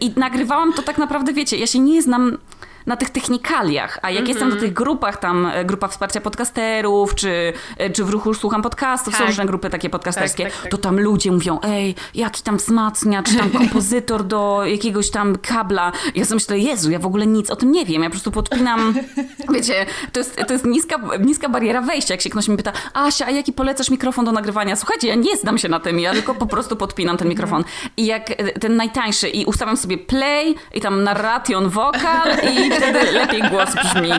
I 0.00 0.12
nagrywałam 0.16 0.72
to 0.72 0.82
tak 0.82 0.98
naprawdę, 0.98 1.32
wiecie, 1.32 1.56
ja 1.56 1.66
się 1.66 1.78
nie 1.78 2.02
znam 2.02 2.38
na 2.86 2.96
tych 2.96 3.10
technikaliach. 3.10 3.98
A 4.02 4.10
jak 4.10 4.18
mm 4.18 4.24
-hmm. 4.24 4.28
jestem 4.28 4.48
na 4.48 4.56
tych 4.56 4.72
grupach, 4.72 5.16
tam 5.16 5.46
e, 5.46 5.64
grupa 5.64 5.88
wsparcia 5.88 6.20
podcasterów, 6.20 7.14
czy, 7.14 7.52
e, 7.78 7.90
czy 7.90 8.04
w 8.04 8.10
ruchu 8.10 8.34
słucham 8.34 8.62
podcastów, 8.62 9.12
tak. 9.12 9.22
są 9.22 9.26
różne 9.26 9.46
grupy 9.46 9.70
takie 9.70 9.90
podcasterskie, 9.90 10.44
tak, 10.44 10.52
tak, 10.52 10.62
tak, 10.62 10.70
to 10.70 10.78
tam 10.78 11.00
ludzie 11.00 11.32
mówią, 11.32 11.58
ej, 11.62 11.94
jaki 12.14 12.42
tam 12.42 12.56
wzmacnia, 12.56 13.22
czy 13.22 13.36
tam 13.36 13.50
kompozytor 13.60 14.24
do 14.24 14.62
jakiegoś 14.64 15.10
tam 15.10 15.38
kabla. 15.38 15.92
Ja 16.14 16.24
sobie 16.24 16.36
myślę, 16.36 16.58
Jezu, 16.58 16.90
ja 16.90 16.98
w 16.98 17.06
ogóle 17.06 17.26
nic 17.26 17.50
o 17.50 17.56
tym 17.56 17.72
nie 17.72 17.84
wiem. 17.84 18.02
Ja 18.02 18.08
po 18.08 18.12
prostu 18.12 18.30
podpinam, 18.30 18.94
wiecie, 19.54 19.86
to 20.12 20.20
jest, 20.20 20.36
to 20.46 20.52
jest 20.52 20.64
niska, 20.64 20.96
niska 21.20 21.48
bariera 21.48 21.82
wejścia. 21.82 22.14
Jak 22.14 22.20
się 22.20 22.30
ktoś 22.30 22.48
mi 22.48 22.56
pyta, 22.56 22.72
Asia, 22.94 23.26
a 23.26 23.30
jaki 23.30 23.52
polecasz 23.52 23.90
mikrofon 23.90 24.24
do 24.24 24.32
nagrywania? 24.32 24.76
Słuchajcie, 24.76 25.08
ja 25.08 25.14
nie 25.14 25.36
znam 25.36 25.58
się 25.58 25.68
na 25.68 25.80
tym, 25.80 26.00
ja 26.00 26.12
tylko 26.12 26.34
po 26.34 26.46
prostu 26.46 26.76
podpinam 26.76 27.16
ten 27.16 27.28
mikrofon. 27.28 27.64
I 27.96 28.06
jak 28.06 28.30
e, 28.30 28.34
ten 28.34 28.76
najtańszy 28.76 29.28
i 29.28 29.44
ustawiam 29.44 29.76
sobie 29.76 29.98
play 29.98 30.54
i 30.74 30.80
tam 30.80 31.02
narration 31.02 31.68
wokal 31.68 32.30
i 32.52 32.75
wtedy 32.76 33.12
lepiej 33.12 33.42
głos 33.42 33.74
brzmi. 33.74 34.10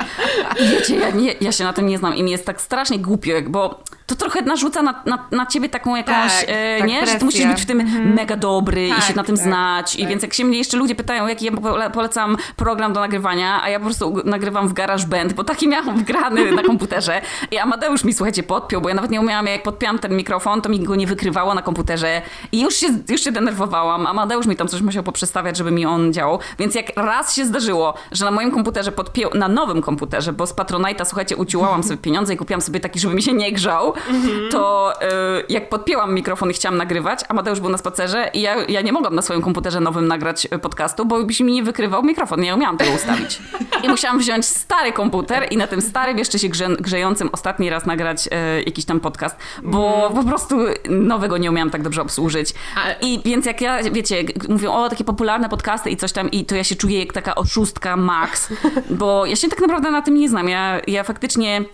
I 0.59 0.67
wiecie, 0.69 0.95
ja, 0.95 1.09
nie, 1.09 1.35
ja 1.41 1.51
się 1.51 1.63
na 1.63 1.73
tym 1.73 1.87
nie 1.87 1.97
znam 1.97 2.15
i 2.15 2.23
mi 2.23 2.31
jest 2.31 2.45
tak 2.45 2.61
strasznie 2.61 2.99
głupio, 2.99 3.33
bo 3.47 3.83
to 4.07 4.15
trochę 4.15 4.41
narzuca 4.41 4.81
na, 4.83 5.03
na, 5.05 5.27
na 5.31 5.45
ciebie 5.45 5.69
taką 5.69 5.95
jakąś, 5.95 6.31
tak, 6.39 6.45
e, 6.47 6.79
tak 6.79 6.87
nie? 6.87 6.97
Presję. 6.97 7.13
Że 7.13 7.19
ty 7.19 7.25
musisz 7.25 7.45
być 7.45 7.61
w 7.61 7.65
tym 7.65 7.81
mhm. 7.81 8.13
mega 8.13 8.35
dobry 8.35 8.89
tak, 8.89 8.99
i 8.99 9.01
się 9.01 9.15
na 9.15 9.23
tym 9.23 9.35
tak, 9.35 9.45
znać. 9.45 9.95
I 9.95 9.99
tak. 9.99 10.09
więc 10.09 10.21
jak 10.21 10.33
się 10.33 10.45
mnie 10.45 10.57
jeszcze 10.57 10.77
ludzie 10.77 10.95
pytają, 10.95 11.27
jaki 11.27 11.45
ja 11.45 11.51
polecam 11.89 12.37
program 12.55 12.93
do 12.93 12.99
nagrywania, 12.99 13.63
a 13.63 13.69
ja 13.69 13.79
po 13.79 13.85
prostu 13.85 14.21
nagrywam 14.25 14.67
w 14.67 14.73
GarageBand, 14.73 15.33
bo 15.33 15.43
taki 15.43 15.67
miałam 15.67 15.97
wgrany 15.97 16.51
na 16.51 16.63
komputerze. 16.63 17.21
I 17.51 17.57
Amadeusz 17.57 18.03
mi, 18.03 18.13
słuchajcie, 18.13 18.43
podpiął, 18.43 18.81
bo 18.81 18.89
ja 18.89 18.95
nawet 18.95 19.11
nie 19.11 19.21
umiałam, 19.21 19.47
jak 19.47 19.63
podpiąłem 19.63 19.99
ten 19.99 20.15
mikrofon, 20.15 20.61
to 20.61 20.69
mi 20.69 20.79
go 20.79 20.95
nie 20.95 21.07
wykrywało 21.07 21.53
na 21.53 21.61
komputerze. 21.61 22.21
I 22.51 22.61
już 22.61 22.75
się, 22.75 22.87
już 23.09 23.21
się 23.21 23.31
denerwowałam. 23.31 24.07
Amadeusz 24.07 24.45
mi 24.45 24.55
tam 24.55 24.67
coś 24.67 24.81
musiał 24.81 25.03
poprzestawiać, 25.03 25.57
żeby 25.57 25.71
mi 25.71 25.85
on 25.85 26.13
działał. 26.13 26.39
Więc 26.59 26.75
jak 26.75 26.85
raz 26.95 27.35
się 27.35 27.45
zdarzyło, 27.45 27.93
że 28.11 28.25
na 28.25 28.31
moim 28.31 28.51
komputerze 28.51 28.91
podpiął, 28.91 29.31
na 29.33 29.47
nowym 29.47 29.81
komputerze, 29.81 30.33
bo 30.33 30.47
z 30.47 30.53
Patronite'a, 30.53 31.05
słuchajcie, 31.05 31.35
uciłałam 31.35 31.83
sobie 31.83 31.97
pieniądze 31.97 32.33
i 32.33 32.37
kupiłam 32.37 32.61
sobie 32.61 32.79
taki, 32.79 32.99
żeby 32.99 33.15
mi 33.15 33.21
się 33.21 33.33
nie 33.33 33.51
grzał, 33.51 33.93
Mhm. 34.09 34.49
to 34.51 34.93
y, 35.01 35.05
jak 35.49 35.69
podpięłam 35.69 36.13
mikrofon 36.13 36.51
i 36.51 36.53
chciałam 36.53 36.77
nagrywać, 36.77 37.19
a 37.29 37.33
Mateusz 37.33 37.59
był 37.59 37.69
na 37.69 37.77
spacerze 37.77 38.29
i 38.33 38.41
ja, 38.41 38.55
ja 38.69 38.81
nie 38.81 38.93
mogłam 38.93 39.15
na 39.15 39.21
swoim 39.21 39.41
komputerze 39.41 39.79
nowym 39.79 40.07
nagrać 40.07 40.45
y, 40.45 40.59
podcastu, 40.59 41.05
bo 41.05 41.23
byś 41.23 41.39
mi 41.39 41.53
nie 41.53 41.63
wykrywał 41.63 42.03
mikrofon, 42.03 42.41
nie 42.41 42.55
umiałam 42.55 42.77
tego 42.77 42.91
ustawić. 42.91 43.41
I 43.83 43.89
musiałam 43.89 44.19
wziąć 44.19 44.45
stary 44.45 44.91
komputer 44.91 45.47
i 45.51 45.57
na 45.57 45.67
tym 45.67 45.81
starym, 45.81 46.17
jeszcze 46.17 46.39
się 46.39 46.49
grze, 46.49 46.67
grzejącym 46.79 47.29
ostatni 47.31 47.69
raz 47.69 47.85
nagrać 47.85 48.27
y, 48.27 48.63
jakiś 48.65 48.85
tam 48.85 48.99
podcast, 48.99 49.35
bo 49.63 49.95
mhm. 49.95 50.13
po 50.13 50.29
prostu 50.29 50.57
nowego 50.89 51.37
nie 51.37 51.49
umiałam 51.49 51.69
tak 51.69 51.83
dobrze 51.83 52.01
obsłużyć. 52.01 52.53
I 53.01 53.21
więc 53.25 53.45
jak 53.45 53.61
ja, 53.61 53.83
wiecie, 53.83 54.23
mówią, 54.49 54.73
o, 54.73 54.89
takie 54.89 55.03
popularne 55.03 55.49
podcasty 55.49 55.89
i 55.89 55.97
coś 55.97 56.11
tam, 56.11 56.31
i 56.31 56.45
to 56.45 56.55
ja 56.55 56.63
się 56.63 56.75
czuję 56.75 56.99
jak 56.99 57.13
taka 57.13 57.35
oszustka 57.35 57.95
max, 57.95 58.53
bo 58.89 59.25
ja 59.25 59.35
się 59.35 59.49
tak 59.49 59.61
naprawdę 59.61 59.91
na 59.91 60.01
tym 60.01 60.15
nie 60.15 60.29
znam. 60.29 60.49
Ja, 60.49 60.81
ja 60.87 61.03
faktycznie 61.03 61.65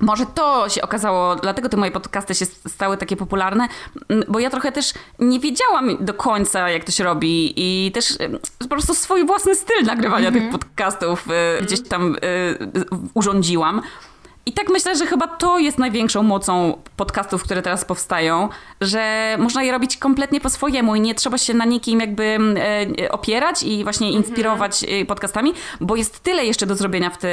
może 0.00 0.26
to 0.26 0.68
się 0.68 0.82
okazało, 0.82 1.36
dlatego 1.36 1.68
te 1.68 1.76
moje 1.76 1.90
podcasty 1.90 2.34
się 2.34 2.46
stały 2.46 2.96
takie 2.96 3.16
popularne, 3.16 3.68
bo 4.28 4.38
ja 4.38 4.50
trochę 4.50 4.72
też 4.72 4.92
nie 5.18 5.40
wiedziałam 5.40 6.04
do 6.04 6.14
końca, 6.14 6.70
jak 6.70 6.84
to 6.84 6.92
się 6.92 7.04
robi 7.04 7.52
i 7.56 7.92
też 7.92 8.18
po 8.58 8.68
prostu 8.68 8.94
swój 8.94 9.26
własny 9.26 9.54
styl 9.54 9.84
nagrywania 9.84 10.28
mm 10.28 10.40
-hmm. 10.40 10.42
tych 10.42 10.60
podcastów 10.60 11.26
y, 11.60 11.64
gdzieś 11.64 11.88
tam 11.88 12.14
y, 12.14 12.18
urządziłam. 13.14 13.82
I 14.48 14.52
tak 14.52 14.68
myślę, 14.68 14.96
że 14.96 15.06
chyba 15.06 15.26
to 15.26 15.58
jest 15.58 15.78
największą 15.78 16.22
mocą 16.22 16.82
podcastów, 16.96 17.42
które 17.42 17.62
teraz 17.62 17.84
powstają, 17.84 18.48
że 18.80 19.36
można 19.38 19.62
je 19.62 19.72
robić 19.72 19.96
kompletnie 19.96 20.40
po 20.40 20.50
swojemu 20.50 20.96
i 20.96 21.00
nie 21.00 21.14
trzeba 21.14 21.38
się 21.38 21.54
na 21.54 21.64
nikim 21.64 22.00
jakby 22.00 22.38
e, 23.02 23.12
opierać 23.12 23.62
i 23.62 23.84
właśnie 23.84 24.06
mhm. 24.06 24.24
inspirować 24.24 24.72
mm-hmm. 24.72 25.06
podcastami, 25.06 25.54
bo 25.80 25.96
jest 25.96 26.20
tyle 26.20 26.44
jeszcze 26.44 26.66
do 26.66 26.74
zrobienia 26.74 27.10
w, 27.10 27.18
te, 27.18 27.28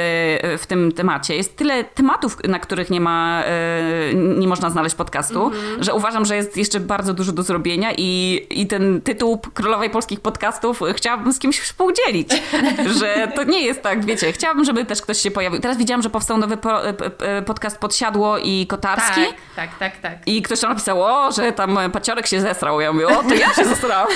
w 0.58 0.64
tym 0.68 0.92
temacie. 0.92 1.36
Jest 1.36 1.56
tyle 1.56 1.84
tematów, 1.84 2.36
na 2.48 2.58
których 2.58 2.90
nie 2.90 3.00
ma, 3.00 3.42
e, 3.44 4.14
nie 4.14 4.48
można 4.48 4.70
znaleźć 4.70 4.94
podcastu, 4.94 5.48
mm-hmm. 5.48 5.82
że 5.82 5.94
uważam, 5.94 6.24
że 6.24 6.36
jest 6.36 6.56
jeszcze 6.56 6.80
bardzo 6.80 7.14
dużo 7.14 7.32
do 7.32 7.42
zrobienia 7.42 7.92
i, 7.98 8.40
i 8.50 8.66
ten 8.66 9.00
tytuł 9.00 9.40
Królowej 9.54 9.90
Polskich 9.90 10.20
Podcastów 10.20 10.80
chciałabym 10.94 11.32
z 11.32 11.38
kimś 11.38 11.60
współdzielić, 11.60 12.42
że 13.00 13.32
to 13.34 13.44
nie 13.44 13.60
jest 13.60 13.82
tak, 13.82 14.04
wiecie, 14.04 14.32
chciałabym, 14.32 14.64
żeby 14.64 14.84
też 14.84 15.02
ktoś 15.02 15.18
się 15.18 15.30
pojawił. 15.30 15.60
Teraz 15.60 15.78
widziałam, 15.78 16.02
że 16.02 16.10
powstał 16.10 16.38
nowy 16.38 16.56
E, 17.03 17.03
podcast 17.46 17.78
Podsiadło 17.78 18.38
i 18.38 18.66
Kotarski. 18.66 19.20
Tak, 19.56 19.68
tak, 19.68 19.78
tak, 19.78 19.96
tak. 19.96 20.18
I 20.26 20.42
ktoś 20.42 20.60
tam 20.60 20.70
napisał, 20.70 21.02
o, 21.02 21.32
że 21.32 21.52
tam 21.52 21.78
paciorek 21.92 22.26
się 22.26 22.40
zesrał. 22.40 22.80
Ja 22.80 22.92
mówię, 22.92 23.06
o, 23.08 23.22
to 23.22 23.34
ja 23.34 23.54
się 23.54 23.64
zesrałam. 23.64 24.08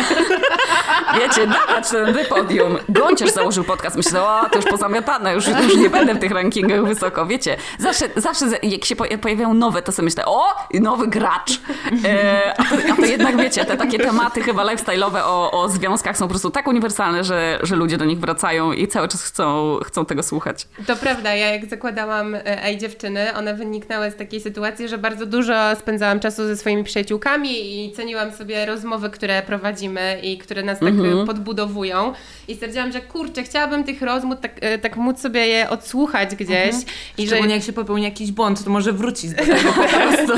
Wiecie, 1.21 1.47
dawać 1.47 1.89
ten 1.91 2.27
podium. 2.29 2.79
Gąciarz 2.89 3.31
założył 3.31 3.65
podcast. 3.65 3.97
Myślę, 3.97 4.23
o, 4.23 4.49
to 4.53 4.59
już 4.59 4.67
pozamiatane, 4.67 5.35
już, 5.35 5.47
już 5.47 5.77
nie 5.77 5.91
będę 5.91 6.15
w 6.15 6.19
tych 6.19 6.33
rankingach 6.33 6.85
wysoko. 6.85 7.27
Wiecie, 7.27 7.57
zawsze, 7.79 8.09
zawsze 8.17 8.47
jak 8.63 8.85
się 8.85 8.97
pojawiają 8.97 9.55
nowe, 9.55 9.83
to 9.83 9.93
sobie 9.93 10.05
myślę, 10.05 10.25
o, 10.27 10.55
nowy 10.75 11.07
gracz. 11.07 11.61
E, 12.05 12.55
a, 12.59 12.65
to, 12.65 12.77
a, 12.93 12.97
to, 12.97 13.07
jednak, 13.07 13.37
wiecie, 13.37 13.65
te 13.65 13.77
takie 13.77 13.99
tematy 13.99 14.43
chyba 14.43 14.65
lifestyle'owe 14.65 15.21
o, 15.25 15.63
o 15.63 15.69
związkach 15.69 16.17
są 16.17 16.25
po 16.25 16.31
prostu 16.31 16.51
tak 16.51 16.69
uniwersalne, 16.69 17.25
że, 17.25 17.59
że 17.63 17.77
ludzie 17.77 17.97
do 17.99 18.05
nich 18.05 18.21
wracają 18.21 18.73
i 18.73 18.89
cały 18.89 19.09
czas 19.09 19.23
chcą, 19.23 19.79
chcą 19.85 20.07
tego 20.07 20.23
słuchać. 20.23 20.69
To 20.87 20.97
prawda, 20.97 21.35
ja 21.35 21.51
jak 21.51 21.67
zakładałam 21.67 22.37
mojej 22.79 22.91
dziewczyny, 22.91 23.35
one 23.35 23.55
wyniknęły 23.55 24.11
z 24.11 24.17
takiej 24.17 24.41
sytuacji, 24.41 24.89
że 24.89 24.99
bardzo 24.99 25.27
dużo 25.27 25.77
spędzałam 25.77 26.21
czasu 26.21 26.47
ze 26.47 26.57
swoimi 26.57 26.85
przyjaciółkami 26.85 27.85
i 27.85 27.93
ceniłam 27.93 28.33
sobie 28.33 28.67
rozmowy, 28.67 29.11
które 29.11 29.43
prowadzimy 29.43 30.19
i 30.23 30.39
które 30.39 30.63
nas 30.63 30.79
tak 30.79 30.89
Mhm. 30.89 31.27
podbudowują. 31.27 32.13
I 32.49 32.55
stwierdziłam, 32.55 32.93
że 32.93 33.01
kurczę, 33.01 33.43
chciałabym 33.43 33.85
tych 33.85 34.03
rozmów 34.03 34.41
tak, 34.41 34.53
e, 34.61 34.79
tak 34.79 34.97
móc 34.97 35.21
sobie 35.21 35.47
je 35.47 35.71
odsłuchać 35.71 36.37
gdzieś. 36.37 36.75
I 37.19 37.23
że 37.23 37.27
Szczególnie 37.27 37.55
jak 37.55 37.65
się 37.65 37.73
popełni 37.73 38.05
jakiś 38.05 38.33
błąd, 38.33 38.65
to 38.65 38.71
może 38.71 38.93
wrócić 38.93 39.31
do 39.31 39.37
tego 39.37 39.73
po 39.73 39.83
prostu. 39.99 40.33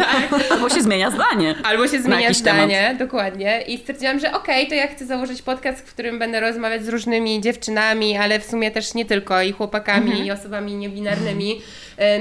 Albo 0.50 0.68
się 0.68 0.82
zmienia 0.82 1.10
zdanie. 1.10 1.54
Albo 1.64 1.88
się 1.88 2.02
zmienia 2.02 2.32
zdanie, 2.34 2.96
dokładnie. 2.98 3.62
I 3.66 3.78
stwierdziłam, 3.78 4.20
że 4.20 4.32
okej, 4.32 4.68
to 4.68 4.74
ja 4.74 4.86
chcę 4.86 5.06
założyć 5.06 5.42
podcast, 5.42 5.80
w 5.88 5.92
którym 5.94 6.18
będę 6.18 6.40
rozmawiać 6.40 6.84
z 6.84 6.88
różnymi 6.88 7.40
dziewczynami, 7.40 8.16
ale 8.16 8.40
w 8.40 8.44
sumie 8.44 8.70
też 8.70 8.94
nie 8.94 9.04
tylko, 9.04 9.42
i 9.42 9.52
chłopakami, 9.52 10.26
i 10.26 10.30
osobami 10.30 10.74
niebinarnymi 10.74 11.52
e, 11.52 11.60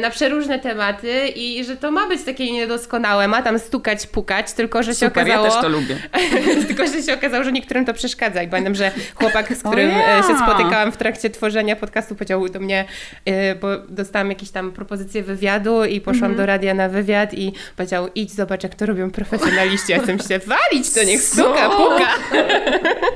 na 0.01 0.09
przeróżne 0.09 0.59
tematy 0.59 1.27
i 1.27 1.63
że 1.63 1.77
to 1.77 1.91
ma 1.91 2.07
być 2.07 2.23
takie 2.23 2.51
niedoskonałe, 2.51 3.27
ma 3.27 3.41
tam 3.41 3.59
stukać, 3.59 4.07
pukać, 4.07 4.53
tylko 4.53 4.83
że 4.83 4.91
się 4.91 5.07
Super, 5.07 5.23
okazało... 5.23 5.45
ja 5.45 5.51
też 5.51 5.61
to 5.61 5.69
lubię. 5.69 5.97
tylko, 6.67 6.87
że 6.87 7.03
się 7.03 7.13
okazało, 7.13 7.43
że 7.43 7.51
niektórym 7.51 7.85
to 7.85 7.93
przeszkadza. 7.93 8.43
I 8.43 8.47
pamiętam, 8.47 8.75
że 8.75 8.91
chłopak, 9.15 9.53
z 9.53 9.59
którym 9.59 9.89
ja. 9.89 10.19
e, 10.19 10.23
się 10.23 10.37
spotykałam 10.37 10.91
w 10.91 10.97
trakcie 10.97 11.29
tworzenia 11.29 11.75
podcastu, 11.75 12.15
powiedział 12.15 12.49
do 12.49 12.59
mnie, 12.59 12.85
e, 13.25 13.55
bo 13.55 13.67
dostałam 13.89 14.29
jakieś 14.29 14.49
tam 14.49 14.71
propozycje 14.71 15.23
wywiadu 15.23 15.85
i 15.85 16.01
poszłam 16.01 16.35
do 16.35 16.45
radia 16.45 16.73
na 16.73 16.89
wywiad 16.89 17.33
i 17.33 17.53
powiedział, 17.75 18.09
idź 18.15 18.31
zobacz, 18.31 18.63
jak 18.63 18.75
to 18.75 18.85
robią 18.85 19.11
profesjonaliści. 19.11 19.91
Ja 19.91 19.99
chcę 19.99 20.19
się 20.19 20.39
walić, 20.39 20.93
to 20.93 21.03
niech 21.03 21.21
stuka, 21.21 21.69
puka. 21.69 22.07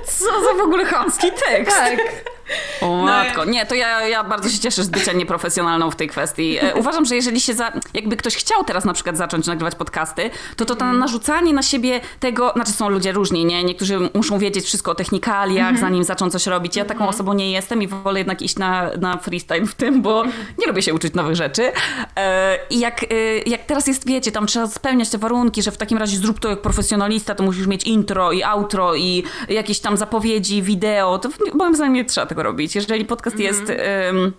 Co 0.06 0.26
za 0.26 0.54
w 0.58 0.62
ogóle 0.62 0.86
chamski 0.86 1.28
tekst. 1.48 1.78
Tak. 1.78 2.33
O 2.82 2.98
matko, 2.98 3.46
nie, 3.46 3.66
to 3.66 3.76
ja, 3.76 4.08
ja 4.08 4.24
bardzo 4.24 4.50
się 4.50 4.60
cieszę 4.60 4.84
z 4.84 4.90
bycia 4.90 5.14
nieprofesjonalną 5.14 5.92
w 5.92 5.96
tej 5.96 6.08
kwestii. 6.08 6.58
E, 6.62 6.76
uważam, 6.76 7.06
że 7.06 7.16
jeżeli 7.16 7.42
się, 7.42 7.54
za, 7.54 7.72
jakby 7.94 8.18
ktoś 8.18 8.36
chciał 8.36 8.64
teraz 8.64 8.86
na 8.86 8.94
przykład 8.94 9.18
zacząć 9.18 9.48
nagrywać 9.48 9.76
podcasty, 9.76 10.30
to 10.56 10.66
to, 10.66 10.76
to 10.76 10.94
narzucanie 10.94 11.54
na 11.54 11.62
siebie 11.62 12.02
tego, 12.20 12.52
znaczy 12.56 12.72
są 12.72 12.90
ludzie 12.90 13.12
różni, 13.12 13.46
nie? 13.46 13.64
Niektórzy 13.64 14.10
muszą 14.14 14.40
wiedzieć 14.40 14.66
wszystko 14.66 14.92
o 14.92 14.96
technikaliach, 14.96 15.80
zanim 15.80 16.04
zaczną 16.04 16.30
coś 16.30 16.46
robić. 16.48 16.76
Ja 16.76 16.86
taką 16.86 17.08
osobą 17.08 17.34
nie 17.34 17.52
jestem 17.52 17.82
i 17.82 17.88
wolę 17.88 18.20
jednak 18.20 18.42
iść 18.42 18.58
na, 18.58 18.90
na 19.00 19.18
freestyle 19.18 19.66
w 19.66 19.76
tym, 19.76 20.02
bo 20.02 20.24
nie 20.58 20.68
lubię 20.68 20.82
się 20.82 20.94
uczyć 20.94 21.14
nowych 21.14 21.36
rzeczy. 21.36 21.72
E, 22.16 22.60
I 22.70 22.80
jak, 22.80 23.04
e, 23.04 23.06
jak 23.46 23.66
teraz 23.66 23.88
jest, 23.88 24.08
wiecie, 24.08 24.32
tam 24.32 24.48
trzeba 24.48 24.68
spełniać 24.68 25.10
te 25.10 25.18
warunki, 25.18 25.62
że 25.62 25.72
w 25.72 25.78
takim 25.78 25.98
razie 25.98 26.18
zrób 26.18 26.40
to 26.40 26.50
jak 26.50 26.62
profesjonalista, 26.62 27.36
to 27.36 27.44
musisz 27.44 27.68
mieć 27.68 27.84
intro 27.84 28.32
i 28.32 28.44
outro 28.44 28.96
i 28.96 29.24
jakieś 29.50 29.80
tam 29.80 29.98
zapowiedzi, 29.98 30.62
wideo, 30.62 31.20
to 31.20 31.30
moim 31.54 31.76
zdaniem 31.76 31.94
nie 31.94 32.06
trzeba 32.06 32.28
tego 32.34 32.44
robić. 32.44 32.76
Jeżeli 32.76 33.06
podcast 33.06 33.40
jest... 33.40 33.70
em, 33.70 34.34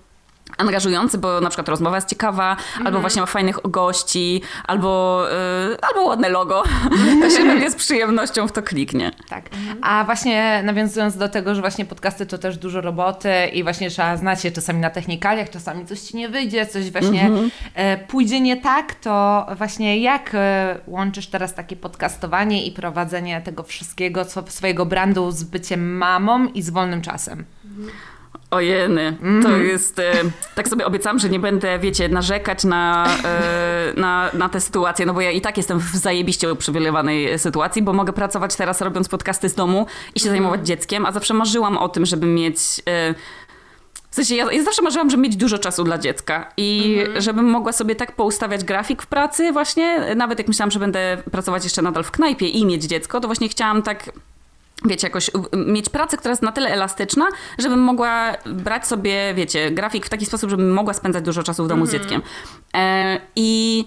angażujący, 0.59 1.19
bo 1.19 1.41
na 1.41 1.49
przykład 1.49 1.69
rozmowa 1.69 1.97
jest 1.97 2.09
ciekawa, 2.09 2.57
albo 2.85 3.01
właśnie 3.01 3.21
ma 3.21 3.27
fajnych 3.27 3.59
gości, 3.65 4.43
albo, 4.65 5.25
y, 5.73 5.77
albo 5.83 6.05
ładne 6.05 6.29
logo, 6.29 6.63
to 7.21 7.31
się 7.31 7.37
pewnie 7.37 7.71
z 7.71 7.75
przyjemnością 7.75 8.49
w 8.49 8.53
to 8.53 8.63
kliknie. 8.63 9.11
Tak. 9.29 9.45
A 9.83 10.05
właśnie 10.05 10.63
nawiązując 10.65 11.17
do 11.17 11.29
tego, 11.29 11.55
że 11.55 11.61
właśnie 11.61 11.85
podcasty 11.85 12.27
to 12.27 12.39
też 12.39 12.59
dużo 12.59 12.81
roboty 12.81 13.31
i 13.53 13.63
właśnie 13.63 13.91
trzeba 13.91 14.17
znać 14.17 14.43
się 14.43 14.51
czasami 14.51 14.81
na 14.81 14.91
technikaliach, 14.91 15.51
czasami 15.51 15.87
coś 15.87 16.01
ci 16.01 16.17
nie 16.17 16.29
wyjdzie, 16.29 16.67
coś 16.67 16.91
właśnie 16.91 17.31
e, 17.75 17.99
pójdzie 17.99 18.41
nie 18.41 18.57
tak, 18.57 18.95
to 18.95 19.47
właśnie 19.57 19.99
jak 19.99 20.31
e, 20.35 20.79
łączysz 20.87 21.27
teraz 21.27 21.55
takie 21.55 21.77
podcastowanie 21.77 22.67
i 22.67 22.73
prowadzenie 22.73 23.41
tego 23.41 23.63
wszystkiego, 23.63 24.25
co, 24.25 24.45
swojego 24.49 24.87
brandu 24.87 25.31
z 25.31 25.45
byciem 25.45 25.97
mamą 25.97 26.47
i 26.47 26.63
z 26.63 26.71
wolnym 26.71 27.03
czasem? 27.03 27.45
Ojeny, 28.55 29.17
to 29.43 29.57
jest... 29.57 29.99
E, 29.99 30.13
tak 30.55 30.69
sobie 30.69 30.87
obiecałam, 30.87 31.19
że 31.19 31.29
nie 31.29 31.41
będę, 31.41 31.79
wiecie, 31.79 32.09
narzekać 32.09 32.65
na, 32.65 33.07
e, 33.25 33.93
na, 33.97 34.31
na 34.35 34.49
tę 34.49 34.61
sytuację, 34.61 35.07
no 35.07 35.15
bo 35.15 35.21
ja 35.21 35.31
i 35.31 35.41
tak 35.41 35.57
jestem 35.57 35.79
w 35.79 35.97
zajebiście 35.97 36.53
uprzywilejowanej 36.53 37.39
sytuacji, 37.39 37.83
bo 37.83 37.93
mogę 37.93 38.13
pracować 38.13 38.57
teraz 38.57 38.81
robiąc 38.81 39.09
podcasty 39.09 39.49
z 39.49 39.55
domu 39.55 39.87
i 40.15 40.21
się 40.21 40.29
zajmować 40.29 40.67
dzieckiem, 40.67 41.07
a 41.07 41.13
zawsze 41.13 41.35
marzyłam 41.35 41.77
o 41.77 41.89
tym, 41.89 42.07
żeby 42.07 42.27
mieć... 42.27 42.59
E, 42.89 43.15
w 44.11 44.15
sensie 44.15 44.35
ja, 44.35 44.53
ja 44.53 44.63
zawsze 44.63 44.83
marzyłam, 44.83 45.11
żeby 45.11 45.23
mieć 45.23 45.37
dużo 45.37 45.59
czasu 45.59 45.85
dla 45.85 45.99
dziecka 45.99 46.53
i 46.57 46.99
żebym 47.19 47.45
mogła 47.45 47.73
sobie 47.73 47.95
tak 47.95 48.13
poustawiać 48.13 48.65
grafik 48.65 49.03
w 49.03 49.07
pracy 49.07 49.53
właśnie, 49.53 50.15
nawet 50.17 50.39
jak 50.39 50.49
myślałam, 50.49 50.71
że 50.71 50.79
będę 50.79 51.23
pracować 51.31 51.65
jeszcze 51.65 51.83
nadal 51.83 52.05
w 52.05 52.11
knajpie 52.11 52.49
i 52.49 52.67
mieć 52.67 52.85
dziecko, 52.85 53.21
to 53.21 53.29
właśnie 53.29 53.49
chciałam 53.49 53.83
tak 53.83 54.11
wiecie, 54.85 55.07
jakoś 55.07 55.31
mieć 55.67 55.89
pracę, 55.89 56.17
która 56.17 56.33
jest 56.33 56.43
na 56.43 56.53
tyle 56.53 56.71
elastyczna, 56.71 57.27
żebym 57.59 57.81
mogła 57.81 58.33
brać 58.47 58.87
sobie, 58.87 59.35
wiecie, 59.35 59.71
grafik 59.71 60.07
w 60.07 60.09
taki 60.09 60.27
sposób, 60.27 60.51
żebym 60.51 60.73
mogła 60.73 60.95
spędzać 60.95 61.25
dużo 61.25 61.43
czasu 61.43 61.65
w 61.65 61.69
domu 61.69 61.87
z 61.87 61.93
dzieckiem. 61.93 62.23
E, 62.75 63.21
I 63.37 63.85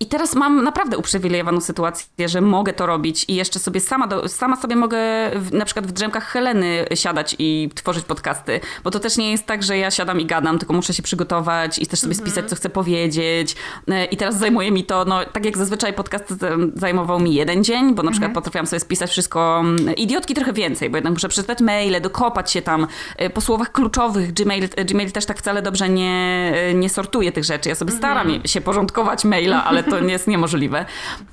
i 0.00 0.06
teraz 0.06 0.34
mam 0.34 0.64
naprawdę 0.64 0.98
uprzywilejowaną 0.98 1.60
sytuację, 1.60 2.28
że 2.28 2.40
mogę 2.40 2.72
to 2.72 2.86
robić 2.86 3.24
i 3.28 3.34
jeszcze 3.34 3.58
sobie 3.58 3.80
sama, 3.80 4.06
do, 4.06 4.28
sama 4.28 4.56
sobie 4.56 4.76
mogę 4.76 4.98
w, 5.34 5.52
na 5.52 5.64
przykład 5.64 5.86
w 5.86 5.92
drzemkach 5.92 6.24
Heleny 6.24 6.86
siadać 6.94 7.36
i 7.38 7.70
tworzyć 7.74 8.04
podcasty, 8.04 8.60
bo 8.84 8.90
to 8.90 9.00
też 9.00 9.16
nie 9.16 9.30
jest 9.30 9.46
tak, 9.46 9.62
że 9.62 9.78
ja 9.78 9.90
siadam 9.90 10.20
i 10.20 10.26
gadam, 10.26 10.58
tylko 10.58 10.74
muszę 10.74 10.94
się 10.94 11.02
przygotować 11.02 11.78
i 11.78 11.86
też 11.86 12.00
sobie 12.00 12.14
spisać, 12.14 12.48
co 12.48 12.56
chcę 12.56 12.70
powiedzieć. 12.70 13.56
E, 13.88 14.04
I 14.04 14.16
teraz 14.16 14.38
zajmuje 14.38 14.70
mi 14.70 14.84
to, 14.84 15.04
no 15.04 15.24
tak 15.24 15.44
jak 15.44 15.58
zazwyczaj 15.58 15.92
podcast 15.92 16.34
zajmował 16.74 17.20
mi 17.20 17.34
jeden 17.34 17.64
dzień, 17.64 17.94
bo 17.94 18.02
na 18.02 18.10
przykład 18.10 18.32
potrafiłam 18.32 18.66
sobie 18.66 18.80
spisać 18.80 19.10
wszystko, 19.10 19.60
mm, 19.60 19.94
idiotki 19.94 20.34
trochę 20.34 20.52
więcej, 20.52 20.90
bo 20.90 20.96
jednak 20.96 21.12
muszę 21.12 21.28
przeczytać 21.28 21.60
maile, 21.60 22.00
dokopać 22.00 22.50
się 22.50 22.62
tam 22.62 22.86
e, 23.16 23.30
po 23.30 23.40
słowach 23.40 23.72
kluczowych. 23.72 24.32
Gmail, 24.32 24.68
Gmail 24.68 25.12
też 25.12 25.26
tak 25.26 25.38
wcale 25.38 25.62
dobrze 25.62 25.88
nie, 25.88 26.52
e, 26.54 26.74
nie 26.74 26.88
sortuje 26.88 27.32
tych 27.32 27.44
rzeczy. 27.44 27.68
Ja 27.68 27.74
sobie 27.74 27.92
staram 27.92 28.28
się 28.44 28.60
porządkować 28.60 29.24
maila, 29.24 29.64
ale 29.64 29.87
to 29.90 29.98
jest 29.98 30.26
niemożliwe. 30.26 30.86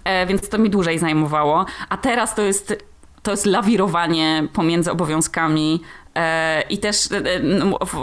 E, 0.04 0.26
więc 0.26 0.50
to 0.50 0.58
mi 0.58 0.70
dłużej 0.70 1.00
zajmowało. 1.00 1.66
A 1.90 1.98
teraz 1.98 2.36
to 2.36 2.42
jest, 2.42 2.86
to 3.24 3.32
jest 3.32 3.46
lawirowanie 3.46 4.48
pomiędzy 4.54 4.92
obowiązkami. 4.92 5.82
E, 6.16 6.62
I 6.70 6.78
też 6.78 7.12
e, 7.12 7.22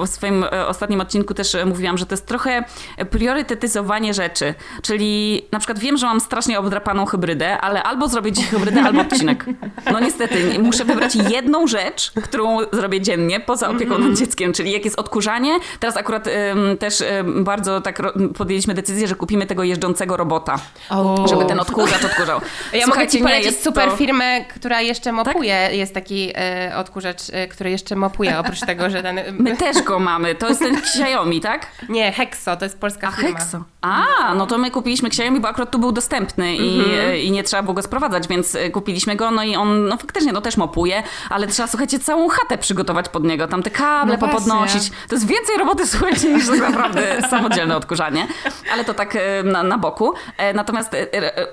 w 0.05 0.09
swoim 0.09 0.45
e, 0.45 0.67
ostatnim 0.67 1.01
odcinku 1.01 1.35
też 1.35 1.57
mówiłam, 1.67 1.99
że 1.99 2.07
to 2.07 2.13
jest 2.13 2.27
trochę 2.27 2.65
priorytetyzowanie 3.11 4.15
rzeczy. 4.15 4.55
Czyli 4.83 5.43
na 5.53 5.59
przykład 5.59 5.79
wiem, 5.79 5.97
że 5.97 6.07
mam 6.07 6.21
strasznie 6.21 6.59
obdrapaną 6.59 7.07
hybrydę, 7.07 7.59
ale 7.61 7.83
albo 7.83 8.09
zrobię 8.09 8.33
dziś 8.33 8.47
hybrydę, 8.47 8.83
albo 8.83 9.01
odcinek. 9.01 9.45
No 9.93 10.01
niestety, 10.01 10.59
muszę 10.59 10.85
wybrać 10.85 11.15
jedną 11.15 11.67
rzecz, 11.67 12.13
którą 12.23 12.59
zrobię 12.73 13.01
dziennie, 13.01 13.41
poza 13.41 13.69
opieką 13.71 13.99
nad 13.99 14.19
dzieckiem, 14.19 14.53
czyli 14.53 14.73
jak 14.73 14.85
jest 14.85 14.99
odkurzanie. 14.99 15.59
Teraz 15.81 15.97
akurat 15.97 16.27
em, 16.27 16.77
też 16.79 17.01
em, 17.01 17.45
bardzo 17.45 17.81
tak 17.81 18.03
podjęliśmy 18.39 18.75
decyzję, 18.75 19.09
że 19.09 19.15
kupimy 19.15 19.47
tego 19.47 19.63
jeżdżącego 19.63 20.17
robota, 20.17 20.59
O. 20.91 21.27
żeby 21.29 21.45
ten 21.45 21.61
odkurzacz 21.61 22.05
odkurzał. 22.05 22.41
Ja 22.73 22.73
mogę 22.73 22.85
Słuchajcie, 22.85 23.13
Ci 23.13 23.19
nie, 23.25 23.31
polecić 23.31 23.59
super 23.63 23.91
to- 23.91 23.97
firmę, 23.97 24.45
która 24.45 24.81
jeszcze 24.81 25.13
mopuje. 25.13 25.69
Jest 25.73 25.95
taki 25.95 26.33
e, 26.35 26.73
odkurzacz, 26.77 27.21
e, 27.33 27.49
który 27.49 27.71
jeszcze 27.71 27.97
mopuje, 28.03 28.39
oprócz 28.39 28.61
tego, 28.61 28.91
że 28.91 29.03
ten... 29.03 29.21
My 29.39 29.57
też 29.57 29.83
go 29.83 29.99
mamy. 29.99 30.35
To 30.35 30.49
jest 30.49 30.61
ten 30.61 30.77
Xiaomi, 30.77 31.41
tak? 31.41 31.67
Nie, 31.89 32.13
Hexo, 32.13 32.57
to 32.57 32.65
jest 32.65 32.79
polska 32.81 33.09
A, 33.09 33.11
firma. 33.11 33.39
Hexo. 33.39 33.65
A, 33.81 34.35
no 34.35 34.47
to 34.47 34.59
my 34.59 34.71
kupiliśmy 34.71 35.09
Xiaomi, 35.09 35.41
bo 35.41 35.49
akurat 35.49 35.71
tu 35.71 35.79
był 35.79 35.93
dostępny 35.93 36.57
i, 36.57 36.79
Mhm. 36.81 37.17
i 37.17 37.31
nie 37.31 37.43
trzeba 37.43 37.63
było 37.63 37.75
go 37.75 37.83
sprowadzać, 37.83 38.29
więc 38.29 38.55
e, 38.55 38.71
kupiliśmy 38.71 39.17
go, 39.17 39.31
no 39.31 39.43
i 39.43 39.57
on, 39.57 39.89
no 39.89 39.97
faktycznie, 39.97 40.33
no 40.33 40.41
też 40.41 40.57
mopuje, 40.57 41.03
ale 41.31 41.47
trzeba, 41.47 41.69
słuchajcie, 41.69 41.99
całą 41.99 42.29
chatę 42.29 42.59
przygotować 42.59 43.09
pod 43.09 43.25
niego, 43.25 43.49
tam 43.49 43.63
te 43.63 43.71
kable 43.71 44.13
No 44.13 44.27
popodnosić. 44.29 44.91
To 45.09 45.15
jest 45.15 45.27
więcej 45.27 45.57
roboty, 45.59 45.87
słuchajcie, 45.87 46.33
niż 46.35 46.47
tak 46.47 46.61
naprawdę 46.61 47.03
samodzielne 47.31 47.77
odkurzanie, 47.77 48.27
ale 48.73 48.85
to 48.85 48.95
tak 48.95 49.17
e, 49.17 49.43
na, 49.43 49.63
na 49.63 49.79
boku. 49.79 50.15
E, 50.37 50.53
Natomiast 50.55 50.95
e, 50.95 51.07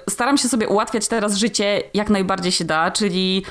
staram 0.10 0.38
się 0.38 0.48
sobie 0.48 0.68
ułatwiać 0.68 1.08
teraz 1.08 1.36
życie 1.38 1.82
jak 1.94 2.10
najbardziej 2.10 2.52
się 2.52 2.66
da, 2.66 2.92
czyli 2.92 3.46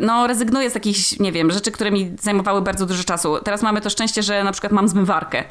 no, 0.00 0.26
rezygnuję 0.26 0.70
z 0.70 0.74
jakichś, 0.74 1.18
nie 1.18 1.32
wiem, 1.32 1.50
rzeczy, 1.50 1.70
które 1.70 1.90
mi 1.90 2.16
zajmowały 2.20 2.62
bardzo 2.62 2.86
dużo 2.86 3.04
czasu. 3.04 3.38
Teraz 3.44 3.62
mamy 3.62 3.80
to 3.80 3.90
szczęście, 3.90 4.22
że 4.22 4.44
na 4.44 4.52
przykład 4.52 4.72
mam 4.72 4.88
zmywarkę. 4.88 5.44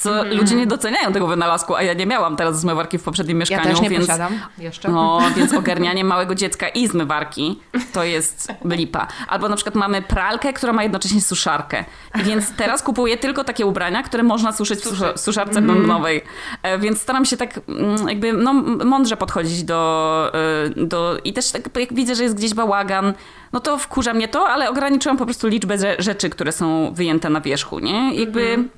Co 0.00 0.24
ludzie 0.24 0.54
nie 0.56 0.66
doceniają 0.66 1.12
tego 1.12 1.26
wynalazku, 1.26 1.74
a 1.74 1.82
ja 1.82 1.94
nie 1.94 2.06
miałam 2.06 2.36
teraz 2.36 2.60
zmywarki 2.60 2.98
w 2.98 3.02
poprzednim 3.02 3.36
Ja 3.36 3.40
mieszkaniu, 3.40 3.70
też 3.70 3.80
nie 3.80 3.90
więc. 3.90 4.06
posiadam 4.06 4.40
jeszcze. 4.58 4.88
No, 4.88 5.20
więc 5.36 5.54
ogarnianie 5.54 6.04
małego 6.04 6.34
dziecka 6.34 6.68
i 6.68 6.88
zmywarki 6.88 7.60
to 7.92 8.04
jest 8.04 8.52
lipa. 8.64 9.06
Albo 9.28 9.48
na 9.48 9.56
przykład 9.56 9.74
mamy 9.74 10.02
pralkę, 10.02 10.52
która 10.52 10.72
ma 10.72 10.82
jednocześnie 10.82 11.20
suszarkę. 11.20 11.84
Więc 12.14 12.52
teraz 12.56 12.82
kupuję 12.82 13.16
tylko 13.16 13.44
takie 13.44 13.66
ubrania, 13.66 14.02
które 14.02 14.22
można 14.22 14.52
suszyć 14.52 14.80
w 14.80 14.86
susza- 14.86 15.16
suszarce 15.18 15.62
bębnowej. 15.62 16.22
E, 16.62 16.78
Więc 16.78 17.00
staram 17.00 17.24
się 17.24 17.36
tak 17.36 17.60
mm, 17.68 18.08
jakby 18.08 18.32
no, 18.32 18.52
mądrze 18.84 19.16
podchodzić 19.16 19.64
do, 19.64 20.30
e, 20.76 20.84
do... 20.86 21.18
I 21.24 21.32
też 21.32 21.50
tak 21.50 21.62
jak 21.76 21.94
widzę, 21.94 22.14
że 22.14 22.22
jest 22.22 22.36
gdzieś 22.36 22.54
bałagan, 22.54 23.14
no 23.52 23.60
to 23.60 23.78
wkurza 23.78 24.14
mnie 24.14 24.28
to, 24.28 24.48
ale 24.48 24.70
ograniczyłam 24.70 25.16
po 25.18 25.24
prostu 25.24 25.48
liczbę 25.48 25.74
rze- 25.78 25.96
rzeczy, 26.02 26.30
które 26.30 26.52
są 26.52 26.92
wyjęte 26.94 27.30
na 27.30 27.40
wierzchu, 27.40 27.78
nie? 27.78 28.14
Jakby... 28.14 28.68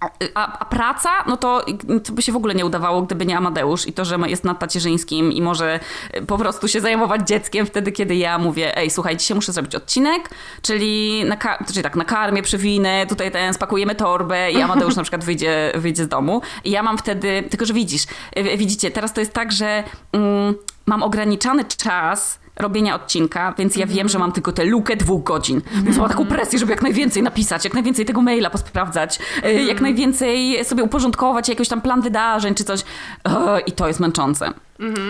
a, 0.00 0.58
a, 0.58 0.64
praca, 0.64 1.10
no 1.26 1.36
to, 1.36 1.64
to 2.04 2.12
by 2.12 2.22
się 2.22 2.32
w 2.32 2.36
ogóle 2.36 2.54
nie 2.54 2.66
udawało, 2.66 3.02
gdyby 3.02 3.26
nie 3.26 3.38
Amadeusz 3.38 3.86
i 3.86 3.92
to, 3.92 4.04
że 4.04 4.18
jest 4.26 4.44
nad 4.44 4.58
tacierzyńskim 4.58 5.32
i 5.32 5.42
może 5.42 5.80
po 6.26 6.38
prostu 6.38 6.68
się 6.68 6.80
zajmować 6.80 7.28
dzieckiem 7.28 7.66
wtedy, 7.66 7.92
kiedy 7.92 8.16
ja 8.16 8.38
mówię, 8.38 8.76
ej, 8.76 8.90
słuchaj, 8.90 9.16
dzisiaj 9.16 9.34
muszę 9.34 9.52
zrobić 9.52 9.74
odcinek, 9.74 10.30
czyli, 10.62 11.24
na, 11.24 11.36
czyli 11.66 11.82
tak, 11.82 11.96
nakarmię, 11.96 12.42
przewinę, 12.42 13.06
tutaj 13.06 13.30
ten, 13.30 13.54
spakujemy 13.54 13.94
torbę 13.94 14.52
i 14.52 14.62
Amadeusz 14.62 14.96
na 14.96 15.02
przykład 15.02 15.24
wyjdzie, 15.24 15.72
wyjdzie 15.74 16.04
z 16.04 16.08
domu. 16.08 16.42
I 16.64 16.70
ja 16.70 16.82
mam 16.82 16.98
wtedy, 16.98 17.44
tylko 17.50 17.66
że 17.66 17.74
widzisz, 17.74 18.02
widzicie, 18.56 18.90
teraz 18.90 19.12
to 19.12 19.20
jest 19.20 19.32
tak, 19.32 19.52
że 19.52 19.84
mm, 20.12 20.54
mam 20.86 21.02
ograniczony 21.02 21.64
czas, 21.64 22.38
robienia 22.56 22.94
odcinka, 22.94 23.54
więc 23.58 23.76
ja 23.76 23.86
wiem, 23.86 24.08
że 24.08 24.18
mam 24.18 24.32
tylko 24.32 24.52
tę 24.52 24.64
lukę 24.64 24.96
dwóch 24.96 25.22
godzin. 25.22 25.60
Więc 25.82 25.96
mam 25.96 26.08
taką 26.08 26.26
presję, 26.26 26.58
żeby 26.58 26.72
jak 26.72 26.82
najwięcej 26.82 27.22
napisać, 27.22 27.64
jak 27.64 27.74
najwięcej 27.74 28.04
tego 28.04 28.22
maila 28.22 28.50
posprawdzać, 28.50 29.18
e, 29.42 29.52
jak 29.52 29.80
najwięcej 29.80 30.64
sobie 30.64 30.82
uporządkować 30.82 31.48
jakiś 31.48 31.68
tam 31.68 31.80
plan 31.80 32.00
wydarzeń 32.00 32.54
czy 32.54 32.64
coś. 32.64 32.80
I 33.66 33.72
to 33.72 33.88
jest 33.88 34.00
męczące. 34.00 34.52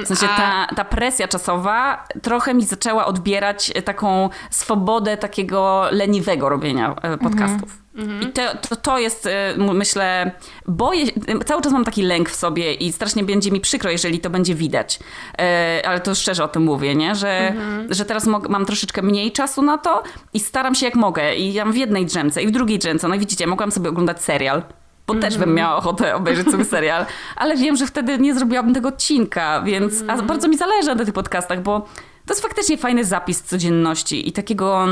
W 0.04 0.06
sensie 0.06 0.26
ta, 0.36 0.66
ta 0.76 0.84
presja 0.84 1.28
czasowa 1.28 2.04
trochę 2.22 2.54
mi 2.54 2.64
zaczęła 2.64 3.06
odbierać 3.06 3.72
taką 3.84 4.30
swobodę 4.50 5.16
takiego 5.16 5.88
leniwego 5.90 6.48
robienia 6.48 6.94
e, 7.02 7.18
podcastów. 7.18 7.85
Mhm. 7.96 8.22
I 8.22 8.32
to, 8.32 8.42
to, 8.68 8.76
to, 8.76 8.98
jest, 8.98 9.26
e, 9.26 9.54
myślę, 9.58 10.30
boję, 10.66 11.06
cały 11.46 11.62
czas 11.62 11.72
mam 11.72 11.84
taki 11.84 12.02
lęk 12.02 12.30
w 12.30 12.36
sobie 12.36 12.74
i 12.74 12.92
strasznie 12.92 13.24
będzie 13.24 13.50
mi 13.50 13.60
przykro, 13.60 13.90
jeżeli 13.90 14.20
to 14.20 14.30
będzie 14.30 14.54
widać. 14.54 14.98
E, 15.38 15.82
ale 15.84 16.00
to 16.00 16.14
szczerze 16.14 16.44
o 16.44 16.48
tym 16.48 16.62
mówię, 16.62 16.94
nie? 16.94 17.14
Że, 17.14 17.48
mhm. 17.48 17.94
że 17.94 18.04
teraz 18.04 18.26
mam 18.26 18.66
troszeczkę 18.66 19.02
mniej 19.02 19.32
czasu 19.32 19.62
na 19.62 19.78
to 19.78 20.02
i 20.34 20.40
staram 20.40 20.74
się 20.74 20.86
jak 20.86 20.94
mogę. 20.94 21.36
I 21.36 21.52
ja 21.52 21.64
mam 21.64 21.74
w 21.74 21.76
jednej 21.76 22.06
drzemce 22.06 22.42
i 22.42 22.46
w 22.46 22.50
drugiej 22.50 22.78
drzemce. 22.78 23.08
No 23.08 23.14
i 23.14 23.18
widzicie, 23.18 23.46
mogłam 23.46 23.72
sobie 23.72 23.90
oglądać 23.90 24.22
serial 24.22 24.62
bo 25.06 25.14
mm 25.14 25.22
-hmm. 25.22 25.26
też 25.26 25.34
bym 25.34 25.48
mhm. 25.48 25.56
miała 25.56 25.76
ochotę 25.76 26.14
obejrzeć 26.14 26.50
sobie 26.50 26.64
serial, 26.64 27.06
ale 27.36 27.56
wiem, 27.56 27.76
że 27.76 27.86
wtedy 27.86 28.18
nie 28.18 28.34
zrobiłabym 28.34 28.74
tego 28.74 28.88
odcinka, 28.88 29.62
więc 29.62 29.92
mm 29.92 30.06
-hmm. 30.06 30.10
a 30.10 30.12
mhm. 30.12 30.26
bardzo 30.26 30.48
mi 30.48 30.56
zależy 30.56 30.94
na 30.94 31.04
tych 31.04 31.14
podcastach, 31.14 31.62
bo 31.62 31.80
to 32.26 32.34
jest 32.34 32.42
faktycznie 32.42 32.78
fajny 32.78 33.04
zapis 33.04 33.42
codzienności 33.42 34.28
i 34.28 34.32
takiego 34.32 34.86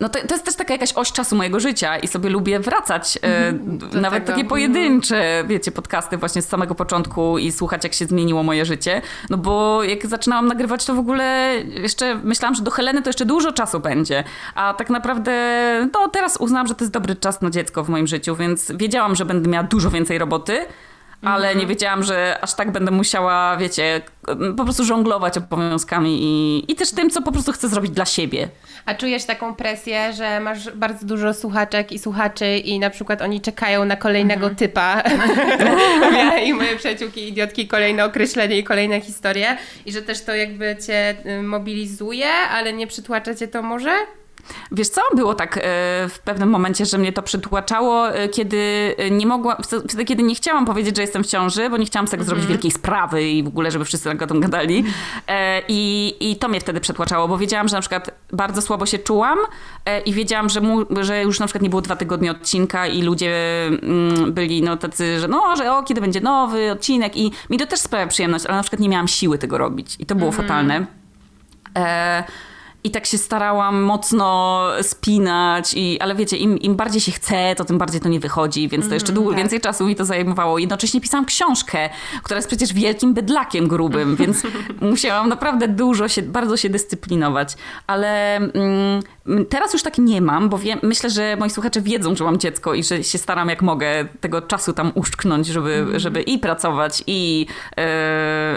no 0.00 0.08
to, 0.08 0.18
to 0.28 0.34
jest 0.34 0.44
też 0.44 0.54
taka 0.54 0.74
jakaś 0.74 0.92
oś 0.92 1.12
czasu 1.12 1.36
mojego 1.36 1.60
życia 1.60 1.98
i 1.98 2.08
sobie 2.08 2.30
lubię 2.30 2.60
wracać, 2.60 3.18
e, 3.22 3.48
mhm. 3.48 4.00
nawet 4.00 4.24
tego. 4.24 4.36
takie 4.36 4.48
pojedyncze, 4.48 5.44
wiecie, 5.46 5.72
podcasty 5.72 6.16
właśnie 6.16 6.42
z 6.42 6.48
samego 6.48 6.74
początku 6.74 7.38
i 7.38 7.52
słuchać, 7.52 7.84
jak 7.84 7.94
się 7.94 8.06
zmieniło 8.06 8.42
moje 8.42 8.64
życie. 8.64 9.02
No 9.30 9.36
bo 9.36 9.82
jak 9.82 10.06
zaczynałam 10.06 10.46
nagrywać, 10.46 10.84
to 10.84 10.94
w 10.94 10.98
ogóle 10.98 11.54
jeszcze 11.66 12.14
myślałam, 12.14 12.54
że 12.54 12.62
do 12.62 12.70
Heleny 12.70 13.02
to 13.02 13.08
jeszcze 13.08 13.24
dużo 13.24 13.52
czasu 13.52 13.80
będzie. 13.80 14.24
A 14.54 14.74
tak 14.74 14.90
naprawdę, 14.90 15.32
no 15.92 16.08
teraz 16.08 16.36
uznałam, 16.36 16.66
że 16.66 16.74
to 16.74 16.84
jest 16.84 16.92
dobry 16.92 17.16
czas 17.16 17.42
na 17.42 17.50
dziecko 17.50 17.84
w 17.84 17.88
moim 17.88 18.06
życiu, 18.06 18.36
więc 18.36 18.72
wiedziałam, 18.74 19.14
że 19.14 19.24
będę 19.24 19.50
miała 19.50 19.64
dużo 19.64 19.90
więcej 19.90 20.18
roboty 20.18 20.66
ale 21.22 21.54
nie 21.54 21.66
wiedziałam, 21.66 22.02
że 22.02 22.38
aż 22.40 22.54
tak 22.54 22.70
będę 22.70 22.90
musiała, 22.90 23.56
wiecie, 23.56 24.00
po 24.56 24.64
prostu 24.64 24.84
żonglować 24.84 25.38
obowiązkami 25.38 26.18
i, 26.22 26.64
i 26.72 26.74
też 26.74 26.90
tym, 26.90 27.10
co 27.10 27.22
po 27.22 27.32
prostu 27.32 27.52
chcę 27.52 27.68
zrobić 27.68 27.90
dla 27.90 28.04
siebie. 28.04 28.48
A 28.86 28.94
czujesz 28.94 29.24
taką 29.24 29.54
presję, 29.54 30.12
że 30.12 30.40
masz 30.40 30.70
bardzo 30.70 31.06
dużo 31.06 31.34
słuchaczek 31.34 31.92
i 31.92 31.98
słuchaczy 31.98 32.56
i 32.56 32.78
na 32.78 32.90
przykład 32.90 33.22
oni 33.22 33.40
czekają 33.40 33.84
na 33.84 33.96
kolejnego 33.96 34.46
mhm. 34.46 34.56
typa. 34.56 35.02
ja 36.18 36.38
i 36.38 36.52
moje 36.52 36.76
przyjaciółki 36.76 37.28
idiotki 37.28 37.68
kolejne 37.68 38.04
określenie 38.04 38.58
i 38.58 38.64
kolejne 38.64 39.00
historie 39.00 39.56
i 39.86 39.92
że 39.92 40.02
też 40.02 40.24
to 40.24 40.34
jakby 40.34 40.76
cię 40.86 41.16
y, 41.26 41.42
mobilizuje, 41.42 42.28
ale 42.28 42.72
nie 42.72 42.86
przytłacza 42.86 43.34
cię 43.34 43.48
to 43.48 43.62
może? 43.62 43.90
Wiesz 44.72 44.88
co, 44.88 45.00
było 45.14 45.34
tak 45.34 45.56
e, 45.56 45.60
w 46.08 46.18
pewnym 46.24 46.48
momencie, 46.48 46.86
że 46.86 46.98
mnie 46.98 47.12
to 47.12 47.22
przytłaczało, 47.22 48.14
e, 48.14 48.28
kiedy 48.28 48.94
nie 49.10 49.26
mogłam, 49.26 49.56
wtedy 49.88 50.04
kiedy 50.04 50.22
nie 50.22 50.34
chciałam 50.34 50.66
powiedzieć, 50.66 50.96
że 50.96 51.02
jestem 51.02 51.24
w 51.24 51.26
ciąży, 51.26 51.70
bo 51.70 51.76
nie 51.76 51.86
chciałam 51.86 52.06
z 52.06 52.10
tego 52.10 52.24
zrobić 52.24 52.42
mhm. 52.42 52.54
wielkiej 52.54 52.70
sprawy 52.70 53.28
i 53.28 53.42
w 53.42 53.46
ogóle, 53.46 53.70
żeby 53.70 53.84
wszyscy 53.84 54.08
tak 54.08 54.22
o 54.22 54.26
tym 54.26 54.40
gadali. 54.40 54.84
E, 55.28 55.62
I, 55.68 56.14
I 56.20 56.36
to 56.36 56.48
mnie 56.48 56.60
wtedy 56.60 56.80
przetłaczało, 56.80 57.28
bo 57.28 57.38
wiedziałam, 57.38 57.68
że 57.68 57.76
na 57.76 57.80
przykład 57.80 58.10
bardzo 58.32 58.62
słabo 58.62 58.86
się 58.86 58.98
czułam 58.98 59.38
i 60.04 60.12
wiedziałam, 60.12 60.48
że, 60.48 60.60
mu, 60.60 60.84
że 61.00 61.22
już 61.22 61.40
na 61.40 61.46
przykład 61.46 61.62
nie 61.62 61.70
było 61.70 61.82
dwa 61.82 61.96
tygodnie 61.96 62.30
odcinka 62.30 62.86
i 62.86 63.02
ludzie 63.02 63.66
mm, 63.66 64.32
byli 64.32 64.62
no 64.62 64.76
tacy, 64.76 65.20
że 65.20 65.28
no, 65.28 65.56
że 65.56 65.72
o, 65.72 65.82
kiedy 65.82 66.00
będzie 66.00 66.20
nowy 66.20 66.72
odcinek 66.72 67.16
i 67.16 67.32
mi 67.50 67.58
to 67.58 67.66
też 67.66 67.80
sprawia 67.80 68.06
przyjemność, 68.06 68.46
ale 68.46 68.56
na 68.56 68.62
przykład 68.62 68.80
nie 68.80 68.88
miałam 68.88 69.08
siły 69.08 69.38
tego 69.38 69.58
robić 69.58 69.96
i 69.98 70.06
to 70.06 70.14
było 70.14 70.28
mhm. 70.30 70.48
fatalne. 70.48 70.86
E, 71.76 72.24
i 72.86 72.90
tak 72.90 73.06
się 73.06 73.18
starałam 73.18 73.82
mocno 73.82 74.62
spinać, 74.82 75.74
i, 75.74 76.00
ale 76.00 76.14
wiecie, 76.14 76.36
im, 76.36 76.58
im 76.58 76.76
bardziej 76.76 77.00
się 77.00 77.12
chce, 77.12 77.54
to 77.56 77.64
tym 77.64 77.78
bardziej 77.78 78.00
to 78.00 78.08
nie 78.08 78.20
wychodzi, 78.20 78.68
więc 78.68 78.88
to 78.88 78.94
jeszcze 78.94 79.12
mm, 79.12 79.14
długo, 79.14 79.30
tak. 79.30 79.38
więcej 79.38 79.60
czasu 79.60 79.86
mi 79.86 79.96
to 79.96 80.04
zajmowało. 80.04 80.58
Jednocześnie 80.58 81.00
pisałam 81.00 81.24
książkę, 81.24 81.90
która 82.22 82.36
jest 82.38 82.48
przecież 82.48 82.72
wielkim 82.72 83.14
bydlakiem 83.14 83.68
grubym, 83.68 84.16
więc 84.20 84.42
musiałam 84.80 85.28
naprawdę 85.28 85.68
dużo 85.68 86.08
się, 86.08 86.22
bardzo 86.22 86.56
się 86.56 86.70
dyscyplinować. 86.70 87.54
Ale 87.86 88.36
mm, 88.36 89.02
teraz 89.48 89.72
już 89.72 89.82
tak 89.82 89.98
nie 89.98 90.20
mam, 90.20 90.48
bo 90.48 90.58
wiem, 90.58 90.78
myślę, 90.82 91.10
że 91.10 91.36
moi 91.36 91.50
słuchacze 91.50 91.80
wiedzą, 91.80 92.16
że 92.16 92.24
mam 92.24 92.38
dziecko 92.38 92.74
i 92.74 92.84
że 92.84 93.04
się 93.04 93.18
staram 93.18 93.48
jak 93.48 93.62
mogę 93.62 94.08
tego 94.20 94.42
czasu 94.42 94.72
tam 94.72 94.92
uszczknąć, 94.94 95.46
żeby, 95.46 95.74
mm. 95.74 95.98
żeby 95.98 96.22
i 96.22 96.38
pracować, 96.38 97.02
i 97.06 97.46
yy, 97.76 97.84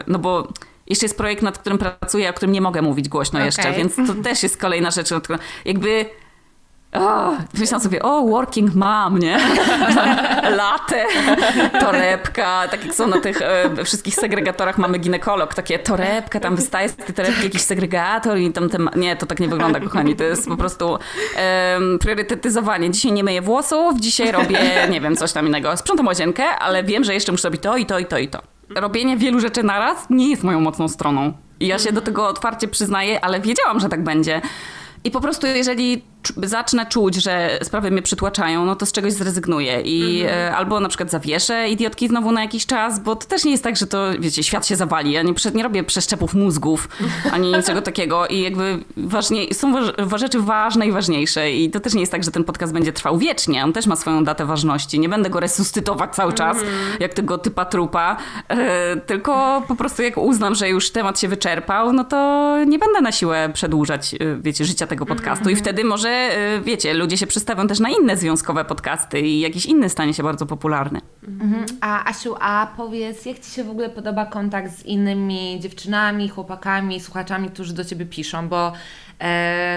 no 0.07 0.19
bo 0.19 0.47
jeszcze 0.89 1.05
jest 1.05 1.17
projekt, 1.17 1.41
nad 1.41 1.57
którym 1.57 1.77
pracuję, 1.77 2.29
o 2.29 2.33
którym 2.33 2.51
nie 2.51 2.61
mogę 2.61 2.81
mówić 2.81 3.09
głośno 3.09 3.39
okay. 3.39 3.45
jeszcze, 3.45 3.71
więc 3.71 3.95
to 3.95 4.13
też 4.29 4.43
jest 4.43 4.57
kolejna 4.57 4.91
rzecz, 4.91 5.11
nad 5.11 5.23
którą 5.23 5.39
jakby 5.65 6.05
o, 6.93 7.31
myślałam 7.59 7.83
sobie, 7.83 8.01
o, 8.01 8.21
working 8.21 8.75
mom, 8.75 9.19
nie? 9.19 9.37
Latę, 10.61 11.05
torebka, 11.79 12.67
tak 12.71 12.85
jak 12.85 12.95
są 12.95 13.07
na 13.07 13.21
tych 13.21 13.41
e, 13.41 13.85
wszystkich 13.85 14.15
segregatorach, 14.15 14.77
mamy 14.77 14.97
ginekolog, 14.97 15.53
takie 15.53 15.79
torebka, 15.79 16.39
tam 16.39 16.55
wystaje 16.55 16.89
z 16.89 16.95
tej 16.95 17.15
torebki 17.15 17.43
jakiś 17.43 17.61
segregator 17.61 18.37
i 18.37 18.51
tam 18.51 18.69
ten, 18.69 18.89
nie, 18.95 19.15
to 19.15 19.25
tak 19.25 19.39
nie 19.39 19.47
wygląda, 19.47 19.79
kochani, 19.79 20.15
to 20.15 20.23
jest 20.23 20.47
po 20.47 20.57
prostu 20.57 20.99
e, 21.35 21.79
priorytetyzowanie. 21.99 22.91
Dzisiaj 22.91 23.11
nie 23.11 23.23
myję 23.23 23.41
włosów, 23.41 23.99
dzisiaj 23.99 24.31
robię, 24.31 24.59
nie 24.89 25.01
wiem, 25.01 25.15
coś 25.15 25.31
tam 25.31 25.47
innego. 25.47 25.77
Sprzątam 25.77 26.07
łazienkę, 26.07 26.43
ale 26.43 26.83
wiem, 26.83 27.03
że 27.03 27.13
jeszcze 27.13 27.31
muszę 27.31 27.47
robić 27.47 27.61
to 27.61 27.77
i 27.77 27.85
to 27.85 27.99
i 27.99 28.05
to 28.05 28.17
i 28.17 28.27
to 28.27 28.58
robienie 28.75 29.17
wielu 29.17 29.39
rzeczy 29.39 29.63
naraz 29.63 30.09
nie 30.09 30.29
jest 30.29 30.43
moją 30.43 30.59
mocną 30.59 30.87
stroną. 30.87 31.33
I 31.59 31.67
ja 31.67 31.79
się 31.79 31.91
do 31.91 32.01
tego 32.01 32.27
otwarcie 32.27 32.67
przyznaję, 32.67 33.25
ale 33.25 33.41
wiedziałam, 33.41 33.79
że 33.79 33.89
tak 33.89 34.03
będzie. 34.03 34.41
I 35.03 35.11
po 35.11 35.21
prostu, 35.21 35.47
jeżeli 35.47 36.01
zacznę 36.43 36.85
czuć, 36.85 37.15
że 37.15 37.59
sprawy 37.63 37.91
mnie 37.91 38.01
przytłaczają, 38.01 38.65
no 38.65 38.75
to 38.75 38.85
z 38.85 38.91
czegoś 38.91 39.13
zrezygnuję 39.13 39.81
i 39.81 40.21
mhm. 40.21 40.39
E, 40.39 40.55
albo 40.55 40.79
na 40.79 40.89
przykład 40.89 41.11
zawieszę 41.11 41.69
idiotki 41.69 42.07
znowu 42.07 42.31
na 42.31 42.41
jakiś 42.41 42.65
czas, 42.65 42.99
bo 42.99 43.15
to 43.15 43.27
też 43.27 43.45
nie 43.45 43.51
jest 43.51 43.63
tak, 43.63 43.77
że 43.77 43.87
to, 43.87 44.05
wiecie, 44.19 44.43
świat 44.43 44.67
się 44.67 44.75
zawali. 44.75 45.11
Ja 45.11 45.23
nie, 45.23 45.33
nie 45.53 45.63
robię 45.63 45.83
przeszczepów 45.83 46.33
mózgów 46.33 46.89
ani 47.31 47.51
niczego 47.57 47.81
takiego 47.81 48.27
i 48.27 48.41
jakby 48.41 48.83
ważniej, 48.97 49.53
są 49.53 49.73
rzeczy 50.15 50.39
ważne 50.39 50.87
i 50.87 50.91
ważniejsze 50.91 51.51
i 51.51 51.71
to 51.71 51.79
też 51.79 51.93
nie 51.93 51.99
jest 51.99 52.11
tak, 52.11 52.23
że 52.23 52.31
ten 52.31 52.43
podcast 52.43 52.73
będzie 52.73 52.93
trwał 52.93 53.17
wiecznie. 53.17 53.63
On 53.63 53.73
też 53.73 53.87
ma 53.87 53.95
swoją 53.95 54.23
datę 54.23 54.45
ważności. 54.45 54.99
Nie 54.99 55.09
będę 55.09 55.29
go 55.29 55.39
resuscytować 55.39 56.15
cały 56.15 56.33
czas, 56.33 56.57
mhm. 56.57 56.77
jak 56.99 57.13
tego 57.13 57.37
typa 57.37 57.65
trupa, 57.65 58.17
e, 58.47 58.97
tylko 58.97 59.63
po 59.67 59.75
prostu 59.75 60.01
jak 60.01 60.17
uznam, 60.17 60.55
że 60.55 60.69
już 60.69 60.91
temat 60.91 61.19
się 61.19 61.27
wyczerpał, 61.27 61.93
no 61.93 62.03
to 62.03 62.57
nie 62.67 62.79
będę 62.79 63.01
na 63.01 63.11
siłę 63.11 63.49
przedłużać, 63.53 64.13
e, 64.13 64.17
wiecie, 64.41 64.65
życia 64.65 64.87
tego 64.87 65.05
podcastu 65.05 65.49
i 65.49 65.53
mhm. 65.53 65.63
wtedy 65.63 65.83
może 65.83 66.08
y, 66.57 66.61
wiecie, 66.61 66.93
ludzie 66.93 67.17
się 67.17 67.27
przystawią 67.27 67.67
też 67.67 67.79
na 67.79 67.89
inne 67.89 68.17
związkowe 68.17 68.65
podcasty 68.65 69.19
i 69.19 69.39
jakiś 69.39 69.65
inny 69.65 69.89
stanie 69.89 70.13
się 70.13 70.23
bardzo 70.23 70.45
popularny. 70.45 71.01
Mhm. 71.27 71.65
A 71.81 72.09
Asiu, 72.09 72.35
a 72.39 72.67
powiedz, 72.77 73.25
jak 73.25 73.39
Ci 73.39 73.51
się 73.51 73.63
w 73.63 73.69
ogóle 73.69 73.89
podoba 73.89 74.25
kontakt 74.25 74.71
z 74.71 74.85
innymi 74.85 75.59
dziewczynami, 75.59 76.29
chłopakami, 76.29 76.99
słuchaczami, 76.99 77.49
którzy 77.49 77.73
do 77.73 77.85
Ciebie 77.85 78.05
piszą, 78.05 78.49
bo 78.49 78.73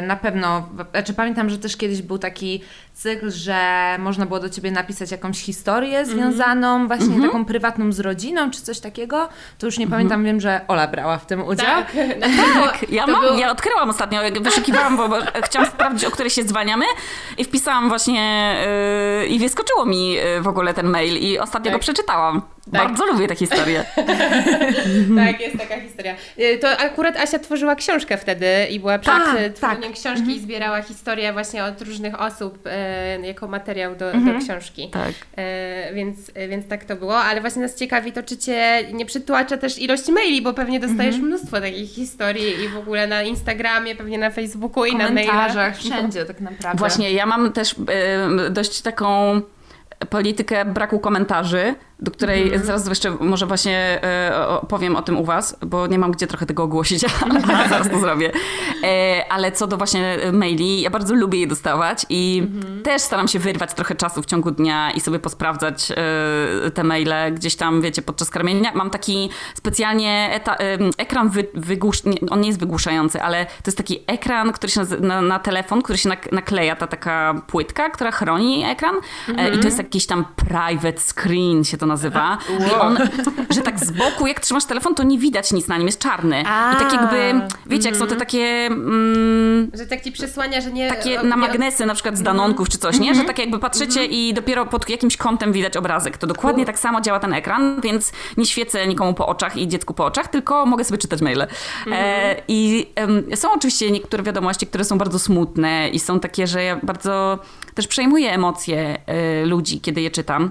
na 0.03 0.17
pewno, 0.17 0.69
znaczy 0.91 1.15
pamiętam, 1.15 1.51
że 1.51 1.59
też 1.59 1.77
kiedyś 1.77 2.03
był 2.03 2.19
taki 2.19 2.63
cykl, 2.95 3.31
że 3.31 3.57
można 3.99 4.27
było 4.27 4.41
do 4.41 4.51
ciebie 4.51 4.71
napisać 4.71 5.11
jakąś 5.11 5.41
historię 5.41 5.99
mhm. 5.99 6.19
związaną 6.19 6.77
mm. 6.77 6.89
właśnie 6.89 7.07
mm 7.07 7.21
-hmm. 7.21 7.27
taką 7.27 7.45
prywatną 7.45 7.93
z 7.93 8.01
rodziną, 8.01 8.51
czy 8.51 8.63
coś 8.63 8.81
takiego. 8.81 9.29
To 9.59 9.67
już 9.67 9.79
nie 9.79 9.85
mm 9.85 9.91
-hmm. 9.91 9.97
pamiętam, 9.97 10.25
wiem, 10.25 10.41
że 10.41 10.61
Ola 10.69 10.89
brała 10.89 11.19
w 11.19 11.27
tym 11.27 11.45
udział. 11.45 11.67
Tak, 11.83 11.93
tak. 12.21 12.91
ja, 12.91 13.07
mam, 13.07 13.21
był... 13.21 13.39
ja 13.39 13.51
odkryłam 13.51 13.91
ostatnio, 13.91 14.21
wyszukiwałam, 14.41 14.97
bo, 14.97 15.09
chciałam 15.43 15.69
sprawdzić, 15.69 16.05
o 16.05 16.11
której 16.11 16.31
się 16.31 16.43
zwalniamy 16.43 16.85
i 17.39 17.45
wpisałam 17.45 17.89
właśnie 17.89 18.57
yy, 19.21 19.27
i 19.27 19.39
wyskoczyło 19.39 19.87
mi 19.87 20.13
yy, 20.13 20.41
w 20.41 20.49
ogóle 20.49 20.75
ten 20.75 20.87
mail 20.87 21.17
i 21.17 21.39
ostatnio 21.39 21.71
tak. 21.71 21.73
go 21.73 21.79
przeczytałam. 21.79 22.43
Tak. 22.65 22.89
Bardzo 22.89 23.07
lubię 23.07 23.29
te 23.29 23.37
historie. 23.37 23.85
tak, 25.17 25.41
jest 25.41 25.59
taka 25.59 25.81
historia. 25.81 26.15
Y, 26.39 26.59
to 26.59 26.69
akurat 26.79 27.17
Asia 27.17 27.39
tworzyła 27.39 27.75
książkę 27.75 28.17
wtedy 28.17 28.47
i 28.71 28.81
była 28.81 28.99
przed 28.99 29.15
tak, 29.15 29.53
tworzeniem 29.55 29.83
tak. 29.83 29.93
książki 29.93 30.21
i 30.21 30.33
mhm. 30.33 30.41
zbierała 30.41 30.83
historię 30.83 31.33
właśnie 31.33 31.65
od 31.65 31.83
różnych 31.83 32.21
osób 32.21 32.59
e, 32.67 33.21
jako 33.21 33.49
materiał 33.49 33.97
do, 33.97 34.11
mhm. 34.13 34.39
do 34.39 34.45
książki. 34.45 34.91
Tak. 34.93 35.13
E, 35.37 35.95
więc, 35.95 36.31
więc 36.49 36.69
tak 36.69 36.85
to 36.85 36.97
było, 36.97 37.19
ale 37.19 37.41
właśnie 37.41 37.63
nas 37.63 37.75
ciekawi 37.75 38.13
to, 38.13 38.23
czy 38.23 38.37
Cię 38.37 38.83
nie 38.93 39.07
przytłacza 39.07 39.57
też 39.57 39.79
ilość 39.79 40.09
maili, 40.09 40.43
bo 40.43 40.53
pewnie 40.53 40.81
dostajesz 40.81 41.15
mhm. 41.15 41.27
mnóstwo 41.27 41.61
takich 41.61 41.91
historii 41.91 42.65
i 42.65 42.69
w 42.69 42.77
ogóle 42.77 43.07
na 43.07 43.23
Instagramie, 43.23 43.95
pewnie 43.95 44.19
na 44.19 44.31
Facebooku 44.31 44.85
i 44.85 44.97
na 44.97 45.11
mailach. 45.11 45.77
wszędzie 45.77 46.25
tak 46.25 46.41
naprawdę. 46.41 46.79
Właśnie, 46.79 47.13
ja 47.13 47.27
mam 47.27 47.53
też 47.53 47.75
e, 47.89 48.51
dość 48.51 48.81
taką 48.81 49.41
politykę 50.11 50.65
braku 50.65 50.99
komentarzy, 50.99 51.75
do 52.03 52.11
której 52.11 52.43
Mhm. 52.43 52.65
zaraz 52.65 52.89
jeszcze 52.89 53.11
może 53.21 53.47
właśnie 53.47 54.01
e, 54.05 54.49
opowiem 54.49 54.97
o 54.97 55.03
tym 55.03 55.17
u 55.17 55.25
was, 55.25 55.57
bo 55.67 55.87
nie 55.87 55.99
mam 55.99 56.13
gdzie 56.13 56.27
trochę 56.27 56.47
tego 56.47 56.63
ogłosić, 56.63 57.05
ale 57.31 57.69
zaraz 57.69 57.91
to 57.91 57.99
zrobię. 58.01 58.33
E, 58.85 59.25
ale 59.33 59.53
co 59.53 59.67
do 59.67 59.77
właśnie 59.77 60.19
maili, 60.33 60.81
ja 60.81 60.91
bardzo 60.91 61.15
lubię 61.15 61.41
je 61.41 61.47
dostawać 61.47 62.07
i 62.09 62.43
Mhm. 62.57 62.83
też 62.83 63.03
staram 63.03 63.29
się 63.29 63.39
wyrwać 63.39 63.75
trochę 63.75 63.95
czasu 63.95 64.23
w 64.23 64.27
ciągu 64.27 64.51
dnia 64.51 64.91
i 64.91 65.01
sobie 65.01 65.19
posprawdzać 65.19 65.91
e, 65.91 66.71
te 66.71 66.85
maile 66.85 67.35
gdzieś 67.35 67.57
tam, 67.57 67.83
wiecie, 67.83 68.03
podczas 68.03 68.31
karmienia. 68.31 68.71
Mam 68.75 68.91
taki 68.91 69.31
specjalnie 69.55 70.41
e, 70.47 70.79
ekran 70.99 71.29
wy, 71.29 71.47
wygłusz, 71.55 72.03
on 72.31 72.41
nie 72.41 72.47
jest 72.49 72.61
wygłuszający, 72.61 73.23
ale 73.23 73.45
to 73.47 73.53
jest 73.67 73.79
taki 73.79 73.99
ekran, 74.07 74.53
który 74.53 74.73
się 74.73 74.81
na, 75.01 75.23
na 75.23 75.39
telefon, 75.39 75.83
który 75.83 75.99
się 75.99 76.09
nak, 76.09 76.33
nakleja, 76.33 76.77
ta 76.77 76.87
taka 76.87 77.43
płytka, 77.47 77.91
która 77.91 78.11
chroni 78.11 78.65
ekran 78.65 78.95
e, 79.39 79.55
i 79.55 79.59
to 79.59 79.65
jest 79.65 79.79
jakiś 79.79 80.07
tam 80.07 80.25
private 80.37 81.01
screen 81.01 81.65
się 81.65 81.77
to 81.77 81.87
nazywa. 81.93 82.39
I 82.71 82.75
on, 82.75 82.99
że 83.51 83.61
tak 83.63 83.81
z 83.81 83.91
boku, 83.91 84.27
jak 84.27 84.41
trzymasz 84.41 84.65
telefon, 84.65 84.95
to 84.95 85.03
nie 85.03 85.19
widać 85.19 85.53
nic 85.53 85.69
na 85.69 85.79
nim, 85.79 85.87
jest 85.87 85.99
czarny. 85.99 86.41
I 86.41 86.77
tak 86.77 86.93
jakby, 86.93 87.47
wiecie, 87.67 87.89
jak 87.89 87.99
są 87.99 88.07
te 88.07 88.17
takie... 88.17 88.67
Mm, 88.67 89.71
Że 89.75 89.87
tak 89.87 90.05
ci 90.05 90.13
przesłania, 90.13 90.61
że 90.61 90.73
nie... 90.73 90.89
takie 90.89 91.23
na 91.23 91.37
magnesy 91.37 91.87
na 91.87 91.95
przykład 91.95 92.19
z 92.19 92.23
danonków 92.23 92.69
czy 92.69 92.79
coś, 92.79 92.99
nie? 92.99 93.15
Że 93.15 93.25
tak 93.25 93.39
jakby 93.39 93.59
patrzycie 93.59 94.05
i 94.07 94.35
dopiero 94.35 94.67
pod 94.67 94.91
jakimś 94.91 95.17
kątem 95.17 95.53
widać 95.53 95.77
obrazek. 95.77 96.19
To 96.19 96.27
dokładnie 96.27 96.65
tak 96.65 96.79
samo 96.79 97.01
działa 97.01 97.21
ten 97.21 97.35
ekran, 97.35 97.81
więc 97.81 98.13
nie 98.37 98.47
świecę 98.47 98.87
nikomu 98.87 99.15
po 99.15 99.27
oczach 99.27 99.57
i 99.57 99.69
dziecku 99.69 99.95
po 99.95 100.05
oczach, 100.05 100.29
tylko 100.29 100.67
mogę 100.67 100.85
sobie 100.85 100.99
czytać 100.99 101.21
maile. 101.21 101.47
E, 101.93 102.37
I 102.49 102.87
em, 102.95 103.25
są 103.35 103.53
oczywiście 103.53 103.91
niektóre 103.91 104.23
wiadomości, 104.23 104.67
które 104.67 104.85
są 104.85 104.99
bardzo 104.99 105.19
smutne 105.19 105.89
i 105.89 105.99
są 105.99 106.21
takie, 106.21 106.47
że 106.47 106.63
ja 106.63 106.77
bardzo 106.83 107.39
też 107.75 107.87
przejmuję 107.87 108.33
emocje 108.33 108.99
e, 109.07 109.47
ludzi, 109.47 109.81
kiedy 109.81 110.01
je 110.01 110.11
czytam. 110.11 110.51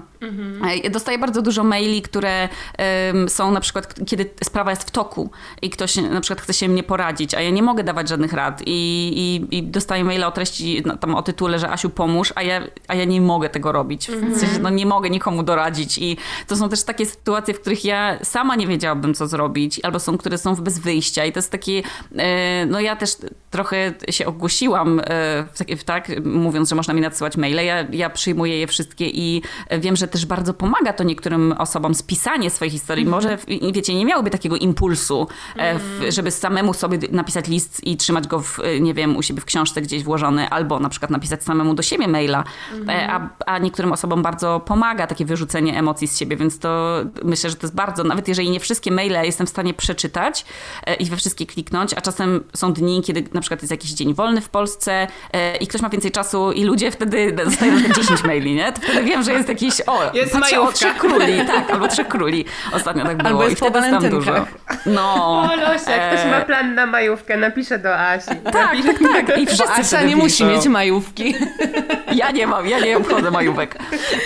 E, 0.84 0.90
Dostaję 0.90 1.18
bardzo 1.18 1.42
dużo 1.42 1.64
maili, 1.64 2.02
które 2.02 2.48
em, 2.78 3.28
są 3.28 3.50
na 3.52 3.60
przykład, 3.60 3.94
kiedy 4.06 4.30
sprawa 4.44 4.70
jest 4.70 4.82
w 4.82 4.90
toku 4.90 5.30
i 5.62 5.70
ktoś 5.70 5.96
na 5.96 6.20
przykład 6.20 6.40
chce 6.40 6.54
się 6.54 6.68
mnie 6.68 6.82
poradzić, 6.82 7.34
a 7.34 7.40
ja 7.40 7.50
nie 7.50 7.62
mogę 7.62 7.84
dawać 7.84 8.08
żadnych 8.08 8.32
rad 8.32 8.62
i, 8.66 9.12
i, 9.16 9.58
i 9.58 9.62
dostaję 9.62 10.04
maila 10.04 10.26
o 10.26 10.30
treści, 10.32 10.82
no, 10.86 10.96
tam 10.96 11.14
o 11.14 11.22
tytule, 11.22 11.58
że 11.58 11.70
Asiu 11.70 11.90
pomóż, 11.90 12.32
a 12.36 12.42
ja, 12.42 12.62
a 12.88 12.94
ja 12.94 13.04
nie 13.04 13.20
mogę 13.20 13.48
tego 13.48 13.72
robić. 13.72 14.08
W 14.08 14.38
sensie, 14.38 14.58
no 14.60 14.70
nie 14.70 14.86
mogę 14.86 15.10
nikomu 15.10 15.42
doradzić 15.42 15.98
i 15.98 16.16
to 16.46 16.56
są 16.56 16.68
też 16.68 16.82
takie 16.82 17.06
sytuacje, 17.06 17.54
w 17.54 17.60
których 17.60 17.84
ja 17.84 18.18
sama 18.22 18.56
nie 18.56 18.66
wiedziałabym, 18.66 19.14
co 19.14 19.26
zrobić, 19.26 19.80
albo 19.82 20.00
są, 20.00 20.18
które 20.18 20.38
są 20.38 20.54
bez 20.54 20.78
wyjścia 20.78 21.24
i 21.24 21.32
to 21.32 21.38
jest 21.38 21.50
taki, 21.50 21.82
e, 22.16 22.66
no 22.66 22.80
ja 22.80 22.96
też 22.96 23.16
trochę 23.50 23.94
się 24.10 24.26
ogłosiłam, 24.26 25.00
e, 25.04 25.44
tak, 25.84 26.08
mówiąc, 26.24 26.68
że 26.68 26.74
można 26.76 26.94
mi 26.94 27.00
nadsyłać 27.12 27.36
maile. 27.36 27.64
Ja, 27.66 27.86
ja 27.90 28.10
przyjmuję 28.10 28.58
je 28.58 28.66
wszystkie 28.66 29.06
i 29.08 29.42
wiem, 29.78 29.96
że 29.96 30.08
też 30.08 30.26
bardzo 30.26 30.54
pomaga 30.54 30.92
to 30.92 31.04
niektórym 31.04 31.52
osobom 31.58 31.94
spisanie 31.94 32.50
swojej 32.50 32.70
historii. 32.70 33.06
Może, 33.06 33.38
w- 33.38 33.48
i 33.48 33.72
wiecie, 33.72 33.94
nie 33.94 34.04
miałyby 34.04 34.30
takiego 34.30 34.56
impulsu, 34.56 35.28
e, 35.56 35.78
w, 35.78 36.00
żeby 36.08 36.30
samemu 36.30 36.74
sobie 36.74 36.98
napisać 37.10 37.48
list 37.48 37.86
i 37.86 37.96
trzymać 37.96 38.26
go, 38.28 38.40
w, 38.40 38.60
e, 38.60 38.80
nie 38.80 38.94
wiem, 38.94 39.16
u 39.16 39.22
siebie 39.22 39.40
w 39.40 39.44
książce 39.44 39.82
gdzieś 39.82 40.02
włożony, 40.04 40.48
albo 40.48 40.78
na 40.80 40.88
przykład 40.88 41.10
napisać 41.10 41.44
samemu 41.44 41.74
do 41.74 41.82
siebie 41.82 42.08
maila. 42.08 42.44
E, 42.88 43.08
A, 43.12 43.28
a 43.46 43.58
niektórym 43.58 43.92
osobom 43.92 44.22
bardzo 44.22 44.60
pomaga 44.60 45.06
takie 45.06 45.24
wyrzucenie 45.24 45.78
emocji 45.78 46.08
z 46.08 46.18
siebie, 46.18 46.36
więc 46.36 46.58
to 46.58 46.96
myślę, 47.24 47.50
że 47.50 47.56
to 47.56 47.66
jest 47.66 47.74
bardzo, 47.74 48.04
nawet 48.04 48.28
jeżeli 48.28 48.50
nie 48.50 48.60
wszystkie 48.60 48.90
maile 48.90 49.16
jestem 49.24 49.46
w 49.46 49.50
stanie 49.50 49.74
przeczytać 49.74 50.44
e, 50.86 50.94
i 50.94 51.04
we 51.06 51.16
wszystkie 51.16 51.46
kliknąć, 51.46 51.94
a 51.94 52.00
czasem 52.00 52.44
są 52.56 52.72
dni, 52.72 53.02
kiedy 53.02 53.24
na 53.34 53.40
przykład 53.40 53.62
jest 53.62 53.70
jakiś 53.70 53.90
dzień 53.90 54.14
wolny 54.14 54.40
w 54.40 54.48
Polsce 54.48 55.06
e, 55.32 55.56
i 55.56 55.66
ktoś 55.66 55.80
ma 55.82 55.88
więcej 55.88 56.10
czasu 56.10 56.52
i 56.52 56.64
ludzie 56.64 56.90
wtedy 57.02 57.32
dostają 57.32 57.72
na 57.72 57.78
przykład 57.78 57.98
10 57.98 58.24
maili, 58.24 58.54
nie? 58.54 58.72
To 58.72 58.80
wtedy 58.80 59.02
wiem, 59.02 59.22
że 59.22 59.32
jest 59.32 59.48
jakiś, 59.48 59.74
o, 59.86 60.00
Jest 60.14 60.32
patrzę 60.32 60.60
o 60.60 60.72
trzech 60.72 60.96
króli, 60.96 61.46
tak, 61.46 61.70
albo 61.70 61.88
trzech 61.88 62.08
króli. 62.08 62.44
Ostatnio 62.72 63.04
tak 63.04 63.16
było 63.16 63.28
Albo 63.28 63.46
i 63.46 63.50
jest 63.50 63.60
po 63.60 63.70
wtedy 63.70 63.90
tam 63.90 64.10
dużo. 64.10 64.46
No. 64.86 65.40
O 65.42 65.56
Losia, 65.56 65.90
jak 65.90 66.12
ktoś 66.12 66.26
e, 66.26 66.30
ma 66.30 66.40
plan 66.40 66.74
na 66.74 66.86
majówkę, 66.86 67.36
napiszę 67.36 67.78
do 67.78 67.98
Asi. 67.98 68.28
Tak, 68.28 68.52
tak, 68.52 69.26
tak. 69.26 69.38
I 69.38 69.46
wszyscy 69.46 69.64
Bo 69.66 69.72
Asia 69.72 70.02
nie 70.02 70.16
musi 70.16 70.44
piszą. 70.44 70.46
mieć 70.46 70.68
majówki. 70.68 71.34
Ja 72.14 72.30
nie 72.30 72.46
mam, 72.46 72.66
ja 72.68 72.80
nie 72.80 72.96
obchodzę 72.96 73.30
majówek. 73.30 73.78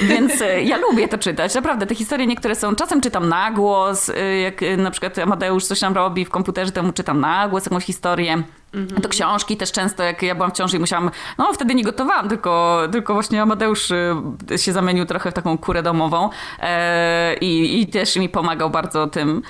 Więc 0.03 0.43
e, 0.43 0.63
ja 0.63 0.77
lubię 0.77 1.09
to 1.09 1.19
czytać. 1.19 1.55
Naprawdę, 1.55 1.87
te 1.87 1.95
historie 1.95 2.27
niektóre 2.27 2.55
są, 2.55 2.75
czasem 2.75 3.01
czytam 3.01 3.29
na 3.29 3.51
głos, 3.51 4.09
e, 4.09 4.41
jak 4.41 4.63
e, 4.63 4.77
na 4.77 4.91
przykład 4.91 5.19
Amadeusz 5.19 5.65
coś 5.65 5.81
tam 5.81 5.95
robi 5.95 6.25
w 6.25 6.31
komputerze, 6.31 6.73
to 6.73 6.83
mu 6.83 6.93
czytam 6.93 7.21
na 7.21 7.49
głos 7.49 7.65
jakąś 7.65 7.85
historię. 7.85 8.43
Do 8.77 9.09
książki 9.09 9.57
też 9.57 9.73
często, 9.73 10.03
jak 10.03 10.23
ja 10.23 10.35
byłam 10.35 10.51
w 10.51 10.55
ciąży 10.55 10.77
i 10.77 10.81
musiałam, 10.81 11.11
no 11.39 11.53
wtedy 11.53 11.75
nie 11.75 11.85
gotowałam, 11.85 12.29
tylko, 12.29 12.83
tylko 12.93 13.15
właśnie 13.15 13.43
Amadeusz 13.43 13.91
e, 13.91 14.59
się 14.59 14.73
zamienił 14.73 15.05
trochę 15.07 15.31
w 15.31 15.35
taką 15.35 15.59
kurę 15.59 15.83
domową 15.83 16.31
e, 16.61 17.35
i, 17.35 17.81
i 17.81 17.87
też 17.87 18.17
mi 18.17 18.29
pomagał 18.29 18.71
bardzo 18.71 19.07
tym 19.07 19.43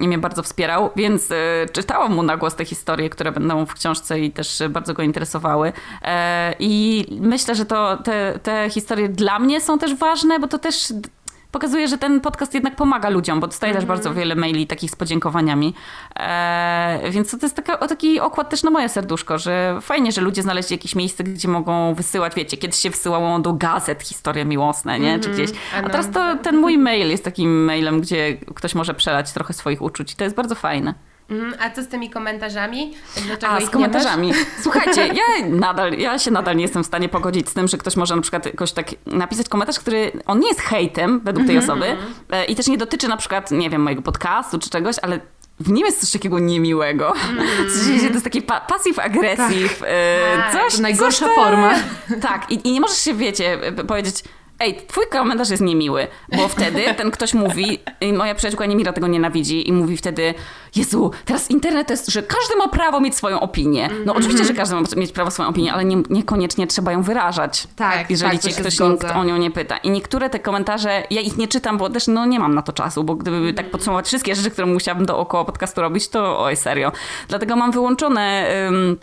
i 0.00 0.08
mnie 0.08 0.18
bardzo 0.18 0.42
wspierał, 0.42 0.90
więc 0.96 1.30
e, 1.30 1.34
czytałam 1.72 2.14
mu 2.14 2.22
na 2.22 2.36
głos 2.36 2.54
te 2.54 2.64
historie, 2.64 3.10
które 3.10 3.32
będą 3.32 3.66
w 3.66 3.74
książce 3.74 4.20
i 4.20 4.30
też 4.30 4.62
bardzo 4.70 4.94
go 4.94 5.02
interesowały. 5.02 5.72
E, 6.02 6.54
I 6.58 7.04
myślę, 7.20 7.54
że 7.54 7.64
to 7.64 7.96
te, 7.96 8.38
te 8.42 8.70
historie 8.70 9.08
dla 9.08 9.38
mnie 9.38 9.60
są 9.60 9.78
też 9.78 9.94
ważne, 9.94 10.40
bo 10.40 10.48
to 10.48 10.58
też 10.58 10.92
pokazuje, 11.52 11.88
że 11.88 11.98
ten 11.98 12.20
podcast 12.20 12.54
jednak 12.54 12.76
pomaga 12.76 13.08
ludziom, 13.08 13.40
bo 13.40 13.46
dostaję 13.46 13.74
też 13.74 13.84
bardzo 13.84 14.14
wiele 14.14 14.34
maili 14.34 14.66
takich 14.66 14.90
z 14.90 14.96
podziękowaniami. 14.96 15.74
E, 16.16 17.00
więc 17.10 17.30
to 17.30 17.38
jest 17.42 17.56
taka, 17.56 17.80
o 17.80 17.86
taki 17.86 18.20
okład 18.20 18.50
też 18.50 18.62
na 18.62 18.70
moje 18.70 18.88
serduszko, 18.88 19.38
że 19.38 19.78
fajnie, 19.82 20.12
że 20.12 20.20
ludzie 20.20 20.42
znaleźli 20.42 20.74
jakieś 20.74 20.94
miejsce, 20.94 21.24
gdzie 21.24 21.48
mogą 21.48 21.94
wysyłać, 21.94 22.34
wiecie, 22.34 22.56
kiedyś 22.56 22.78
się 22.78 22.90
wysyłało 22.90 23.38
do 23.38 23.52
gazet 23.52 24.02
historie 24.02 24.44
miłosne, 24.44 25.00
nie? 25.00 25.18
Czy 25.20 25.30
gdzieś. 25.30 25.50
A 25.74 25.78
Ano. 25.78 25.88
teraz 25.88 26.10
to 26.10 26.36
ten 26.42 26.56
mój 26.56 26.78
mail 26.78 27.10
jest 27.10 27.24
takim 27.24 27.64
mailem, 27.64 28.00
gdzie 28.00 28.36
ktoś 28.54 28.74
może 28.74 28.94
przelać 28.94 29.32
trochę 29.32 29.52
swoich 29.52 29.82
uczuć 29.82 30.12
i 30.12 30.16
to 30.16 30.24
jest 30.24 30.36
bardzo 30.36 30.54
fajne. 30.54 30.94
Mhm, 31.30 31.54
A 31.60 31.70
co 31.70 31.82
z 31.82 31.88
tymi 31.88 32.10
komentarzami? 32.10 32.94
Dlaczego 33.26 33.52
A, 33.52 33.60
z 33.60 33.70
komentarzami. 33.70 34.32
Słuchajcie, 34.62 35.06
ja 35.06 35.46
nadal, 35.48 35.92
ja 35.92 36.18
się 36.18 36.30
nadal 36.30 36.56
nie 36.56 36.62
jestem 36.62 36.82
w 36.84 36.86
stanie 36.86 37.08
pogodzić 37.08 37.48
z 37.48 37.54
tym, 37.54 37.68
że 37.68 37.76
ktoś 37.78 37.96
może 37.96 38.16
na 38.16 38.22
przykład 38.22 38.46
jakoś 38.46 38.72
tak 38.72 38.86
napisać 39.06 39.48
komentarz, 39.48 39.78
który, 39.78 40.12
on 40.26 40.40
nie 40.40 40.48
jest 40.48 40.60
hejtem 40.60 41.20
według 41.24 41.46
tej 41.46 41.58
osoby 41.58 41.96
e, 42.30 42.44
i 42.44 42.56
też 42.56 42.66
nie 42.66 42.78
dotyczy 42.78 43.08
na 43.08 43.16
przykład, 43.16 43.50
nie 43.50 43.70
wiem, 43.70 43.82
mojego 43.82 44.02
podcastu 44.02 44.58
czy 44.58 44.70
czegoś, 44.70 44.96
ale 45.02 45.20
w 45.60 45.70
nim 45.70 45.86
jest 45.86 46.00
coś 46.00 46.10
takiego 46.10 46.38
niemiłego. 46.38 47.12
Sensie, 47.84 48.06
to 48.06 48.12
jest 48.12 48.24
taki 48.24 48.42
pa- 48.42 48.60
passive 48.60 48.98
aggressive, 49.04 49.82
e, 49.86 50.36
Tak, 50.36 50.52
coś, 50.52 50.76
to 50.76 50.82
najgorsza 50.82 51.26
coś 51.26 51.34
forma. 51.34 51.74
Tak, 52.22 52.50
i, 52.50 52.68
i 52.68 52.72
nie 52.72 52.80
możesz 52.80 52.98
się, 52.98 53.14
wiecie, 53.14 53.58
p- 53.76 53.84
powiedzieć, 53.84 54.24
ej, 54.60 54.76
twój 54.86 55.04
komentarz 55.06 55.50
jest 55.50 55.62
niemiły, 55.62 56.06
bo 56.36 56.48
wtedy 56.48 56.82
ten 56.98 57.10
ktoś 57.10 57.34
mówi, 57.34 57.78
i 58.00 58.12
moja 58.12 58.34
przyjaciółka 58.34 58.66
Niemira 58.66 58.92
tego 58.92 59.06
nienawidzi 59.06 59.68
i 59.68 59.72
mówi 59.72 59.96
wtedy, 59.96 60.34
Jezu, 60.76 61.10
teraz 61.24 61.50
internet 61.50 61.86
to 61.86 61.92
jest, 61.92 62.10
że 62.10 62.22
każdy 62.22 62.56
ma 62.56 62.68
prawo 62.68 63.00
mieć 63.00 63.14
swoją 63.14 63.40
opinię. 63.40 63.90
No 64.06 64.14
oczywiście, 64.14 64.44
że 64.44 64.54
każdy 64.54 64.74
ma 64.74 64.82
mieć 64.96 65.12
prawo 65.12 65.30
swoją 65.30 65.48
opinię, 65.48 65.72
ale 65.72 65.84
nie, 65.84 65.96
niekoniecznie 66.10 66.66
trzeba 66.66 66.92
ją 66.92 67.02
wyrażać. 67.02 67.68
Tak, 67.76 68.10
Jeżeli 68.10 68.38
tak, 68.38 68.52
cię 68.52 68.60
ktoś 68.60 68.80
nikt 68.80 69.04
o 69.04 69.24
nią 69.24 69.36
nie 69.36 69.50
pyta. 69.50 69.76
I 69.76 69.90
niektóre 69.90 70.30
te 70.30 70.38
komentarze, 70.38 71.02
ja 71.10 71.20
ich 71.20 71.36
nie 71.36 71.48
czytam, 71.48 71.78
bo 71.78 71.90
też 71.90 72.06
no, 72.06 72.26
nie 72.26 72.40
mam 72.40 72.54
na 72.54 72.62
to 72.62 72.72
czasu, 72.72 73.04
bo 73.04 73.14
gdyby 73.14 73.54
tak 73.54 73.70
podsumować 73.70 74.06
wszystkie 74.06 74.34
rzeczy, 74.34 74.50
które 74.50 74.66
musiałabym 74.66 75.06
dookoła 75.06 75.44
podcastu 75.44 75.80
robić, 75.80 76.08
to 76.08 76.40
oj, 76.40 76.56
serio. 76.56 76.92
Dlatego 77.28 77.56
mam 77.56 77.72
wyłączone... 77.72 78.48
ym, 78.68 78.98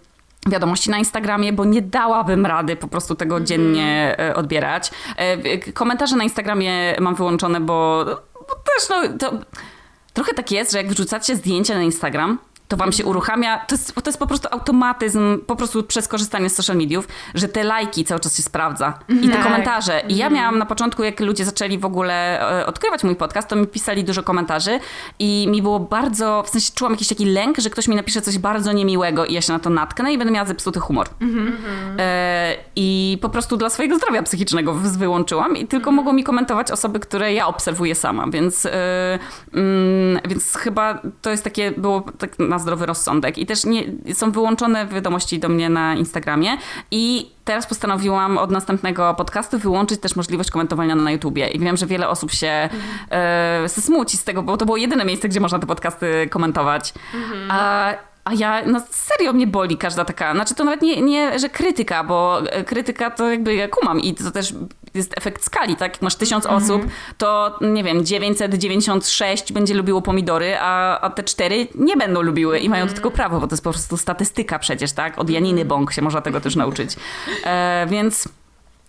wiadomości 0.45 0.89
na 0.89 0.97
Instagramie, 0.97 1.53
bo 1.53 1.65
nie 1.65 1.81
dałabym 1.81 2.45
rady 2.45 2.75
po 2.75 2.87
prostu 2.87 3.15
tego 3.15 3.39
dziennie 3.39 4.15
e, 4.19 4.35
odbierać. 4.35 4.91
E, 5.17 5.57
Komentarze 5.71 6.15
na 6.15 6.23
Instagramie 6.23 6.95
mam 6.99 7.15
wyłączone, 7.15 7.61
bo, 7.61 8.05
bo 8.33 8.55
też 8.55 8.89
no, 8.89 9.17
to 9.19 9.37
trochę 10.13 10.33
tak 10.33 10.51
jest, 10.51 10.71
że 10.71 10.77
jak 10.77 10.87
wrzucacie 10.87 11.35
zdjęcia 11.35 11.75
na 11.75 11.83
Instagram, 11.83 12.39
to 12.67 12.77
wam 12.77 12.91
się 12.91 13.05
uruchamia, 13.05 13.57
to 13.67 13.75
jest, 13.75 13.95
to 13.95 14.01
jest 14.09 14.19
po 14.19 14.27
prostu 14.27 14.47
automatyzm, 14.51 15.39
po 15.47 15.55
prostu 15.55 15.83
przez 15.83 16.07
korzystanie 16.07 16.49
z 16.49 16.55
social 16.55 16.77
mediów, 16.77 17.07
że 17.35 17.47
te 17.47 17.63
lajki 17.63 18.05
cały 18.05 18.19
czas 18.19 18.37
się 18.37 18.43
sprawdza. 18.43 18.99
I 19.21 19.27
te 19.27 19.33
Tak. 19.33 19.43
komentarze. 19.43 20.01
I 20.09 20.15
ja 20.17 20.29
miałam 20.29 20.57
na 20.57 20.65
początku, 20.65 21.03
jak 21.03 21.19
ludzie 21.19 21.45
zaczęli 21.45 21.77
w 21.77 21.85
ogóle 21.85 22.41
e, 22.61 22.65
odkrywać 22.65 23.03
mój 23.03 23.15
podcast, 23.15 23.47
to 23.47 23.55
mi 23.55 23.67
pisali 23.67 24.03
dużo 24.03 24.23
komentarzy 24.23 24.79
i 25.19 25.47
mi 25.51 25.61
było 25.61 25.79
bardzo, 25.79 26.43
w 26.47 26.49
sensie 26.49 26.71
czułam 26.75 26.93
jakiś 26.93 27.07
taki 27.07 27.25
lęk, 27.25 27.57
że 27.59 27.69
ktoś 27.69 27.87
mi 27.87 27.95
napisze 27.95 28.21
coś 28.21 28.37
bardzo 28.37 28.71
niemiłego 28.71 29.25
i 29.25 29.33
ja 29.33 29.41
się 29.41 29.53
na 29.53 29.59
to 29.59 29.69
natknę 29.69 30.13
i 30.13 30.17
będę 30.17 30.33
miała 30.33 30.45
zepsuty 30.47 30.79
humor. 30.79 31.07
E, 31.99 32.55
I 32.75 33.17
po 33.21 33.29
prostu 33.29 33.57
dla 33.57 33.69
swojego 33.69 33.97
zdrowia 33.97 34.23
psychicznego 34.23 34.73
wy- 34.73 34.97
wyłączyłam 34.97 35.57
i 35.57 35.67
tylko 35.67 35.91
mogą 35.91 36.13
mi 36.13 36.23
komentować 36.23 36.71
osoby, 36.71 36.99
które 36.99 37.33
ja 37.33 37.47
obserwuję 37.47 37.95
sama, 37.95 38.27
więc, 38.27 38.65
e, 38.65 38.71
mm, 39.53 40.19
więc 40.29 40.55
chyba 40.55 41.01
to 41.21 41.29
jest 41.29 41.43
takie, 41.43 41.71
było 41.71 42.01
tak 42.17 42.39
na 42.55 42.59
zdrowy 42.59 42.85
rozsądek. 42.85 43.37
I 43.37 43.45
też 43.45 43.65
nie, 43.65 43.83
są 44.13 44.31
wyłączone 44.31 44.87
wiadomości 44.87 45.39
do 45.39 45.49
mnie 45.49 45.69
na 45.69 45.95
Instagramie 45.95 46.57
i 46.91 47.31
teraz 47.45 47.67
postanowiłam 47.67 48.37
od 48.37 48.51
następnego 48.51 49.13
podcastu 49.13 49.59
wyłączyć 49.59 49.99
też 49.99 50.15
możliwość 50.15 50.51
komentowania 50.51 50.95
na 50.95 51.11
YouTubie. 51.11 51.47
I 51.47 51.59
wiem, 51.59 51.77
że 51.77 51.85
wiele 51.85 52.09
osób 52.09 52.31
się 52.31 52.69
e, 53.09 53.69
smuci 53.69 54.17
z 54.17 54.23
tego, 54.23 54.43
bo 54.43 54.57
to 54.57 54.65
było 54.65 54.77
jedyne 54.77 55.05
miejsce, 55.05 55.29
gdzie 55.29 55.39
można 55.39 55.59
te 55.59 55.67
podcasty 55.67 56.29
komentować. 56.29 56.93
A 57.49 57.93
A 58.25 58.33
ja, 58.33 58.61
no 58.65 58.81
serio 58.89 59.33
mnie 59.33 59.47
boli 59.47 59.77
każda 59.77 60.05
taka, 60.05 60.33
znaczy 60.33 60.55
to 60.55 60.63
nawet 60.63 60.81
nie, 60.81 61.01
nie 61.01 61.39
że 61.39 61.49
krytyka, 61.49 62.03
bo 62.03 62.41
e, 62.51 62.63
krytyka 62.63 63.11
to 63.11 63.31
jakby 63.31 63.55
ja 63.55 63.67
kumam 63.67 63.99
i 63.99 64.13
to 64.15 64.31
też 64.31 64.53
jest 64.93 65.17
efekt 65.17 65.43
skali, 65.43 65.75
tak? 65.75 65.93
Jak 65.93 66.01
masz 66.01 66.15
tysiąc 66.15 66.45
Mhm. 66.45 66.63
osób, 66.63 66.81
to 67.17 67.59
nie 67.61 67.83
wiem, 67.83 68.05
996 68.05 69.53
będzie 69.53 69.73
lubiło 69.73 70.01
pomidory, 70.01 70.57
a, 70.59 70.99
a 71.01 71.09
te 71.09 71.23
cztery 71.23 71.67
nie 71.75 71.97
będą 71.97 72.21
lubiły 72.21 72.59
i 72.59 72.69
mają 72.69 72.87
do 72.87 72.93
tego 72.93 73.11
prawo, 73.11 73.39
bo 73.39 73.47
to 73.47 73.53
jest 73.53 73.63
po 73.63 73.71
prostu 73.71 73.97
statystyka 73.97 74.59
przecież, 74.59 74.91
tak? 74.91 75.19
Od 75.19 75.29
Janiny 75.29 75.65
Bąk 75.65 75.91
się 75.93 76.01
można 76.01 76.21
tego 76.21 76.41
też 76.41 76.55
nauczyć. 76.55 76.95
E, 77.43 77.87
więc... 77.89 78.29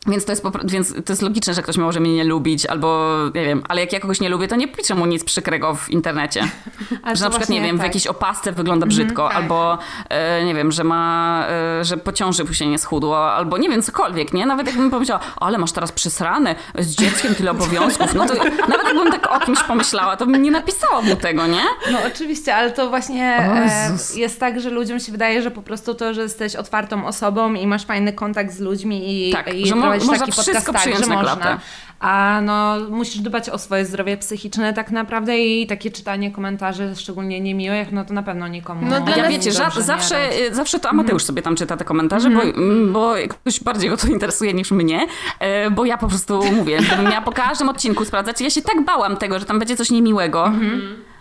Więc 0.08 0.24
to, 0.24 0.32
jest 0.32 0.44
więc 0.64 0.94
to 1.04 1.12
jest 1.12 1.22
logiczne, 1.22 1.54
że 1.54 1.62
ktoś 1.62 1.76
może 1.76 2.00
mnie 2.00 2.14
nie 2.14 2.24
lubić, 2.24 2.66
albo 2.66 3.18
nie 3.34 3.44
wiem, 3.44 3.62
ale 3.68 3.80
jak 3.80 3.92
ja 3.92 4.00
kogoś 4.00 4.20
nie 4.20 4.28
lubię, 4.28 4.48
to 4.48 4.56
nie 4.56 4.68
piszę 4.68 4.94
mu 4.94 5.06
nic 5.06 5.24
przykrego 5.24 5.74
w 5.74 5.90
internecie. 5.90 6.42
Że 7.14 7.24
na 7.24 7.30
przykład, 7.30 7.48
nie 7.48 7.60
wiem, 7.60 7.76
w 7.76 7.78
tak. 7.78 7.86
jakiejś 7.86 8.06
opasce 8.06 8.52
wygląda 8.52 8.86
brzydko, 8.86 9.28
tak. 9.28 9.36
albo 9.36 9.78
e, 10.08 10.44
nie 10.44 10.54
wiem, 10.54 10.72
że 10.72 10.84
ma, 10.84 11.44
e, 11.48 11.84
że 11.84 11.96
po 11.96 12.12
ciąży 12.12 12.54
się 12.54 12.66
nie 12.66 12.78
schudło, 12.78 13.32
albo 13.32 13.58
nie 13.58 13.68
wiem, 13.68 13.82
cokolwiek, 13.82 14.32
nie? 14.32 14.46
Nawet 14.46 14.66
jakbym 14.66 14.90
powiedziała, 14.90 15.20
ale 15.36 15.58
masz 15.58 15.72
teraz 15.72 15.92
przysrane, 15.92 16.54
z 16.78 16.96
dzieckiem 16.96 17.34
tyle 17.34 17.50
obowiązków, 17.50 18.14
no 18.14 18.26
to 18.26 18.34
nawet 18.68 18.86
jakbym 18.86 19.12
tak 19.12 19.32
o 19.32 19.40
kimś 19.40 19.62
pomyślała, 19.62 20.16
to 20.16 20.26
bym 20.26 20.42
nie 20.42 20.50
napisała 20.50 21.02
mu 21.02 21.16
tego, 21.16 21.46
nie? 21.46 21.62
No 21.92 21.98
oczywiście, 22.06 22.54
ale 22.54 22.70
to 22.70 22.88
właśnie 22.88 23.38
e, 23.38 23.90
jest 24.16 24.40
tak, 24.40 24.60
że 24.60 24.70
ludziom 24.70 25.00
się 25.00 25.12
wydaje, 25.12 25.42
że 25.42 25.50
po 25.50 25.62
prostu 25.62 25.94
to, 25.94 26.14
że 26.14 26.22
jesteś 26.22 26.56
otwartą 26.56 27.06
osobą 27.06 27.54
i 27.54 27.66
masz 27.66 27.84
fajny 27.84 28.12
kontakt 28.12 28.52
z 28.52 28.60
ludźmi 28.60 29.28
i, 29.28 29.32
Tak, 29.32 29.54
i 29.54 29.66
że 29.66 29.76
prowadzisz 29.98 30.08
można 30.20 30.26
taki 30.26 30.32
wszystko 30.32 30.72
podcast, 30.72 30.84
tak, 30.84 31.04
że 31.04 31.10
na 31.10 31.14
można. 31.14 31.36
klatę. 31.36 31.58
A 32.00 32.40
no 32.42 32.76
musisz 32.90 33.18
dbać 33.20 33.50
o 33.50 33.58
swoje 33.58 33.84
zdrowie 33.84 34.16
psychiczne 34.16 34.72
tak 34.74 34.90
naprawdę 34.90 35.38
i 35.38 35.66
takie 35.66 35.90
czytanie 35.90 36.30
komentarzy, 36.30 36.92
szczególnie 36.96 37.40
niemiłych, 37.40 37.92
no 37.92 38.04
to 38.04 38.14
na 38.14 38.22
pewno 38.22 38.48
nikomu 38.48 38.86
No 38.90 39.00
dla 39.00 39.16
Ja 39.16 39.28
wiecie, 39.28 39.52
za, 39.52 39.70
zawsze, 39.70 40.14
radzi. 40.28 40.54
zawsze 40.54 40.80
to 40.80 40.88
Amateusz 40.88 41.24
sobie 41.24 41.42
tam 41.42 41.56
czyta 41.56 41.76
te 41.76 41.84
komentarze, 41.84 42.30
bo, 42.30 42.42
mm, 42.42 42.92
bo 42.92 43.14
ktoś 43.28 43.60
bardziej 43.60 43.90
go 43.90 43.96
to 43.96 44.06
interesuje 44.06 44.54
niż 44.54 44.70
mnie, 44.70 45.06
e, 45.40 45.70
bo 45.70 45.84
ja 45.84 45.98
po 45.98 46.08
prostu 46.08 46.42
mówię, 46.52 46.78
gdybym 46.86 47.04
miała 47.04 47.22
po 47.22 47.32
każdym 47.32 47.68
odcinku 47.68 48.04
sprawdzać, 48.04 48.40
ja 48.40 48.50
się 48.50 48.62
tak 48.62 48.84
bałam 48.84 49.16
tego, 49.16 49.38
że 49.38 49.44
tam 49.44 49.58
będzie 49.58 49.76
coś 49.76 49.90
niemiłego, 49.90 50.52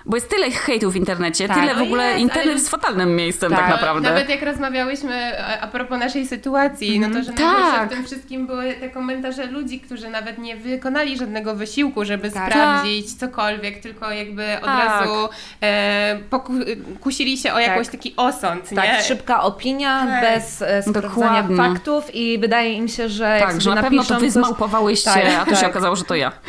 bo 0.05 0.17
jest 0.17 0.29
tyle 0.29 0.51
hejtu 0.51 0.91
w 0.91 0.95
internecie, 0.95 1.47
Tak. 1.47 1.57
tyle 1.59 1.73
w 1.73 1.77
No 1.77 1.83
ogóle, 1.83 2.07
jest, 2.07 2.19
internet 2.19 2.45
ale- 2.45 2.53
jest 2.53 2.69
fatalnym 2.69 3.15
miejscem 3.15 3.51
tak, 3.51 3.59
Tak. 3.59 3.69
naprawdę. 3.69 4.09
Nawet 4.09 4.29
jak 4.29 4.41
rozmawiałyśmy 4.41 5.39
a, 5.41 5.59
a 5.61 5.67
propos 5.67 5.99
naszej 5.99 6.27
sytuacji, 6.27 6.99
no 6.99 7.07
to, 7.09 7.23
że 7.23 7.31
Tak. 7.31 7.39
najgorsze 7.39 7.85
w 7.85 7.89
tym 7.89 8.05
wszystkim 8.05 8.47
były 8.47 8.73
te 8.73 8.89
komentarze 8.89 9.45
ludzi, 9.45 9.79
którzy 9.79 10.09
nawet 10.09 10.37
nie 10.37 10.55
wykonali 10.57 11.17
żadnego 11.17 11.55
wysiłku, 11.55 12.05
żeby 12.05 12.31
Tak. 12.31 12.49
sprawdzić 12.51 13.13
cokolwiek, 13.13 13.79
tylko 13.79 14.11
jakby 14.11 14.45
od 14.57 14.65
Tak. 14.65 14.85
razu 14.89 15.29
e, 15.63 16.19
poku- 16.29 16.53
kusili 17.01 17.37
się 17.37 17.53
o 17.53 17.59
jakiś 17.59 17.87
taki 17.87 18.13
osąd, 18.17 18.69
Tak, 18.75 18.85
nie? 18.85 19.03
szybka 19.03 19.41
opinia, 19.43 20.05
Tak. 20.07 20.21
bez 20.21 20.61
e, 20.61 20.83
sprawdzania 20.83 21.43
Dokładnie. 21.43 21.57
faktów 21.57 22.15
i 22.15 22.39
wydaje 22.39 22.73
im 22.73 22.87
się, 22.87 23.09
że 23.09 23.23
jak 23.23 23.49
Tak, 23.51 23.61
że 23.61 23.75
na 23.75 23.83
pewno 23.83 24.03
to 24.03 24.19
wy 24.19 24.31
zmałpowałyście, 24.31 25.11
Tak, 25.11 25.23
a 25.41 25.45
to 25.45 25.55
się 25.55 25.61
tak. 25.61 25.69
okazało, 25.69 25.95
że 25.95 26.03
to 26.03 26.15
ja. 26.15 26.31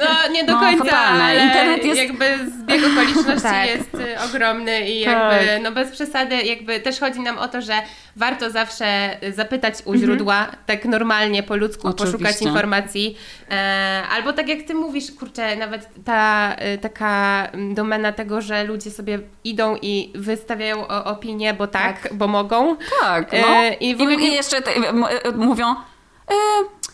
No 0.00 0.32
nie 0.32 0.44
do 0.44 0.52
No, 0.52 0.60
końca, 0.60 0.84
fatalne. 0.84 1.24
ale 1.24 1.44
Internet 1.44 1.84
jest- 1.84 2.17
jakby 2.20 2.50
zbieg 2.50 2.80
okoliczności 2.92 3.42
Tak. 3.48 3.66
jest 3.68 3.94
y, 3.94 4.20
ogromny 4.30 4.80
i 4.90 5.04
Tak. 5.04 5.32
jakby, 5.32 5.62
no 5.62 5.72
bez 5.72 5.90
przesady, 5.90 6.36
jakby 6.42 6.80
też 6.80 7.00
chodzi 7.00 7.20
nam 7.20 7.38
o 7.38 7.48
to, 7.48 7.62
że 7.62 7.72
warto 8.16 8.50
zawsze 8.50 9.16
y, 9.24 9.32
zapytać 9.32 9.74
u 9.84 9.94
źródła, 9.94 10.46
tak 10.66 10.84
normalnie, 10.84 11.42
po 11.42 11.56
ludzku, 11.56 11.88
Oczywiście. 11.88 12.18
poszukać 12.18 12.42
informacji. 12.42 13.16
E, 13.50 14.02
albo 14.10 14.32
tak 14.32 14.48
jak 14.48 14.62
ty 14.62 14.74
mówisz, 14.74 15.12
kurczę, 15.18 15.56
nawet 15.56 15.88
ta 16.04 16.56
y, 16.74 16.78
taka 16.78 17.46
mm, 17.52 17.74
domena 17.74 18.12
tego, 18.12 18.40
że 18.40 18.64
ludzie 18.64 18.90
sobie 18.90 19.18
idą 19.44 19.76
i 19.82 20.12
wystawiają 20.14 20.86
opinie, 20.88 21.54
bo 21.54 21.66
tak, 21.66 22.08
bo 22.12 22.26
mogą. 22.28 22.76
Tak, 23.02 23.32
no. 23.32 23.38
E, 23.48 23.74
i 23.74 23.88
I, 23.90 23.96
w 23.96 24.00
ogóle 24.00 24.14
i 24.16 24.18
nie- 24.18 24.34
jeszcze 24.36 24.62
te, 24.62 24.70
m- 24.74 25.04
e, 25.24 25.32
mówią, 25.32 25.74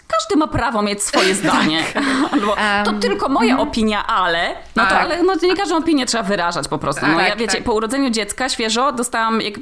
każdy 0.08 0.36
ma 0.36 0.46
prawo 0.46 0.82
mieć 0.82 1.02
swoje 1.02 1.34
zdanie. 1.44 1.84
Albo, 2.32 2.46
to 2.84 2.90
Em, 2.90 3.00
tylko 3.00 3.28
moja 3.28 3.58
opinia, 3.58 4.06
ale... 4.06 4.54
No 4.76 4.82
to, 4.84 4.88
Tak. 4.90 5.00
ale 5.02 5.22
no, 5.22 5.34
nie 5.42 5.56
każdą 5.56 5.76
opinię 5.76 6.06
trzeba 6.06 6.22
wyrażać 6.24 6.68
po 6.68 6.78
prostu. 6.78 7.06
No, 7.06 7.16
Tak, 7.16 7.28
ja 7.28 7.36
wiecie, 7.36 7.54
tak. 7.56 7.64
po 7.64 7.72
urodzeniu 7.74 8.10
dziecka 8.10 8.48
świeżo 8.48 8.92
dostałam, 8.92 9.40
jak, 9.40 9.54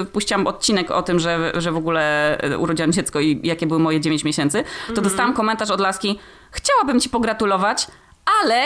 e, 0.00 0.04
puściłam 0.04 0.46
odcinek 0.46 0.90
o 0.90 1.02
tym, 1.02 1.18
że, 1.18 1.52
że 1.54 1.72
w 1.72 1.76
ogóle 1.76 2.38
e, 2.38 2.58
urodziłam 2.58 2.92
dziecko 2.92 3.20
i 3.20 3.40
jakie 3.42 3.66
były 3.66 3.80
moje 3.80 4.00
9 4.00 4.24
miesięcy, 4.24 4.62
to 4.62 4.88
Mhm. 4.88 5.04
dostałam 5.04 5.34
komentarz 5.34 5.70
od 5.70 5.80
laski, 5.80 6.18
chciałabym 6.50 7.00
ci 7.00 7.10
pogratulować, 7.10 7.86
ale 8.42 8.62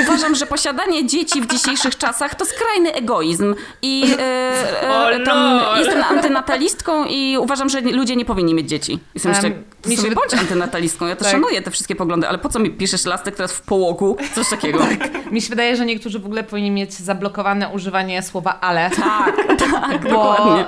uważam, 0.00 0.34
że 0.34 0.46
posiadanie 0.46 1.06
dzieci 1.06 1.40
w 1.40 1.46
dzisiejszych 1.46 1.98
czasach 1.98 2.34
to 2.34 2.44
skrajny 2.46 2.92
egoizm. 2.94 3.54
I 3.82 4.04
e, 4.18 5.10
e, 5.12 5.20
tam 5.24 5.56
lol. 5.60 5.78
jestem 5.78 6.02
antynatalistką 6.02 7.04
i 7.04 7.38
uważam, 7.40 7.68
że 7.68 7.80
ludzie 7.80 8.16
nie 8.16 8.24
powinni 8.24 8.54
mieć 8.54 8.68
dzieci. 8.68 8.98
Jestem 9.14 9.32
Em, 9.32 9.36
jeszcze, 9.42 9.88
mi 9.90 9.96
się- 9.96 10.14
bądź 10.14 10.34
antynatalistką, 10.34 11.06
ja 11.06 11.16
to 11.16 11.24
Tak. 11.24 11.32
szanuję 11.32 11.62
te 11.62 11.70
wszystkie 11.70 11.96
poglądy, 11.96 12.28
ale 12.28 12.38
po 12.38 12.48
co 12.48 12.58
mi 12.58 12.70
piszesz 12.70 13.04
lastek 13.04 13.36
teraz 13.36 13.52
w 13.52 13.60
połogu? 13.62 14.16
Coś 14.34 14.50
takiego. 14.50 14.78
Mi 15.30 15.42
się 15.42 15.48
wydaje, 15.48 15.76
że 15.76 15.86
niektórzy 15.86 16.18
w 16.18 16.26
ogóle 16.26 16.44
powinni 16.44 16.70
mieć 16.70 16.94
zablokowane 16.94 17.68
używanie 17.68 18.22
słowa 18.22 18.58
ale. 18.60 18.90
Tak, 18.90 19.36
tak, 19.58 20.02
Bo... 20.02 20.08
dokładnie. 20.10 20.64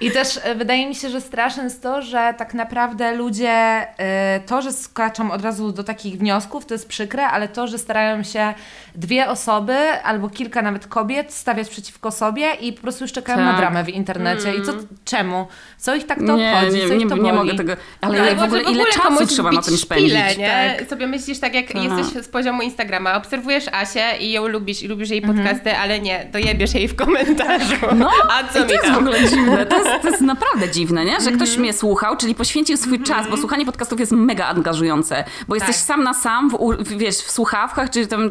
I 0.00 0.10
też 0.10 0.40
e, 0.42 0.54
wydaje 0.54 0.86
mi 0.88 0.94
się, 0.94 1.08
że 1.08 1.20
straszne 1.20 1.64
jest 1.64 1.82
to, 1.82 2.02
że 2.02 2.34
tak 2.38 2.54
naprawdę 2.54 3.12
ludzie, 3.16 3.50
e, 3.98 4.40
to, 4.46 4.62
że 4.62 4.72
skaczą 4.72 5.32
od 5.32 5.42
razu 5.42 5.72
do 5.72 5.84
takich 5.84 6.18
wniosków, 6.18 6.66
to 6.66 6.74
jest 6.74 6.88
przykre, 6.88 7.26
ale 7.26 7.48
to, 7.48 7.66
że 7.66 7.71
starają 7.78 8.22
się 8.22 8.54
dwie 8.94 9.28
osoby 9.28 9.76
albo 10.04 10.28
kilka 10.30 10.62
nawet 10.62 10.86
kobiet 10.86 11.32
stawiać 11.32 11.68
przeciwko 11.68 12.10
sobie 12.10 12.54
i 12.54 12.72
po 12.72 12.82
prostu 12.82 13.04
już 13.04 13.12
czekają 13.12 13.38
Tak. 13.38 13.46
na 13.46 13.56
dramę 13.56 13.84
w 13.84 13.88
internecie. 13.88 14.54
I 14.54 14.62
co, 14.62 14.72
czemu? 15.04 15.46
Co 15.78 15.94
ich 15.94 16.06
tak 16.06 16.18
to 16.26 16.36
Nie, 16.36 16.52
obchodzi? 16.56 16.76
nie, 16.76 16.88
co 16.88 16.94
ich 16.94 17.00
nie, 17.00 17.08
to 17.08 17.16
nie 17.16 17.32
mogę 17.32 17.54
tego. 17.54 17.72
Ale, 18.00 18.34
No, 18.34 18.40
w 18.40 18.42
ogóle 18.44 18.62
może 18.62 18.72
ile 18.72 18.84
czasu 18.86 19.26
trzeba 19.26 19.52
na 19.52 19.62
tym 19.62 19.76
spędzić? 19.76 20.08
Szpilę, 20.12 20.36
nie? 20.36 20.76
Tak. 20.78 20.88
Sobie 20.88 21.06
myślisz 21.06 21.38
tak, 21.38 21.54
jak 21.54 21.66
Aha. 21.76 21.96
jesteś 21.98 22.24
z 22.24 22.28
poziomu 22.28 22.62
Instagrama, 22.62 23.16
obserwujesz 23.16 23.68
Asię 23.72 24.04
i 24.20 24.32
ją 24.32 24.48
lubisz 24.48 24.82
i 24.82 24.88
lubisz 24.88 25.10
jej 25.10 25.22
podcasty, 25.22 25.76
ale 25.76 26.00
nie, 26.00 26.26
dojebiesz 26.32 26.74
jej 26.74 26.88
w 26.88 26.96
komentarzu. 26.96 27.74
No, 27.96 28.10
A 28.30 28.52
co 28.52 28.60
mi 28.60 28.66
to 28.66 28.72
jest 28.72 28.84
tam? 28.84 28.94
w 28.94 28.98
ogóle 28.98 29.28
dziwne. 29.28 29.66
To 29.66 29.76
jest, 29.78 30.02
to 30.02 30.08
jest 30.08 30.20
naprawdę 30.34 30.70
dziwne, 30.70 31.04
nie? 31.04 31.20
Że 31.20 31.32
ktoś 31.32 31.56
mnie 31.56 31.72
słuchał, 31.72 32.16
czyli 32.16 32.34
poświęcił 32.34 32.76
swój 32.76 33.02
czas, 33.02 33.28
bo 33.30 33.36
słuchanie 33.36 33.66
podcastów 33.66 34.00
jest 34.00 34.12
mega 34.12 34.46
angażujące, 34.46 35.24
bo 35.48 35.54
jesteś 35.54 35.76
Tak. 35.76 35.84
sam 35.84 36.02
na 36.04 36.14
sam, 36.14 36.50
w, 36.50 36.58
w, 36.78 36.96
wiesz, 36.98 37.16
w 37.16 37.30
słuchawkach, 37.62 37.90
czy 37.90 38.06
tam 38.06 38.30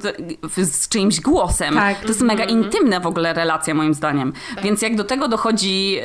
z 0.58 0.90
czyimś 0.90 1.22
głosem. 1.22 1.74
Tak. 1.74 2.00
To 2.00 2.08
jest 2.08 2.22
mega 2.22 2.44
intymna 2.44 3.00
w 3.00 3.08
ogóle 3.08 3.34
relacja, 3.34 3.74
moim 3.74 3.94
zdaniem. 3.94 4.34
Więc 4.64 4.82
jak 4.82 4.96
do 4.96 5.04
tego 5.04 5.28
dochodzi 5.28 5.98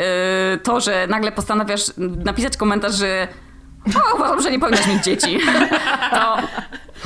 y, 0.55 0.59
to, 0.59 0.81
że 0.81 1.07
nagle 1.07 1.33
postanawiasz 1.33 1.93
napisać 1.97 2.57
komentarz, 2.57 2.95
że 2.95 3.29
o, 3.87 4.16
uważam, 4.16 4.43
że 4.43 4.51
nie 4.51 4.59
powinnaś 4.59 4.87
mieć 4.87 5.05
dzieci, 5.05 5.39
to 6.14 6.37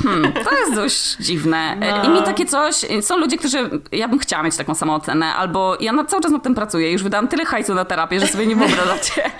Hmm, 0.03 0.33
to 0.33 0.57
jest 0.57 0.75
dość 0.75 1.15
dziwne. 1.19 1.75
No. 1.75 2.03
I 2.03 2.09
mi 2.09 2.23
takie 2.23 2.45
coś, 2.45 2.75
są 3.01 3.17
ludzie, 3.17 3.37
którzy, 3.37 3.69
ja 3.91 4.07
bym 4.07 4.19
chciała 4.19 4.43
mieć 4.43 4.57
taką 4.57 4.75
samą 4.75 4.95
ocenę, 4.95 5.35
albo 5.35 5.77
ja 5.79 5.91
na, 5.91 6.05
cały 6.05 6.23
czas 6.23 6.31
nad 6.31 6.43
tym 6.43 6.55
pracuję, 6.55 6.91
już 6.91 7.03
wydałam 7.03 7.27
tyle 7.27 7.45
hajsu 7.45 7.73
na 7.73 7.85
terapię, 7.85 8.19
że 8.19 8.27
sobie 8.27 8.47
nie 8.47 8.55
wyobrażacie. 8.55 9.21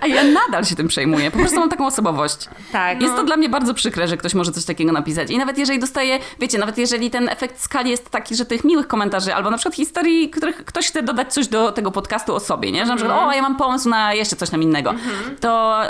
A 0.00 0.06
ja 0.06 0.22
nadal 0.24 0.64
się 0.64 0.74
tym 0.74 0.88
przejmuję, 0.88 1.30
po 1.30 1.38
prostu 1.38 1.60
mam 1.60 1.68
taką 1.68 1.86
osobowość. 1.86 2.48
Tak. 2.72 3.02
Jest 3.02 3.16
to 3.16 3.24
dla 3.24 3.36
mnie 3.36 3.48
bardzo 3.48 3.74
przykre, 3.74 4.08
że 4.08 4.16
ktoś 4.16 4.34
może 4.34 4.52
coś 4.52 4.64
takiego 4.64 4.92
napisać. 4.92 5.30
I 5.30 5.38
nawet 5.38 5.58
jeżeli 5.58 5.78
dostaje, 5.78 6.18
wiecie, 6.40 6.58
nawet 6.58 6.78
jeżeli 6.78 7.10
ten 7.10 7.28
efekt 7.28 7.60
skali 7.60 7.90
jest 7.90 8.10
taki, 8.10 8.36
że 8.36 8.44
tych 8.44 8.64
miłych 8.64 8.86
komentarzy, 8.88 9.34
albo 9.34 9.50
na 9.50 9.56
przykład 9.56 9.74
historii, 9.74 10.30
których 10.30 10.64
ktoś 10.64 10.86
chce 10.86 11.02
dodać 11.02 11.32
coś 11.32 11.48
do 11.48 11.72
tego 11.72 11.90
podcastu 11.90 12.34
o 12.34 12.40
sobie, 12.40 12.72
nie? 12.72 12.80
Że 12.80 12.90
na 12.90 12.96
przykład, 12.96 13.18
o, 13.18 13.32
ja 13.32 13.42
mam 13.42 13.56
pomysł 13.56 13.88
na 13.88 14.14
jeszcze 14.14 14.36
coś 14.36 14.50
tam 14.50 14.62
innego. 14.62 14.94
To, 15.40 15.82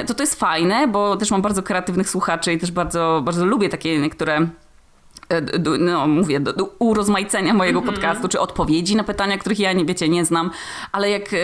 y, 0.00 0.04
to 0.04 0.14
to 0.14 0.22
jest 0.22 0.40
fajne, 0.40 0.88
bo 0.88 1.16
też 1.16 1.30
mam 1.30 1.42
bardzo 1.42 1.62
kreatywnych 1.62 2.10
słuchaczy 2.10 2.52
i 2.52 2.58
też 2.58 2.70
bardzo, 2.70 3.20
bardzo 3.24 3.46
lubię 3.50 3.68
takie 3.68 3.98
niektóre 3.98 4.36
e, 5.28 5.42
no 5.78 6.06
mówię, 6.06 6.40
do, 6.40 6.52
do 6.52 6.64
urozmaicenia 6.78 7.54
mojego 7.54 7.82
podcastu, 7.82 8.28
czy 8.28 8.40
odpowiedzi 8.40 8.96
na 8.96 9.04
pytania, 9.04 9.38
których 9.38 9.58
ja 9.58 9.72
nie 9.72 9.84
wiecie, 9.84 10.08
nie 10.08 10.24
znam, 10.24 10.50
ale 10.92 11.10
jak 11.10 11.22
e, 11.32 11.36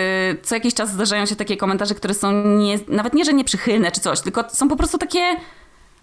co 0.43 0.55
jakiś 0.55 0.75
czas 0.75 0.93
zdarzają 0.93 1.27
się 1.27 1.37
takie 1.37 1.57
komentarze, 1.57 1.95
które 1.95 2.15
są 2.15 2.33
nie, 2.43 2.79
nawet 2.89 3.15
nie, 3.15 3.25
że 3.25 3.33
nieprzychylne 3.33 3.93
czy 3.93 4.01
coś, 4.01 4.21
tylko 4.21 4.45
są 4.49 4.69
po 4.69 4.77
prostu 4.77 4.99
takie, 4.99 5.21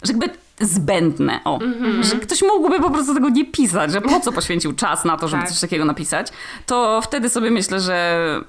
że 0.02 0.12
jakby 0.12 0.30
zbędne, 0.60 1.40
o, 1.44 1.58
że 2.00 2.16
ktoś 2.16 2.42
mógłby 2.42 2.80
po 2.80 2.90
prostu 2.90 3.14
tego 3.14 3.28
nie 3.28 3.44
pisać, 3.44 3.92
że 3.92 4.00
po 4.00 4.20
co 4.20 4.32
poświęcił 4.32 4.72
czas 4.72 5.04
na 5.04 5.16
to, 5.16 5.28
żeby 5.28 5.42
Tak. 5.42 5.50
coś 5.50 5.60
takiego 5.60 5.84
napisać, 5.84 6.26
to 6.66 7.00
wtedy 7.02 7.28
sobie 7.28 7.50
myślę, 7.50 7.80
że 7.80 8.40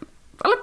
ale 0.43 0.55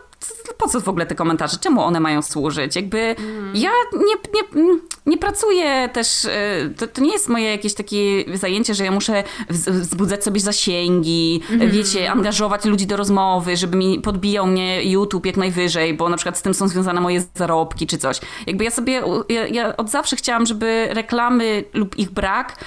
po 0.58 0.68
co 0.68 0.80
w 0.80 0.88
ogóle 0.88 1.06
te 1.06 1.14
komentarze? 1.14 1.56
Czemu 1.60 1.80
one 1.80 2.00
mają 2.00 2.22
służyć? 2.22 2.76
Jakby 2.76 2.98
mm. 2.98 3.56
ja 3.56 3.70
nie, 3.92 4.42
nie, 4.62 4.78
nie 5.06 5.18
pracuję 5.18 5.88
też, 5.92 6.24
e, 6.24 6.70
to, 6.78 6.86
to, 6.86 7.00
nie 7.00 7.12
jest 7.12 7.28
moje 7.28 7.50
jakieś 7.50 7.74
takie 7.74 8.24
zajęcie, 8.34 8.74
że 8.74 8.84
ja 8.84 8.90
muszę 8.90 9.24
wzbudzać 9.50 10.24
sobie 10.24 10.40
zasięgi, 10.40 11.42
mm. 11.50 11.70
wiecie, 11.70 12.10
angażować 12.10 12.64
ludzi 12.64 12.86
do 12.86 12.96
rozmowy, 12.96 13.56
żeby 13.56 13.76
mi 13.76 14.00
podbijał 14.00 14.46
mnie 14.46 14.82
YouTube 14.84 15.26
jak 15.26 15.36
najwyżej, 15.36 15.94
bo 15.94 16.08
na 16.08 16.16
przykład 16.16 16.38
z 16.38 16.42
tym 16.42 16.54
są 16.54 16.68
związane 16.68 17.00
moje 17.00 17.22
zarobki 17.34 17.86
czy 17.86 17.98
coś. 17.98 18.20
Jakby 18.46 18.64
ja 18.64 18.70
sobie, 18.70 19.02
ja, 19.28 19.46
ja 19.46 19.76
od 19.76 19.90
zawsze 19.90 20.16
chciałam, 20.16 20.46
żeby 20.46 20.88
reklamy 20.90 21.64
lub 21.74 21.98
ich 21.98 22.10
brak 22.10 22.64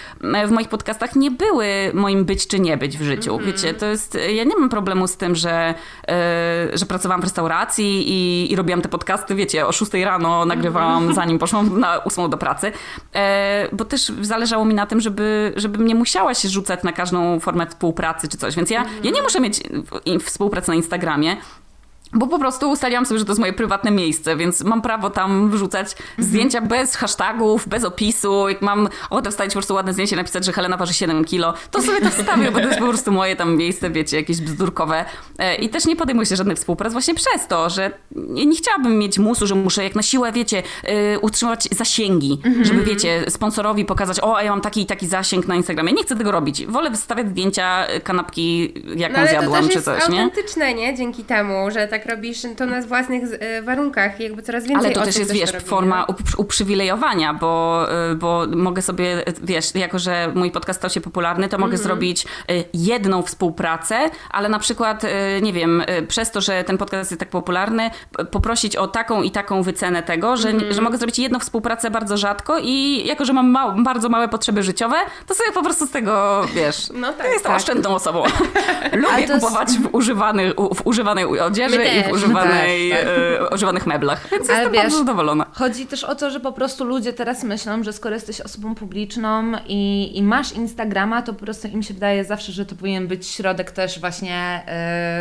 w 0.48 0.52
moich 0.52 0.70
podcastach 0.70 1.16
nie 1.16 1.32
były 1.32 1.66
moim 1.94 2.26
być 2.26 2.48
czy 2.48 2.60
nie 2.60 2.78
być 2.78 2.98
w 2.98 3.04
życiu. 3.04 3.34
Mm. 3.34 3.46
Wiecie, 3.46 3.74
to 3.74 3.86
jest, 3.86 4.18
ja 4.36 4.44
nie 4.44 4.58
mam 4.58 4.70
problemu 4.70 5.08
z 5.08 5.18
tym, 5.18 5.36
że, 5.36 5.74
że 6.74 6.86
pracowałam 6.86 7.22
w 7.22 7.24
restauracji, 7.24 7.45
i, 7.80 8.52
i 8.52 8.56
robiłam 8.56 8.82
te 8.82 8.90
podcasty, 8.90 9.36
wiecie, 9.36 9.68
o 9.68 9.72
6 9.72 9.94
rano 9.94 10.46
nagrywałam, 10.46 11.14
zanim 11.14 11.40
poszłam 11.40 11.80
na 11.80 12.04
8 12.04 12.30
do 12.30 12.38
pracy, 12.38 12.72
e, 13.16 13.70
bo 13.72 13.86
też 13.86 14.12
zależało 14.22 14.66
mi 14.66 14.74
na 14.74 14.86
tym, 14.86 15.02
żeby, 15.02 15.54
żebym 15.56 15.86
nie 15.86 15.96
musiała 15.96 16.34
się 16.34 16.50
rzucać 16.50 16.84
na 16.84 16.92
każdą 16.92 17.40
formę 17.40 17.68
współpracy 17.68 18.28
czy 18.28 18.38
coś, 18.38 18.56
więc 18.56 18.70
ja, 18.70 18.86
ja 19.04 19.12
nie 19.12 19.22
muszę 19.22 19.40
mieć 19.40 19.64
współpracy 20.24 20.70
na 20.70 20.76
Instagramie, 20.76 21.38
bo 22.14 22.28
po 22.28 22.40
prostu 22.40 22.70
ustaliłam 22.70 23.06
sobie, 23.06 23.20
że 23.20 23.26
to 23.26 23.32
jest 23.32 23.40
moje 23.40 23.54
prywatne 23.54 23.92
miejsce, 23.92 24.38
więc 24.38 24.64
mam 24.64 24.82
prawo 24.82 25.10
tam 25.10 25.50
wrzucać 25.50 25.92
mhm. 25.92 26.28
zdjęcia 26.28 26.62
bez 26.62 26.96
hashtagów, 26.96 27.68
bez 27.68 27.84
opisu. 27.84 28.50
Jak 28.50 28.62
mam 28.62 28.90
ochotę 29.10 29.32
wstawić 29.32 29.54
po 29.54 29.60
prostu 29.60 29.74
ładne 29.74 29.94
zdjęcie, 29.94 30.16
napisać, 30.16 30.46
że 30.46 30.52
Helena 30.52 30.78
waży 30.78 30.94
7 30.94 31.26
kilo, 31.26 31.54
to 31.72 31.82
sobie 31.82 32.02
to 32.02 32.10
wstawię, 32.10 32.52
bo 32.52 32.60
to 32.60 32.68
jest 32.68 32.80
po 32.80 32.88
prostu 32.88 33.12
moje 33.12 33.36
tam 33.36 33.58
miejsce, 33.58 33.90
wiecie, 33.90 34.18
jakieś 34.18 34.42
bzdurkowe. 34.42 35.06
E, 35.38 35.56
I 35.56 35.70
też 35.70 35.86
nie 35.86 35.96
podejmuję 35.96 36.26
się 36.26 36.36
żadnych 36.36 36.58
współprac 36.58 36.94
właśnie 36.94 37.16
przez 37.16 37.48
to, 37.48 37.70
że 37.70 37.92
nie, 38.12 38.56
chciałabym 38.56 38.98
mieć 38.98 39.20
musu, 39.20 39.48
że 39.48 39.56
muszę 39.56 39.84
jak 39.84 39.96
na 39.96 40.02
siłę, 40.02 40.32
wiecie, 40.32 40.64
yy, 40.84 41.20
utrzymywać 41.20 41.68
zasięgi, 41.72 42.42
mhm. 42.46 42.66
żeby, 42.66 42.84
wiecie, 42.84 43.24
sponsorowi 43.30 43.86
pokazać, 43.86 44.20
o, 44.20 44.38
a 44.38 44.44
ja 44.44 44.52
mam 44.52 44.62
taki 44.62 44.82
i 44.82 44.86
taki 44.86 45.08
zasięg 45.08 45.48
na 45.48 45.56
Instagramie. 45.56 45.94
Nie 45.94 46.04
chcę 46.04 46.16
tego 46.16 46.32
robić. 46.32 46.66
Wolę 46.66 46.90
wystawiać 46.90 47.30
zdjęcia 47.30 47.88
kanapki, 48.04 48.74
jaką 48.96 49.22
no, 49.22 49.28
zjadłam, 49.28 49.70
czy 49.70 49.82
coś, 49.82 50.10
nie? 50.10 50.24
autentyczne, 50.24 50.74
nie? 50.74 50.96
Dzięki 50.96 51.24
temu, 51.24 51.72
że 51.72 51.88
tak 51.88 51.95
robisz 52.06 52.42
to 52.58 52.66
na 52.66 52.82
własnych 52.82 53.24
e, 53.40 53.62
warunkach, 53.62 54.20
jakby 54.20 54.42
coraz 54.42 54.64
więcej 54.64 54.86
Ale 54.86 54.96
to 54.96 55.02
też 55.02 55.18
jest, 55.18 55.32
wiesz, 55.32 55.52
forma 55.66 56.08
uprzywilejowania, 56.38 57.34
bo, 57.34 57.86
e, 58.12 58.16
bo 58.16 58.46
mogę 58.56 58.82
sobie, 58.82 59.24
wiesz, 59.44 59.76
jako 59.76 60.00
że 60.00 60.32
mój 60.36 60.52
podcast 60.52 60.80
stał 60.80 60.90
się 60.90 61.02
popularny, 61.02 61.50
to 61.50 61.58
mogę 61.58 61.70
mm 61.70 61.80
-hmm. 61.80 61.84
zrobić 61.84 62.26
e, 62.26 62.28
jedną 62.74 63.22
współpracę, 63.22 64.10
ale 64.32 64.50
na 64.50 64.60
przykład, 64.60 65.04
nie 65.42 65.54
wiem, 65.54 65.84
przez 66.08 66.32
to, 66.32 66.42
że 66.42 66.64
ten 66.64 66.78
podcast 66.78 67.12
jest 67.12 67.20
tak 67.20 67.30
popularny, 67.30 67.90
poprosić 68.32 68.76
o 68.76 68.88
taką 68.88 69.22
i 69.22 69.32
taką 69.32 69.64
wycenę 69.64 70.04
tego, 70.04 70.38
że, 70.38 70.50
mm 70.50 70.62
-hmm. 70.62 70.74
że 70.74 70.82
mogę 70.82 70.98
zrobić 70.98 71.20
jedną 71.20 71.40
współpracę 71.40 71.92
bardzo 71.92 72.18
rzadko 72.18 72.58
i 72.62 73.04
jako, 73.06 73.26
że 73.26 73.34
mam 73.34 73.50
mał, 73.50 73.76
bardzo 73.84 74.10
małe 74.10 74.28
potrzeby 74.28 74.64
życiowe, 74.64 74.96
to 75.28 75.36
sobie 75.36 75.52
po 75.52 75.64
prostu 75.64 75.86
z 75.86 75.92
tego, 75.92 76.42
wiesz, 76.54 76.90
no 76.94 77.14
tak, 77.14 77.28
jestem 77.28 77.52
tak. 77.52 77.62
oszczędną 77.62 77.96
osobą. 77.96 78.24
Lubię 78.94 79.28
kupować 79.28 79.70
w, 79.70 79.96
używanych, 79.96 80.54
w 80.76 80.88
używanej 80.88 81.26
odzieży 81.26 81.85
i 81.88 82.04
w 82.04 82.12
używanej 82.12 82.90
tak, 82.90 83.00
tak. 83.40 83.54
używanych 83.54 83.88
meblach. 83.88 84.30
Więc 84.32 84.50
Ale 84.50 84.58
jestem 84.58 84.74
wiesz, 84.74 84.82
bardzo 84.82 84.98
zadowolona. 84.98 85.46
Chodzi 85.54 85.86
też 85.86 86.04
o 86.04 86.16
to, 86.16 86.30
że 86.30 86.40
po 86.40 86.52
prostu 86.52 86.86
ludzie 86.86 87.14
teraz 87.14 87.44
myślą, 87.44 87.84
że 87.84 87.94
skoro 87.94 88.16
jesteś 88.16 88.42
osobą 88.42 88.76
publiczną 88.76 89.52
i, 89.68 90.12
i 90.18 90.24
masz 90.24 90.52
Instagrama, 90.52 91.22
to 91.22 91.34
po 91.34 91.40
prostu 91.40 91.68
im 91.68 91.84
się 91.84 91.94
wydaje 91.94 92.26
zawsze, 92.26 92.52
że 92.52 92.66
to 92.66 92.76
powinien 92.76 93.08
być 93.08 93.28
środek 93.28 93.72
też 93.72 94.00
właśnie, 94.00 94.64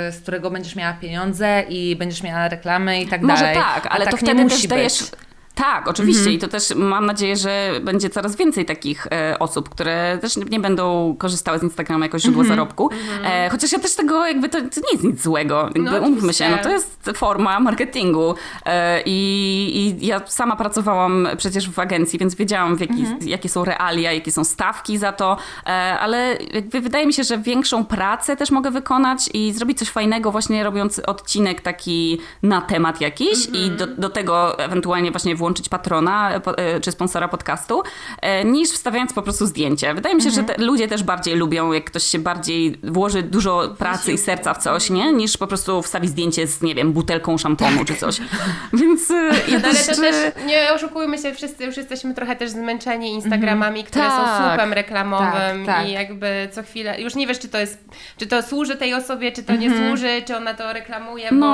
yy, 0.06 0.12
z 0.12 0.20
którego 0.22 0.50
będziesz 0.50 0.76
miała 0.76 0.92
pieniądze 0.92 1.64
i 1.68 1.96
będziesz 1.96 2.22
miała 2.22 2.48
reklamy 2.48 3.00
i 3.00 3.06
tak 3.06 3.22
Może 3.22 3.42
dalej. 3.42 3.56
Może 3.58 3.74
tak, 3.74 3.86
ale 3.90 4.04
to 4.04 4.10
tak 4.10 4.20
wtedy 4.20 4.48
też 4.48 4.66
dajesz... 4.66 5.00
Być 5.00 5.33
tak, 5.54 5.88
oczywiście 5.88 6.20
mhm. 6.20 6.36
i 6.36 6.38
to 6.38 6.48
też 6.48 6.74
mam 6.74 7.06
nadzieję, 7.06 7.36
że 7.36 7.70
będzie 7.82 8.10
coraz 8.10 8.36
więcej 8.36 8.64
takich 8.64 9.06
e, 9.06 9.38
osób, 9.38 9.68
które 9.68 10.18
też 10.20 10.36
nie 10.36 10.60
będą 10.60 11.16
korzystały 11.18 11.58
z 11.58 11.62
Instagrama 11.62 12.04
jako 12.04 12.18
źródło 12.18 12.42
mhm. 12.42 12.56
zarobku. 12.56 12.90
E, 13.24 13.50
chociaż 13.50 13.72
ja 13.72 13.78
też 13.78 13.94
tego 13.94 14.26
jakby 14.26 14.48
to, 14.48 14.58
to 14.58 14.64
nie 14.64 14.92
jest 14.92 15.04
nic 15.04 15.22
złego. 15.22 15.62
Jakby 15.62 15.80
no, 15.80 15.98
umówmy 15.98 16.32
się, 16.32 16.50
no 16.50 16.58
to 16.58 16.70
jest 16.70 17.10
forma 17.16 17.60
marketingu 17.60 18.34
e, 18.66 19.02
i, 19.06 19.96
i, 20.02 20.06
ja 20.06 20.20
sama 20.26 20.56
pracowałam 20.56 21.28
przecież 21.36 21.70
w 21.70 21.78
agencji, 21.78 22.18
więc 22.18 22.34
wiedziałam 22.34 22.76
jaki, 22.80 23.00
mhm. 23.00 23.28
jakie 23.28 23.48
są 23.48 23.64
realia, 23.64 24.12
jakie 24.12 24.32
są 24.32 24.44
stawki 24.44 24.98
za 24.98 25.12
to, 25.12 25.36
e, 25.66 25.68
ale 25.98 26.38
jakby 26.52 26.80
wydaje 26.80 27.06
mi 27.06 27.12
się, 27.12 27.24
że 27.24 27.38
większą 27.38 27.84
pracę 27.84 28.36
też 28.36 28.50
mogę 28.50 28.70
wykonać 28.70 29.30
i 29.34 29.52
zrobić 29.52 29.78
coś 29.78 29.88
fajnego 29.88 30.32
właśnie 30.32 30.64
robiąc 30.64 30.98
odcinek 30.98 31.60
taki 31.60 32.20
na 32.42 32.60
temat 32.60 33.00
jakiś 33.00 33.46
i 33.52 33.70
do, 33.70 33.86
do 33.86 34.08
tego 34.08 34.58
ewentualnie 34.58 35.10
właśnie 35.10 35.36
włączyć 35.44 35.68
patrona 35.68 36.34
e, 36.34 36.40
e, 36.56 36.80
czy 36.80 36.92
sponsora 36.92 37.28
podcastu, 37.28 37.82
e, 38.20 38.44
niż 38.44 38.70
wstawiając 38.70 39.12
po 39.12 39.22
prostu 39.22 39.46
zdjęcie. 39.46 39.94
Wydaje 39.94 40.14
mi 40.14 40.22
się, 40.22 40.28
mhm. 40.28 40.46
że 40.46 40.54
te, 40.54 40.62
ludzie 40.62 40.88
też 40.88 41.02
bardziej 41.02 41.36
lubią, 41.36 41.72
jak 41.72 41.84
ktoś 41.84 42.04
się 42.04 42.18
bardziej 42.18 42.78
włoży 42.82 43.22
dużo 43.22 43.74
pracy 43.78 44.12
i 44.12 44.18
serca 44.18 44.54
w 44.54 44.58
coś, 44.58 44.90
nie? 44.90 45.12
Niż 45.12 45.36
po 45.36 45.46
prostu 45.46 45.82
wstawi 45.82 46.08
zdjęcie 46.08 46.46
z, 46.46 46.62
nie 46.62 46.74
wiem, 46.74 46.92
butelką 46.92 47.38
szamponu 47.38 47.84
czy 47.84 47.94
coś. 47.94 48.20
Więc 48.80 49.08
ja 49.48 49.58
no, 49.58 49.68
Ale 49.68 49.74
to 49.74 50.00
też, 50.00 50.16
nie 50.46 50.72
oszukujmy 50.74 51.18
się, 51.18 51.34
wszyscy 51.34 51.64
już 51.64 51.76
jesteśmy 51.76 52.14
trochę 52.14 52.36
też 52.36 52.50
zmęczeni 52.50 53.10
Instagramami, 53.10 53.80
mhm. 53.80 53.86
które 53.86 54.04
tak. 54.04 54.38
są 54.38 54.48
słupem 54.48 54.72
reklamowym 54.72 55.66
tak, 55.66 55.76
tak. 55.76 55.88
i 55.88 55.92
jakby 55.92 56.48
co 56.52 56.62
chwilę, 56.62 57.00
już 57.00 57.14
nie 57.14 57.26
wiesz, 57.26 57.38
czy 57.38 57.48
to 57.48 57.58
jest, 57.58 57.84
czy 58.16 58.26
to 58.26 58.42
służy 58.42 58.76
tej 58.76 58.94
osobie, 58.94 59.32
czy 59.32 59.42
to 59.42 59.56
nie 59.56 59.66
mhm. 59.66 59.88
służy, 59.88 60.22
czy 60.26 60.36
ona 60.36 60.54
to 60.54 60.72
reklamuje, 60.72 61.28
no. 61.32 61.46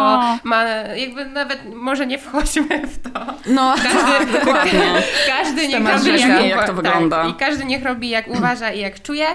bo 0.43 0.49
ma, 0.49 0.65
jakby 0.97 1.25
nawet 1.25 1.75
może 1.75 2.07
nie 2.07 2.19
wchodźmy 2.19 2.87
w 2.87 3.13
to. 3.13 3.27
No, 3.47 3.75
każdy, 3.83 4.33
tak, 4.33 4.45
dokładnie. 4.45 5.03
każdy 5.37 5.69
niech 5.69 5.87
robi 5.87 6.21
jak, 6.21 6.47
jak 6.47 6.67
to 6.67 6.75
wygląda. 6.75 7.23
Tak, 7.23 7.31
I 7.31 7.35
każdy 7.35 7.65
niech 7.65 7.85
robi 7.85 8.09
jak 8.09 8.29
uważa 8.29 8.73
i 8.73 8.81
jak 8.81 9.03
czuje. 9.03 9.27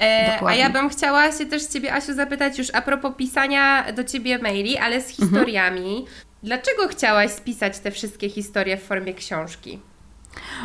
E, 0.00 0.38
a 0.46 0.54
ja 0.54 0.70
bym 0.70 0.88
chciała 0.88 1.32
się 1.32 1.46
też 1.46 1.66
Ciebie, 1.66 1.94
Asiu, 1.94 2.14
zapytać 2.14 2.58
już 2.58 2.68
a 2.74 2.82
propos 2.82 3.12
pisania 3.16 3.92
do 3.92 4.04
Ciebie 4.04 4.38
maili, 4.38 4.78
ale 4.78 5.00
z 5.00 5.10
mhm. 5.10 5.28
historiami. 5.28 5.96
Mhm. 5.98 6.16
Dlaczego 6.42 6.88
chciałaś 6.88 7.30
spisać 7.30 7.78
te 7.78 7.90
wszystkie 7.90 8.30
historie 8.30 8.76
w 8.76 8.82
formie 8.82 9.14
książki? 9.14 9.80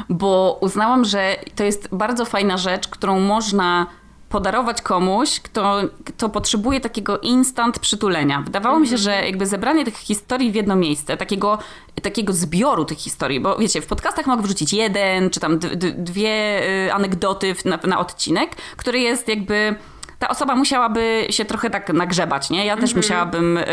Bo 0.09 0.57
uznałam, 0.61 1.05
że 1.05 1.35
to 1.55 1.63
jest 1.63 1.87
bardzo 1.91 2.25
fajna 2.25 2.57
rzecz, 2.57 2.87
którą 2.87 3.19
można 3.19 3.87
podarować 4.29 4.81
komuś, 4.81 5.39
kto, 5.39 5.81
kto 6.05 6.29
potrzebuje 6.29 6.79
takiego 6.79 7.19
instant 7.19 7.79
przytulenia. 7.79 8.41
Wydawało 8.41 8.79
mi 8.79 8.87
się, 8.87 8.97
że 8.97 9.11
jakby 9.25 9.45
zebranie 9.45 9.85
tych 9.85 9.97
historii 9.97 10.51
w 10.51 10.55
jedno 10.55 10.75
miejsce, 10.75 11.17
takiego, 11.17 11.57
takiego 12.01 12.33
zbioru 12.33 12.85
tych 12.85 12.97
historii, 12.97 13.39
bo 13.39 13.57
wiecie, 13.57 13.81
w 13.81 13.85
podcastach 13.85 14.27
mogę 14.27 14.41
wrzucić 14.41 14.73
jeden, 14.73 15.29
czy 15.29 15.39
tam 15.39 15.59
dwie 15.97 16.61
y, 16.87 16.93
anegdoty 16.93 17.55
na, 17.65 17.79
na 17.83 17.99
odcinek, 17.99 18.55
który 18.75 18.99
jest 18.99 19.27
jakby 19.27 19.75
ta 20.19 20.29
osoba 20.29 20.55
musiałaby 20.55 21.27
się 21.29 21.45
trochę 21.45 21.69
tak 21.69 21.93
nagrzebać, 21.93 22.49
nie? 22.49 22.65
Ja 22.65 22.75
też 22.75 22.83
mm 22.83 22.93
-hmm. 22.93 22.97
musiałabym, 22.97 23.57
y, 23.57 23.63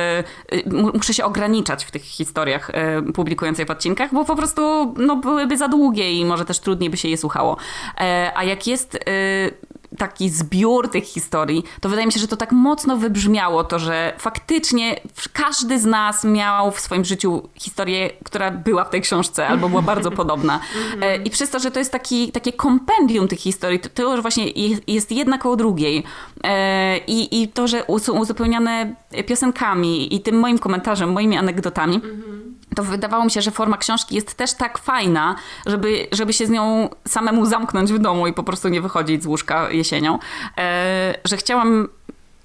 y, 0.52 0.62
muszę 0.94 1.14
się 1.14 1.24
ograniczać 1.24 1.84
w 1.84 1.90
tych 1.90 2.02
historiach 2.02 2.70
y, 3.08 3.12
publikujących 3.12 3.66
w 3.66 3.70
odcinkach, 3.70 4.14
bo 4.14 4.24
po 4.24 4.36
prostu 4.36 4.94
no, 4.96 5.16
byłyby 5.16 5.56
za 5.56 5.68
długie 5.68 6.12
i 6.12 6.24
może 6.24 6.44
też 6.44 6.58
trudniej 6.58 6.90
by 6.90 6.96
się 6.96 7.08
je 7.08 7.16
słuchało. 7.16 7.56
E, 8.00 8.32
a 8.34 8.44
jak 8.44 8.66
jest 8.66 8.98
taki 9.98 10.30
zbiór 10.30 10.90
tych 10.90 11.04
historii, 11.04 11.64
to 11.80 11.88
wydaje 11.88 12.06
mi 12.06 12.12
się, 12.12 12.20
że 12.20 12.28
to 12.28 12.36
tak 12.36 12.52
mocno 12.52 12.96
wybrzmiało 12.96 13.64
to, 13.64 13.78
że 13.78 14.12
faktycznie 14.18 15.00
każdy 15.32 15.78
z 15.78 15.84
nas 15.84 16.24
miał 16.24 16.70
w 16.70 16.80
swoim 16.80 17.04
życiu 17.04 17.48
historię, 17.54 18.10
która 18.24 18.50
była 18.50 18.84
w 18.84 18.90
tej 18.90 19.00
książce 19.00 19.48
albo 19.48 19.68
była 19.68 19.82
bardzo 19.82 20.10
podobna. 20.20 20.60
E, 21.00 21.16
I 21.16 21.30
przez 21.30 21.50
to, 21.50 21.58
że 21.58 21.70
to 21.70 21.78
jest 21.78 21.92
taki, 21.92 22.32
takie 22.32 22.52
kompendium 22.52 23.28
tych 23.28 23.40
historii, 23.40 23.80
to, 23.80 23.88
to 23.88 24.22
właśnie 24.22 24.50
jest 24.86 25.12
jedna 25.12 25.38
koło 25.38 25.56
drugiej. 25.56 26.04
E, 26.44 26.98
I, 26.98 27.42
I 27.42 27.48
to, 27.48 27.68
że 27.68 27.84
są 27.98 28.12
uzupełniane 28.12 28.94
piosenkami 29.26 30.14
i 30.14 30.20
tym 30.20 30.38
moim 30.38 30.58
komentarzem, 30.58 31.12
moimi 31.12 31.36
anegdotami, 31.36 32.00
to 32.74 32.82
wydawało 32.82 33.24
mi 33.24 33.30
się, 33.30 33.42
że 33.42 33.50
forma 33.50 33.76
książki 33.76 34.14
jest 34.14 34.34
też 34.34 34.54
tak 34.54 34.78
fajna, 34.78 35.36
żeby, 35.66 36.06
żeby 36.12 36.32
się 36.32 36.46
z 36.46 36.50
nią 36.50 36.88
samemu 37.08 37.46
zamknąć 37.46 37.92
w 37.92 37.98
domu 37.98 38.26
i 38.26 38.32
po 38.32 38.42
prostu 38.42 38.68
nie 38.68 38.80
wychodzić 38.80 39.22
z 39.22 39.26
łóżka 39.26 39.70
jesienią, 39.70 40.18
e, 40.58 41.14
że 41.24 41.36
chciałam 41.36 41.88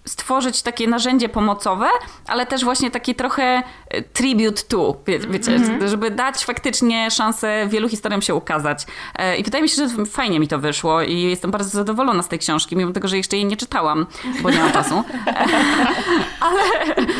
stworzyć 0.09 0.61
takie 0.61 0.87
narzędzie 0.87 1.29
pomocowe, 1.29 1.87
ale 2.27 2.45
też 2.45 2.63
właśnie 2.63 2.91
taki 2.91 3.15
trochę 3.15 3.63
e, 3.87 4.01
tribute 4.01 4.61
to, 4.67 4.95
wie, 5.07 5.19
wiecie, 5.19 5.55
mm 5.55 5.79
-hmm. 5.79 5.87
żeby 5.87 6.11
dać 6.11 6.45
faktycznie 6.45 7.11
szansę 7.11 7.67
wielu 7.67 7.89
historiom 7.89 8.21
się 8.21 8.35
ukazać. 8.35 8.85
E, 9.15 9.37
I 9.37 9.43
wydaje 9.43 9.61
mi 9.61 9.69
się, 9.69 9.87
że 9.87 10.05
fajnie 10.05 10.39
mi 10.39 10.47
to 10.47 10.59
wyszło 10.59 11.01
i 11.01 11.21
jestem 11.21 11.51
bardzo 11.51 11.69
zadowolona 11.69 12.23
z 12.23 12.27
tej 12.27 12.39
książki, 12.39 12.75
mimo 12.77 12.91
tego, 12.91 13.07
że 13.07 13.17
jeszcze 13.17 13.37
jej 13.37 13.45
nie 13.45 13.57
czytałam, 13.57 14.05
bo 14.41 14.49
nie 14.49 14.59
mam 14.59 14.71
czasu. 14.71 15.03
ale 16.45 16.59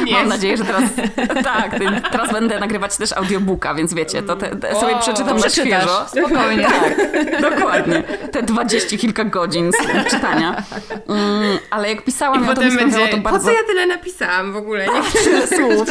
nie 0.05 0.13
mam 0.13 0.27
nadzieję, 0.27 0.57
że 0.57 0.63
teraz 0.63 0.83
tak, 1.43 1.79
teraz 2.11 2.31
będę 2.31 2.59
nagrywać 2.59 2.97
też 2.97 3.11
audiobooka, 3.11 3.75
więc 3.75 3.93
wiecie, 3.93 4.23
to 4.23 4.35
te, 4.35 4.55
te 4.55 4.75
sobie 4.75 4.99
przeczytam 4.99 5.37
na 5.37 5.49
świeżo. 5.49 6.05
Spokojnie. 6.07 6.67
Tak, 6.79 7.41
dokładnie. 7.41 8.03
Te 8.31 8.43
dwadzieścia 8.43 8.97
kilka 8.97 9.23
godzin 9.23 9.71
czytania. 10.09 10.63
Mm, 11.07 11.59
ale 11.69 11.89
jak 11.89 12.03
pisałam, 12.03 12.43
I 12.43 12.47
potem 12.47 12.78
będzie, 12.79 13.07
to 13.07 13.17
bardzo... 13.17 13.39
po 13.39 13.45
co 13.45 13.51
ja 13.51 13.63
tyle 13.67 13.85
napisałam 13.85 14.53
w 14.53 14.55
ogóle? 14.55 14.87
Nie 14.87 15.47
słów. 15.47 15.87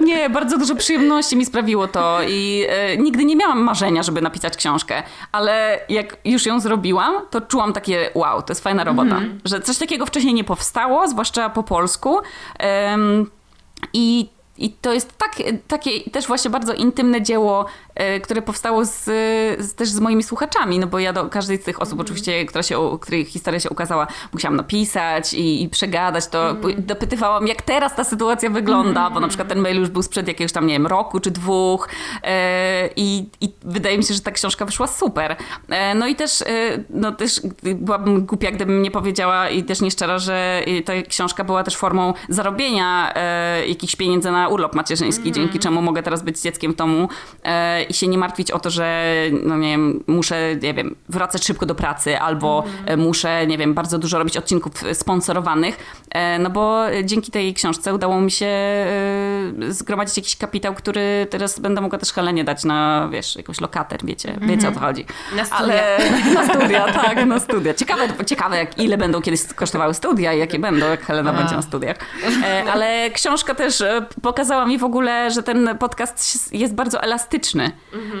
Nie, 0.00 0.30
bardzo 0.30 0.58
dużo 0.58 0.74
przyjemności 0.76 1.36
mi 1.36 1.46
sprawiło 1.46 1.88
to 1.88 2.18
i 2.28 2.66
e, 2.68 2.96
nigdy 2.96 3.24
nie 3.24 3.36
miałam 3.36 3.60
marzenia, 3.60 4.02
żeby 4.02 4.22
napisać 4.22 4.56
książkę, 4.56 5.02
ale 5.32 5.80
jak 5.88 6.16
już 6.24 6.46
ją 6.46 6.60
zrobiłam, 6.60 7.14
to 7.30 7.40
czułam 7.40 7.72
takie 7.72 8.10
wow, 8.14 8.42
to 8.42 8.50
jest 8.50 8.62
fajna 8.62 8.84
robota, 8.84 9.20
że 9.44 9.60
coś 9.60 9.78
takiego 9.78 10.06
wcześniej 10.06 10.34
nie 10.34 10.44
powstało, 10.44 11.08
zwłaszcza 11.08 11.50
po 11.50 11.62
polsku. 11.62 12.18
Em, 12.58 13.30
I 13.92 14.28
i 14.58 14.70
to 14.70 14.92
jest 14.92 15.18
tak, 15.18 15.36
takie 15.68 16.10
też 16.10 16.26
właśnie 16.26 16.50
bardzo 16.50 16.72
intymne 16.72 17.22
dzieło, 17.22 17.66
które 18.22 18.42
powstało 18.42 18.84
z, 18.84 19.04
z, 19.58 19.74
też 19.74 19.88
z 19.88 20.00
moimi 20.00 20.22
słuchaczami, 20.22 20.78
no 20.78 20.86
bo 20.86 20.98
ja 20.98 21.12
do 21.12 21.24
każdej 21.28 21.58
z 21.58 21.64
tych 21.64 21.82
osób 21.82 22.00
oczywiście, 22.00 22.46
która 22.46 22.62
się, 22.62 22.98
której 23.00 23.24
historia 23.24 23.60
się 23.60 23.70
ukazała, 23.70 24.06
musiałam 24.32 24.56
napisać 24.56 25.34
i, 25.34 25.62
i 25.62 25.68
przegadać 25.68 26.26
to. 26.26 26.56
Dopytywałam, 26.78 27.46
jak 27.46 27.62
teraz 27.62 27.94
ta 27.94 28.04
sytuacja 28.04 28.50
wygląda, 28.50 29.10
bo 29.10 29.20
na 29.20 29.28
przykład 29.28 29.48
ten 29.48 29.58
mail 29.58 29.76
już 29.76 29.88
był 29.88 30.02
sprzed 30.02 30.28
jakiegoś 30.28 30.52
tam, 30.52 30.66
nie 30.66 30.74
wiem, 30.74 30.86
roku 30.86 31.20
czy 31.20 31.30
dwóch 31.30 31.88
e, 32.22 32.88
i, 32.96 33.28
i 33.40 33.52
wydaje 33.62 33.98
mi 33.98 34.04
się, 34.04 34.14
że 34.14 34.20
ta 34.20 34.30
książka 34.30 34.64
wyszła 34.64 34.86
super. 34.86 35.36
E, 35.68 35.94
no 35.94 36.06
i 36.06 36.14
też, 36.16 36.42
e, 36.42 36.44
no 36.90 37.12
też 37.12 37.40
byłabym 37.62 38.26
głupia, 38.26 38.50
gdybym 38.50 38.82
nie 38.82 38.90
powiedziała 38.90 39.48
i 39.48 39.64
też 39.64 39.80
nieszczera, 39.80 40.18
że 40.18 40.62
ta 40.84 40.92
książka 41.08 41.44
była 41.44 41.64
też 41.64 41.76
formą 41.76 42.14
zarobienia 42.28 43.12
e, 43.14 43.66
jakichś 43.68 43.96
pieniędzy 43.96 44.30
na 44.30 44.48
urlop 44.48 44.74
macierzyński, 44.74 45.28
Mhm. 45.28 45.34
dzięki 45.34 45.58
czemu 45.58 45.82
mogę 45.82 46.02
teraz 46.02 46.22
być 46.22 46.40
dzieckiem 46.40 46.72
w 46.72 46.76
domu 46.76 47.08
e, 47.44 47.84
i 47.88 47.94
się 47.94 48.08
nie 48.08 48.18
martwić 48.18 48.50
o 48.50 48.58
to, 48.58 48.70
że 48.70 49.04
no 49.44 49.56
nie 49.56 49.68
wiem, 49.70 50.04
muszę, 50.06 50.56
nie 50.62 50.74
wiem, 50.74 50.96
wracać 51.08 51.44
szybko 51.46 51.66
do 51.66 51.74
pracy 51.74 52.18
albo 52.18 52.64
Mhm. 52.66 52.84
e, 52.86 52.96
muszę, 52.96 53.46
nie 53.46 53.58
wiem, 53.58 53.74
bardzo 53.74 53.98
dużo 53.98 54.18
robić 54.18 54.36
odcinków 54.36 54.72
sponsorowanych, 54.92 55.76
e, 56.10 56.38
no 56.38 56.50
bo 56.50 56.84
dzięki 57.04 57.30
tej 57.30 57.54
książce 57.54 57.94
udało 57.94 58.20
mi 58.20 58.30
się 58.30 58.46
e, 58.46 58.86
zgromadzić 59.68 60.16
jakiś 60.16 60.36
kapitał, 60.36 60.74
który 60.74 61.26
teraz 61.30 61.60
będę 61.60 61.80
mogła 61.80 61.98
też 61.98 62.12
Helenie 62.12 62.44
dać 62.44 62.64
na, 62.64 63.08
wiesz, 63.12 63.36
jakąś 63.36 63.60
lokater, 63.60 64.00
wiecie, 64.04 64.36
wiecie 64.40 64.68
o 64.68 64.72
co 64.72 64.80
chodzi. 64.80 65.02
Mhm. 65.02 65.36
Na 65.36 65.44
studia. 65.44 65.58
Ale 65.58 65.98
na 66.34 66.48
studia, 66.54 66.92
tak, 66.92 67.26
na 67.26 67.40
studia. 67.40 67.74
Ciekawe, 67.74 68.08
ciekawe 68.26 68.56
jak, 68.58 68.78
ile 68.78 68.98
będą 68.98 69.22
kiedyś 69.22 69.40
kosztowały 69.54 69.94
studia 69.94 70.32
i 70.32 70.38
jakie 70.38 70.58
będą, 70.58 70.86
jak 70.86 71.04
Helena 71.06 71.32
będzie 71.32 71.54
na 71.54 71.62
studiach. 71.62 71.96
E, 72.44 72.64
ale 72.72 73.10
książka 73.10 73.54
też 73.54 73.80
e, 73.80 74.06
pokazała 74.22 74.66
mi 74.66 74.78
w 74.78 74.84
ogóle, 74.84 75.30
że 75.30 75.42
ten 75.42 75.78
podcast 75.78 76.54
jest 76.54 76.74
bardzo 76.74 77.02
elastyczny, 77.02 77.70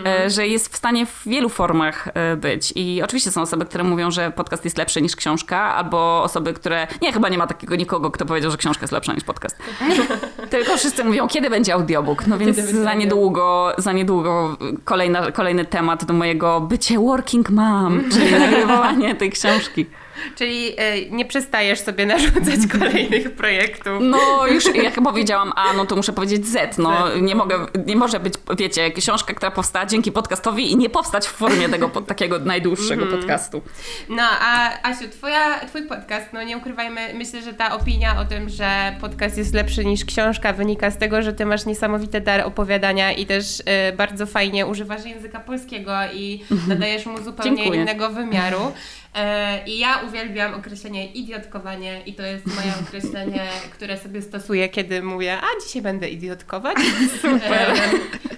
e, 0.06 0.30
że 0.30 0.46
jest 0.46 0.72
w 0.72 0.76
stanie 0.76 1.06
w 1.06 1.22
wielu 1.26 1.48
formach 1.48 2.08
e, 2.14 2.36
być. 2.36 2.72
I 2.76 3.02
oczywiście 3.02 3.30
są 3.30 3.42
osoby, 3.42 3.64
które 3.64 3.84
mówią, 3.84 4.10
że 4.10 4.30
podcast 4.30 4.64
jest 4.64 4.78
lepszy 4.78 5.02
niż 5.02 5.16
książka, 5.16 5.58
albo 5.74 6.22
osoby, 6.22 6.52
które... 6.52 6.86
Nie, 7.02 7.12
chyba 7.12 7.28
nie 7.28 7.38
ma 7.38 7.46
takiego 7.46 7.76
nikogo, 7.76 8.10
kto 8.10 8.24
powiedział, 8.26 8.50
że 8.50 8.56
książka 8.56 8.82
jest 8.82 8.92
lepsza 8.92 9.12
niż 9.12 9.24
podcast. 9.24 9.58
Tylko 10.50 10.76
wszyscy 10.76 11.04
mówią, 11.04 11.28
kiedy 11.28 11.50
będzie 11.50 11.74
audiobook. 11.74 12.26
No 12.26 12.38
więc 12.38 12.56
za 12.58 12.94
niedługo, 12.94 13.72
za 13.78 13.92
niedługo 13.92 14.56
kolejna, 14.84 15.32
kolejny 15.32 15.64
temat 15.64 16.04
do 16.04 16.14
mojego 16.14 16.60
bycie 16.60 16.98
working 16.98 17.50
mom, 17.50 18.04
czyli 18.12 18.32
nagrywanie 18.40 19.14
tej 19.14 19.30
książki. 19.30 19.86
Czyli 20.34 20.72
e, 20.76 21.10
nie 21.10 21.24
przestajesz 21.24 21.80
sobie 21.80 22.06
narzucać 22.06 22.66
kolejnych 22.80 23.32
projektów. 23.32 23.92
No 24.00 24.46
już 24.46 24.64
jak 24.74 25.02
powiedziałam 25.02 25.52
A, 25.56 25.72
no 25.72 25.86
to 25.86 25.96
muszę 25.96 26.12
powiedzieć 26.12 26.46
Z. 26.46 26.78
No 26.78 27.16
nie 27.16 27.34
mogę, 27.34 27.66
nie 27.86 27.96
może 27.96 28.20
być, 28.20 28.34
wiecie, 28.58 28.90
książka, 28.90 29.34
która 29.34 29.50
powstała 29.50 29.86
dzięki 29.86 30.12
podcastowi 30.12 30.72
i 30.72 30.76
nie 30.76 30.90
powstać 30.90 31.26
w 31.26 31.32
formie 31.32 31.68
tego 31.68 31.88
takiego 31.88 32.38
najdłuższego 32.38 33.06
podcastu. 33.06 33.62
No, 34.08 34.22
a 34.40 34.82
Asiu, 34.82 35.08
twoja, 35.08 35.66
twój 35.66 35.82
podcast, 35.82 36.26
no 36.32 36.42
nie 36.42 36.58
ukrywajmy, 36.58 37.14
myślę, 37.14 37.42
że 37.42 37.54
ta 37.54 37.74
opinia 37.74 38.20
o 38.20 38.24
tym, 38.24 38.48
że 38.48 38.96
podcast 39.00 39.38
jest 39.38 39.54
lepszy 39.54 39.84
niż 39.84 40.04
książka 40.04 40.52
wynika 40.52 40.90
z 40.90 40.98
tego, 40.98 41.22
że 41.22 41.32
ty 41.32 41.46
masz 41.46 41.66
niesamowity 41.66 42.20
dar 42.20 42.40
opowiadania 42.40 43.12
i 43.12 43.26
też 43.26 43.62
e, 43.64 43.92
bardzo 43.92 44.26
fajnie 44.26 44.66
używasz 44.66 45.04
języka 45.04 45.40
polskiego 45.40 45.92
i 46.14 46.44
nadajesz 46.68 47.06
mu 47.06 47.22
zupełnie 47.22 47.56
Dziękuję. 47.56 47.80
innego 47.80 48.10
wymiaru. 48.10 48.72
E, 49.18 49.64
I 49.66 49.78
ja 49.78 50.00
uwielbiam 50.08 50.54
określenie 50.54 51.12
idiotkowanie 51.12 52.02
i 52.06 52.14
to 52.14 52.22
jest 52.22 52.46
moje 52.46 52.72
określenie, 52.86 53.48
które 53.72 53.98
sobie 53.98 54.22
stosuję, 54.22 54.68
kiedy 54.68 55.02
mówię, 55.02 55.38
a 55.38 55.64
dzisiaj 55.64 55.82
będę 55.82 56.08
idiotkować. 56.08 56.76
Super. 57.22 57.72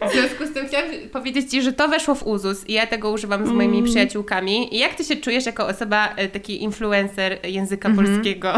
W 0.08 0.12
związku 0.12 0.46
z 0.46 0.52
tym 0.52 0.68
chciałam 0.68 0.86
powiedzieć 1.12 1.50
Ci, 1.50 1.62
że 1.62 1.72
to 1.72 1.88
weszło 1.88 2.14
w 2.14 2.26
uzus 2.26 2.68
i 2.68 2.72
ja 2.72 2.86
tego 2.86 3.10
używam 3.10 3.46
z 3.46 3.50
moimi 3.50 3.82
przyjaciółkami. 3.82 4.74
I 4.74 4.78
jak 4.78 4.94
Ty 4.94 5.04
się 5.04 5.16
czujesz 5.16 5.46
jako 5.46 5.66
osoba, 5.66 6.08
e, 6.16 6.28
taki 6.28 6.62
influencer 6.62 7.38
języka 7.46 7.90
polskiego? 7.90 8.52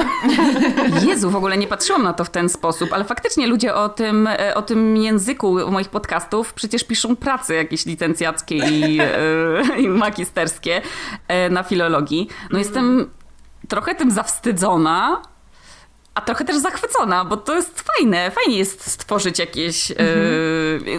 Jezu, 1.09 1.31
w 1.31 1.37
ogóle 1.37 1.59
nie 1.59 1.67
patrzyłam 1.67 2.03
na 2.03 2.13
to 2.13 2.25
w 2.25 2.31
ten 2.31 2.49
sposób, 2.49 2.93
ale 2.93 3.05
faktycznie 3.05 3.47
ludzie 3.47 3.75
o 3.75 3.89
tym, 3.89 4.27
e, 4.27 4.55
o 4.55 4.63
tym 4.63 4.97
języku 4.97 5.71
moich 5.71 5.89
podcastów 5.89 6.53
przecież 6.55 6.85
piszą 6.85 7.17
prace 7.17 7.55
jakieś 7.55 7.87
licencjackie 7.87 8.57
i, 8.57 8.99
e, 9.01 9.81
i 9.81 9.89
magisterskie 9.89 10.83
e, 11.29 11.51
na 11.51 11.63
filologii. 11.63 12.12
No 12.51 12.59
jestem 12.59 13.11
trochę 13.69 13.95
tym 13.95 14.11
zawstydzona, 14.11 15.23
a 16.15 16.21
trochę 16.21 16.45
też 16.45 16.57
zachwycona, 16.57 17.25
bo 17.25 17.37
to 17.37 17.55
jest 17.55 17.85
fajne. 17.97 18.31
Fajnie 18.31 18.59
jest 18.59 18.91
stworzyć 18.91 19.39
jakieś... 19.39 19.91
e, 19.91 19.95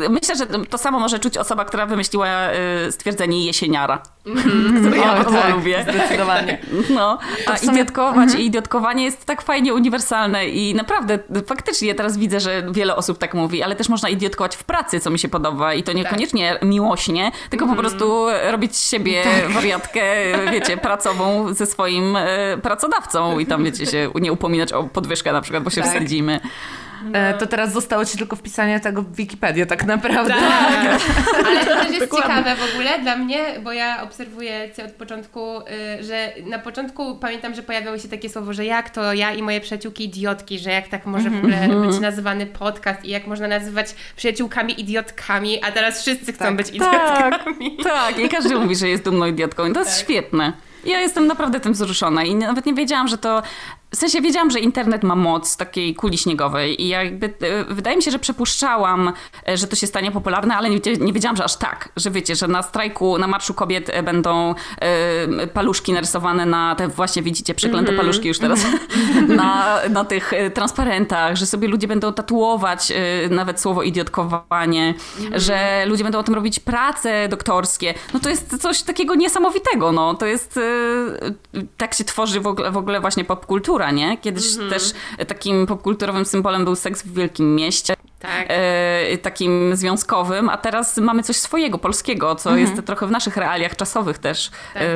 myślę, 0.09 0.35
że 0.35 0.45
to 0.69 0.77
samo 0.77 0.99
może 0.99 1.19
czuć 1.19 1.37
osoba, 1.37 1.65
która 1.65 1.85
wymyśliła 1.85 2.27
e, 2.27 2.91
stwierdzenie 2.91 3.45
jesieniara, 3.45 4.01
które 4.81 4.97
ja 4.97 5.15
bardzo 5.15 5.31
tak, 5.31 5.55
lubię. 5.55 5.85
Zdecydowanie. 5.89 6.57
No, 6.89 7.19
a 7.47 7.57
sumie- 7.57 7.71
idiotkować 7.71 8.35
i 8.35 8.45
idiotkowanie 8.45 9.03
jest 9.03 9.25
tak 9.25 9.41
fajnie 9.41 9.73
uniwersalne 9.73 10.47
i 10.47 10.75
naprawdę, 10.75 11.19
faktycznie 11.45 11.95
teraz 11.95 12.17
widzę, 12.17 12.39
że 12.39 12.63
wiele 12.71 12.95
osób 12.95 13.17
tak 13.17 13.33
mówi, 13.33 13.63
ale 13.63 13.75
też 13.75 13.89
można 13.89 14.09
idiotkować 14.09 14.55
w 14.55 14.63
pracy, 14.63 14.99
co 14.99 15.09
mi 15.09 15.19
się 15.19 15.27
podoba 15.27 15.73
i 15.73 15.83
to 15.83 15.93
niekoniecznie 15.93 16.59
miłośnie, 16.61 17.31
tylko 17.49 17.67
po 17.67 17.75
prostu 17.75 18.25
robić 18.51 18.75
z 18.75 18.89
siebie 18.89 19.23
wariatkę, 19.49 20.01
wiecie, 20.51 20.77
pracową 20.87 21.53
ze 21.53 21.65
swoim 21.65 22.15
e, 22.15 22.57
pracodawcą 22.57 23.39
i 23.39 23.45
tam, 23.45 23.63
wiecie, 23.63 23.85
się 23.85 24.11
nie 24.15 24.31
upominać 24.31 24.73
o 24.73 24.83
podwyżkę 25.03 25.33
na 25.33 25.41
przykład, 25.41 25.63
bo 25.63 25.69
się 25.69 25.81
Tak. 25.81 25.91
wstydzimy. 25.91 26.39
E, 27.13 27.33
to 27.33 27.47
teraz 27.47 27.73
zostało 27.73 28.05
Ci 28.05 28.17
tylko 28.17 28.35
wpisanie 28.35 28.79
tego 28.79 29.01
w 29.01 29.15
Wikipedię 29.15 29.65
tak 29.65 29.85
naprawdę. 29.85 30.33
Tak. 30.33 31.01
Ale 31.47 31.65
to 31.65 31.75
też 31.75 31.87
jest 31.87 31.99
Dokładnie. 31.99 32.29
ciekawe 32.35 32.55
w 32.55 32.71
ogóle 32.73 32.99
dla 32.99 33.15
mnie, 33.17 33.45
bo 33.63 33.71
ja 33.73 34.03
obserwuję 34.03 34.69
Cię 34.77 34.85
od 34.85 34.91
początku, 34.91 35.59
y, 35.99 36.03
że 36.03 36.33
na 36.45 36.59
początku 36.59 37.15
pamiętam, 37.15 37.53
że 37.55 37.63
pojawiało 37.63 37.97
się 37.97 38.07
takie 38.09 38.29
słowo, 38.29 38.53
że 38.53 38.65
jak 38.65 38.89
to 38.89 39.13
ja 39.13 39.33
i 39.33 39.41
moje 39.41 39.61
przyjaciółki 39.61 40.05
idiotki, 40.05 40.59
że 40.59 40.69
jak 40.71 40.87
tak 40.87 41.05
może 41.05 41.29
w 41.29 41.37
ogóle 41.37 41.67
być 41.87 41.99
nazywany 41.99 42.45
podcast 42.45 43.05
i 43.05 43.09
jak 43.09 43.27
można 43.27 43.47
nazywać 43.47 43.95
przyjaciółkami 44.15 44.81
idiotkami, 44.81 45.63
a 45.63 45.71
teraz 45.71 46.01
wszyscy 46.01 46.33
chcą 46.33 46.45
Tak. 46.45 46.55
być 46.55 46.67
Tak, 46.67 46.75
idiotkami. 46.75 47.77
tak. 47.83 48.19
I 48.19 48.29
każdy 48.29 48.55
mówi, 48.55 48.75
że 48.75 48.87
jest 48.89 49.03
dumną 49.03 49.25
idiotką. 49.25 49.65
I 49.65 49.73
to 49.73 49.79
jest 49.79 49.99
świetne. 49.99 50.53
Ja 50.85 50.99
jestem 50.99 51.27
naprawdę 51.27 51.59
tym 51.59 51.73
wzruszona 51.73 52.23
i 52.23 52.35
nawet 52.35 52.65
nie 52.65 52.73
wiedziałam, 52.73 53.07
że 53.07 53.17
to... 53.17 53.43
W 53.93 53.95
sensie 53.95 54.21
wiedziałam, 54.21 54.51
że 54.51 54.59
internet 54.59 55.03
ma 55.03 55.15
moc 55.15 55.57
takiej 55.57 55.95
kuli 55.95 56.17
śniegowej 56.17 56.81
i 56.81 56.87
jakby 56.87 57.25
e, 57.25 57.63
wydaje 57.63 57.97
mi 57.97 58.03
się, 58.03 58.11
że 58.11 58.19
przepuszczałam, 58.19 59.13
e, 59.49 59.57
że 59.57 59.67
to 59.67 59.75
się 59.75 59.87
stanie 59.87 60.11
popularne, 60.11 60.55
ale 60.55 60.69
nie, 60.69 60.79
nie 60.99 61.13
wiedziałam, 61.13 61.35
że 61.37 61.43
aż 61.43 61.55
tak, 61.55 61.89
że 61.97 62.11
wiecie, 62.11 62.35
że 62.35 62.47
na 62.47 62.63
strajku, 62.63 63.17
na 63.17 63.27
Marszu 63.27 63.53
Kobiet 63.53 63.89
e, 63.89 64.03
będą 64.03 64.55
e, 64.79 65.47
paluszki 65.47 65.93
narysowane 65.93 66.45
na 66.45 66.75
te 66.75 66.87
właśnie 66.87 67.21
widzicie, 67.23 67.53
przeklęte 67.53 67.93
paluszki 67.93 68.27
już 68.27 68.39
teraz, 68.39 68.65
na, 69.27 69.79
na 69.89 70.05
tych 70.05 70.31
transparentach, 70.53 71.35
że 71.35 71.45
sobie 71.45 71.67
ludzie 71.67 71.87
będą 71.87 72.13
tatuować 72.13 72.91
e, 72.91 73.29
nawet 73.29 73.61
słowo 73.61 73.83
idiotkowanie, 73.83 74.93
że 75.35 75.85
ludzie 75.85 76.03
będą 76.03 76.19
o 76.19 76.23
tym 76.23 76.33
robić 76.33 76.59
prace 76.59 77.27
doktorskie. 77.27 77.93
No 78.13 78.19
to 78.19 78.29
jest 78.29 78.61
coś 78.61 78.81
takiego 78.81 79.15
niesamowitego, 79.15 79.91
no. 79.91 80.13
To 80.13 80.25
jest, 80.25 80.57
e, 80.57 81.61
tak 81.77 81.93
się 81.93 82.03
tworzy 82.03 82.39
w 82.39 82.47
ogóle, 82.47 82.71
w 82.71 82.77
ogóle 82.77 83.01
właśnie 83.01 83.25
popkultura, 83.25 83.82
nie? 83.91 84.17
Kiedyś 84.17 84.45
też 84.69 84.93
takim 85.27 85.65
popkulturowym 85.65 86.25
symbolem 86.25 86.65
był 86.65 86.75
seks 86.75 87.03
w 87.03 87.13
wielkim 87.13 87.55
mieście. 87.55 87.93
Tak. 88.23 88.45
E, 88.47 89.17
takim 89.17 89.75
związkowym, 89.75 90.49
a 90.49 90.57
teraz 90.57 90.97
mamy 90.97 91.23
coś 91.23 91.35
swojego, 91.35 91.77
polskiego, 91.77 92.35
co 92.35 92.55
jest 92.55 92.85
trochę 92.85 93.07
w 93.07 93.11
naszych 93.11 93.37
realiach 93.37 93.75
czasowych 93.75 94.17
też. 94.17 94.51
Tak. 94.73 94.83
E, 94.83 94.87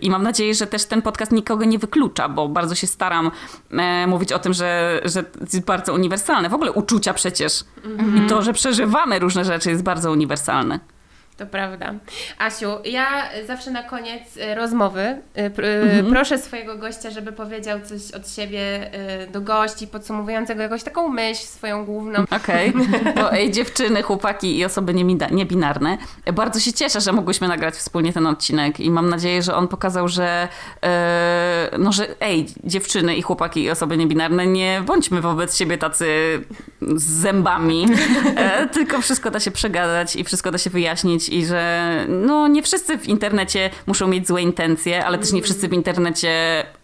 I 0.00 0.10
mam 0.10 0.22
nadzieję, 0.22 0.54
że 0.54 0.66
też 0.66 0.84
ten 0.84 1.02
podcast 1.02 1.32
nikogo 1.32 1.64
nie 1.64 1.78
wyklucza, 1.78 2.28
bo 2.28 2.48
bardzo 2.48 2.74
się 2.74 2.86
staram 2.86 3.30
e, 3.70 4.06
mówić 4.06 4.32
o 4.32 4.38
tym, 4.38 4.52
że, 4.52 5.00
że 5.04 5.24
jest 5.40 5.64
bardzo 5.64 5.94
uniwersalne. 5.94 6.48
W 6.48 6.54
ogóle 6.54 6.72
uczucia 6.72 7.14
przecież. 7.14 7.64
I 8.16 8.28
to, 8.28 8.42
że 8.42 8.52
przeżywamy 8.52 9.18
różne 9.18 9.44
rzeczy 9.44 9.70
jest 9.70 9.82
bardzo 9.82 10.12
uniwersalne. 10.12 10.80
To 11.36 11.46
prawda. 11.46 11.94
Asiu, 12.38 12.66
ja 12.84 13.22
zawsze 13.46 13.70
na 13.70 13.82
koniec 13.82 14.36
y, 14.36 14.54
rozmowy 14.54 15.00
y, 15.38 15.50
pr- 15.50 15.64
y, 16.00 16.04
proszę 16.10 16.38
swojego 16.38 16.78
gościa, 16.78 17.10
żeby 17.10 17.32
powiedział 17.32 17.80
coś 17.80 18.10
od 18.10 18.30
siebie 18.30 18.90
do 19.32 19.40
gości, 19.40 19.86
podsumowującego 19.86 20.62
jakąś 20.62 20.82
taką 20.82 21.08
myśl 21.08 21.46
swoją 21.46 21.84
główną. 21.84 22.24
Okej, 22.30 22.72
bo 23.16 23.32
ej, 23.32 23.50
dziewczyny, 23.50 24.02
chłopaki 24.02 24.58
i 24.58 24.64
osoby 24.64 24.94
niebinarne, 25.30 25.98
bardzo 26.32 26.60
się 26.60 26.72
cieszę, 26.72 27.00
że 27.00 27.12
mogłyśmy 27.12 27.48
nagrać 27.48 27.74
wspólnie 27.74 28.12
ten 28.12 28.26
odcinek 28.26 28.80
i 28.80 28.90
mam 28.90 29.08
nadzieję, 29.08 29.42
że 29.42 29.54
on 29.54 29.68
pokazał, 29.68 30.08
że 30.08 30.48
e, 30.82 31.70
no, 31.78 31.92
że 31.92 32.20
ej, 32.20 32.46
dziewczyny 32.64 33.16
i 33.16 33.22
chłopaki 33.22 33.62
i 33.62 33.70
osoby 33.70 33.96
niebinarne, 33.96 34.46
nie 34.46 34.82
bądźmy 34.86 35.20
wobec 35.20 35.56
siebie 35.56 35.78
tacy 35.78 36.06
z 36.82 37.04
zębami, 37.04 37.86
e, 38.36 38.66
tylko 38.66 39.00
wszystko 39.00 39.30
da 39.30 39.40
się 39.40 39.50
przegadać 39.50 40.16
i 40.16 40.24
wszystko 40.24 40.50
da 40.50 40.58
się 40.58 40.70
wyjaśnić 40.70 41.25
i 41.28 41.46
że 41.46 42.06
no 42.08 42.48
nie 42.48 42.62
wszyscy 42.62 42.98
w 42.98 43.08
internecie 43.08 43.70
muszą 43.86 44.08
mieć 44.08 44.28
złe 44.28 44.42
intencje, 44.42 45.06
ale 45.06 45.18
też 45.18 45.32
nie 45.32 45.42
wszyscy 45.42 45.68
w 45.68 45.72
internecie 45.72 46.30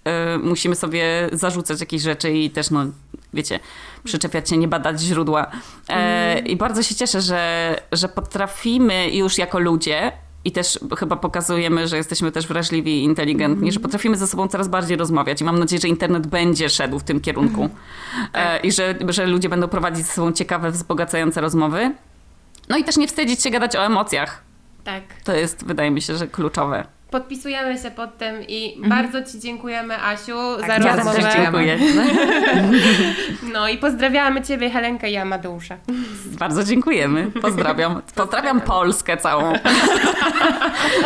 e, 0.04 0.38
musimy 0.38 0.74
sobie 0.74 1.28
zarzucać 1.32 1.80
jakieś 1.80 2.02
rzeczy 2.02 2.32
i 2.32 2.50
też 2.50 2.70
no 2.70 2.86
wiecie, 3.34 3.60
przyczepiać 4.04 4.50
się, 4.50 4.56
nie 4.56 4.68
badać 4.68 5.00
źródła. 5.00 5.46
E, 5.88 6.38
I 6.38 6.56
bardzo 6.56 6.82
się 6.82 6.94
cieszę, 6.94 7.20
że, 7.20 7.74
że 7.92 8.08
potrafimy 8.08 9.10
już 9.10 9.38
jako 9.38 9.58
ludzie 9.58 10.12
i 10.44 10.52
też 10.52 10.78
chyba 10.98 11.16
pokazujemy, 11.16 11.88
że 11.88 11.96
jesteśmy 11.96 12.32
też 12.32 12.46
wrażliwi 12.46 13.00
i 13.00 13.04
inteligentni, 13.04 13.72
że 13.72 13.80
potrafimy 13.80 14.16
ze 14.16 14.26
sobą 14.26 14.48
coraz 14.48 14.68
bardziej 14.68 14.96
rozmawiać 14.96 15.40
i 15.40 15.44
mam 15.44 15.58
nadzieję, 15.58 15.80
że 15.80 15.88
internet 15.88 16.26
będzie 16.26 16.68
szedł 16.68 16.98
w 16.98 17.02
tym 17.02 17.20
kierunku 17.20 17.68
e, 18.34 18.60
i 18.60 18.72
że, 18.72 18.94
że 19.08 19.26
ludzie 19.26 19.48
będą 19.48 19.68
prowadzić 19.68 20.06
ze 20.06 20.12
sobą 20.12 20.32
ciekawe, 20.32 20.70
wzbogacające 20.70 21.40
rozmowy. 21.40 21.92
No 22.72 22.78
i 22.78 22.84
też 22.84 22.96
nie 22.96 23.08
wstydzić 23.08 23.42
się 23.42 23.50
gadać 23.50 23.76
o 23.76 23.86
emocjach. 23.86 24.42
Tak. 24.84 25.02
To 25.24 25.32
jest, 25.34 25.66
wydaje 25.66 25.90
mi 25.90 26.02
się, 26.02 26.16
że 26.16 26.26
kluczowe. 26.26 26.84
Podpisujemy 27.10 27.78
się 27.78 27.90
pod 27.90 28.18
tym 28.18 28.42
i 28.48 28.80
bardzo 28.88 29.22
Ci 29.22 29.40
dziękujemy, 29.40 30.02
Asiu, 30.02 30.60
za 30.60 30.66
bardzo 30.66 30.88
Ja 30.88 30.96
rozmowę. 30.96 31.18
też 31.22 31.34
dziękuję. 31.34 31.78
No 33.52 33.68
i 33.68 33.78
pozdrawiamy 33.78 34.42
Ciebie, 34.42 34.70
Helenkę 34.70 35.10
i 35.10 35.16
Amadeusza. 35.16 35.76
Bardzo 36.38 36.64
dziękujemy. 36.64 37.30
Pozdrawiam. 37.42 38.02
Pozdrawiam 38.14 38.60
Polskę 38.60 39.16
całą. 39.16 39.52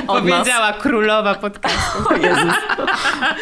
Od 0.07 0.25
nas. 0.25 0.39
Powiedziała 0.39 0.73
królowa 0.73 1.35
podcastu. 1.35 2.09
O 2.09 2.17
Jezus. 2.17 2.55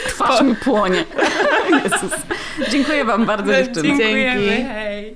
Twarz 0.07 0.43
mi 0.43 0.55
płonie. 0.57 1.05
Jezus. 1.85 2.13
Dziękuję 2.71 3.05
wam 3.05 3.27
bardzo 3.27 3.53
dziewczyny. 3.55 3.89
Dziękujemy. 3.89 4.67
Hej. 4.75 5.13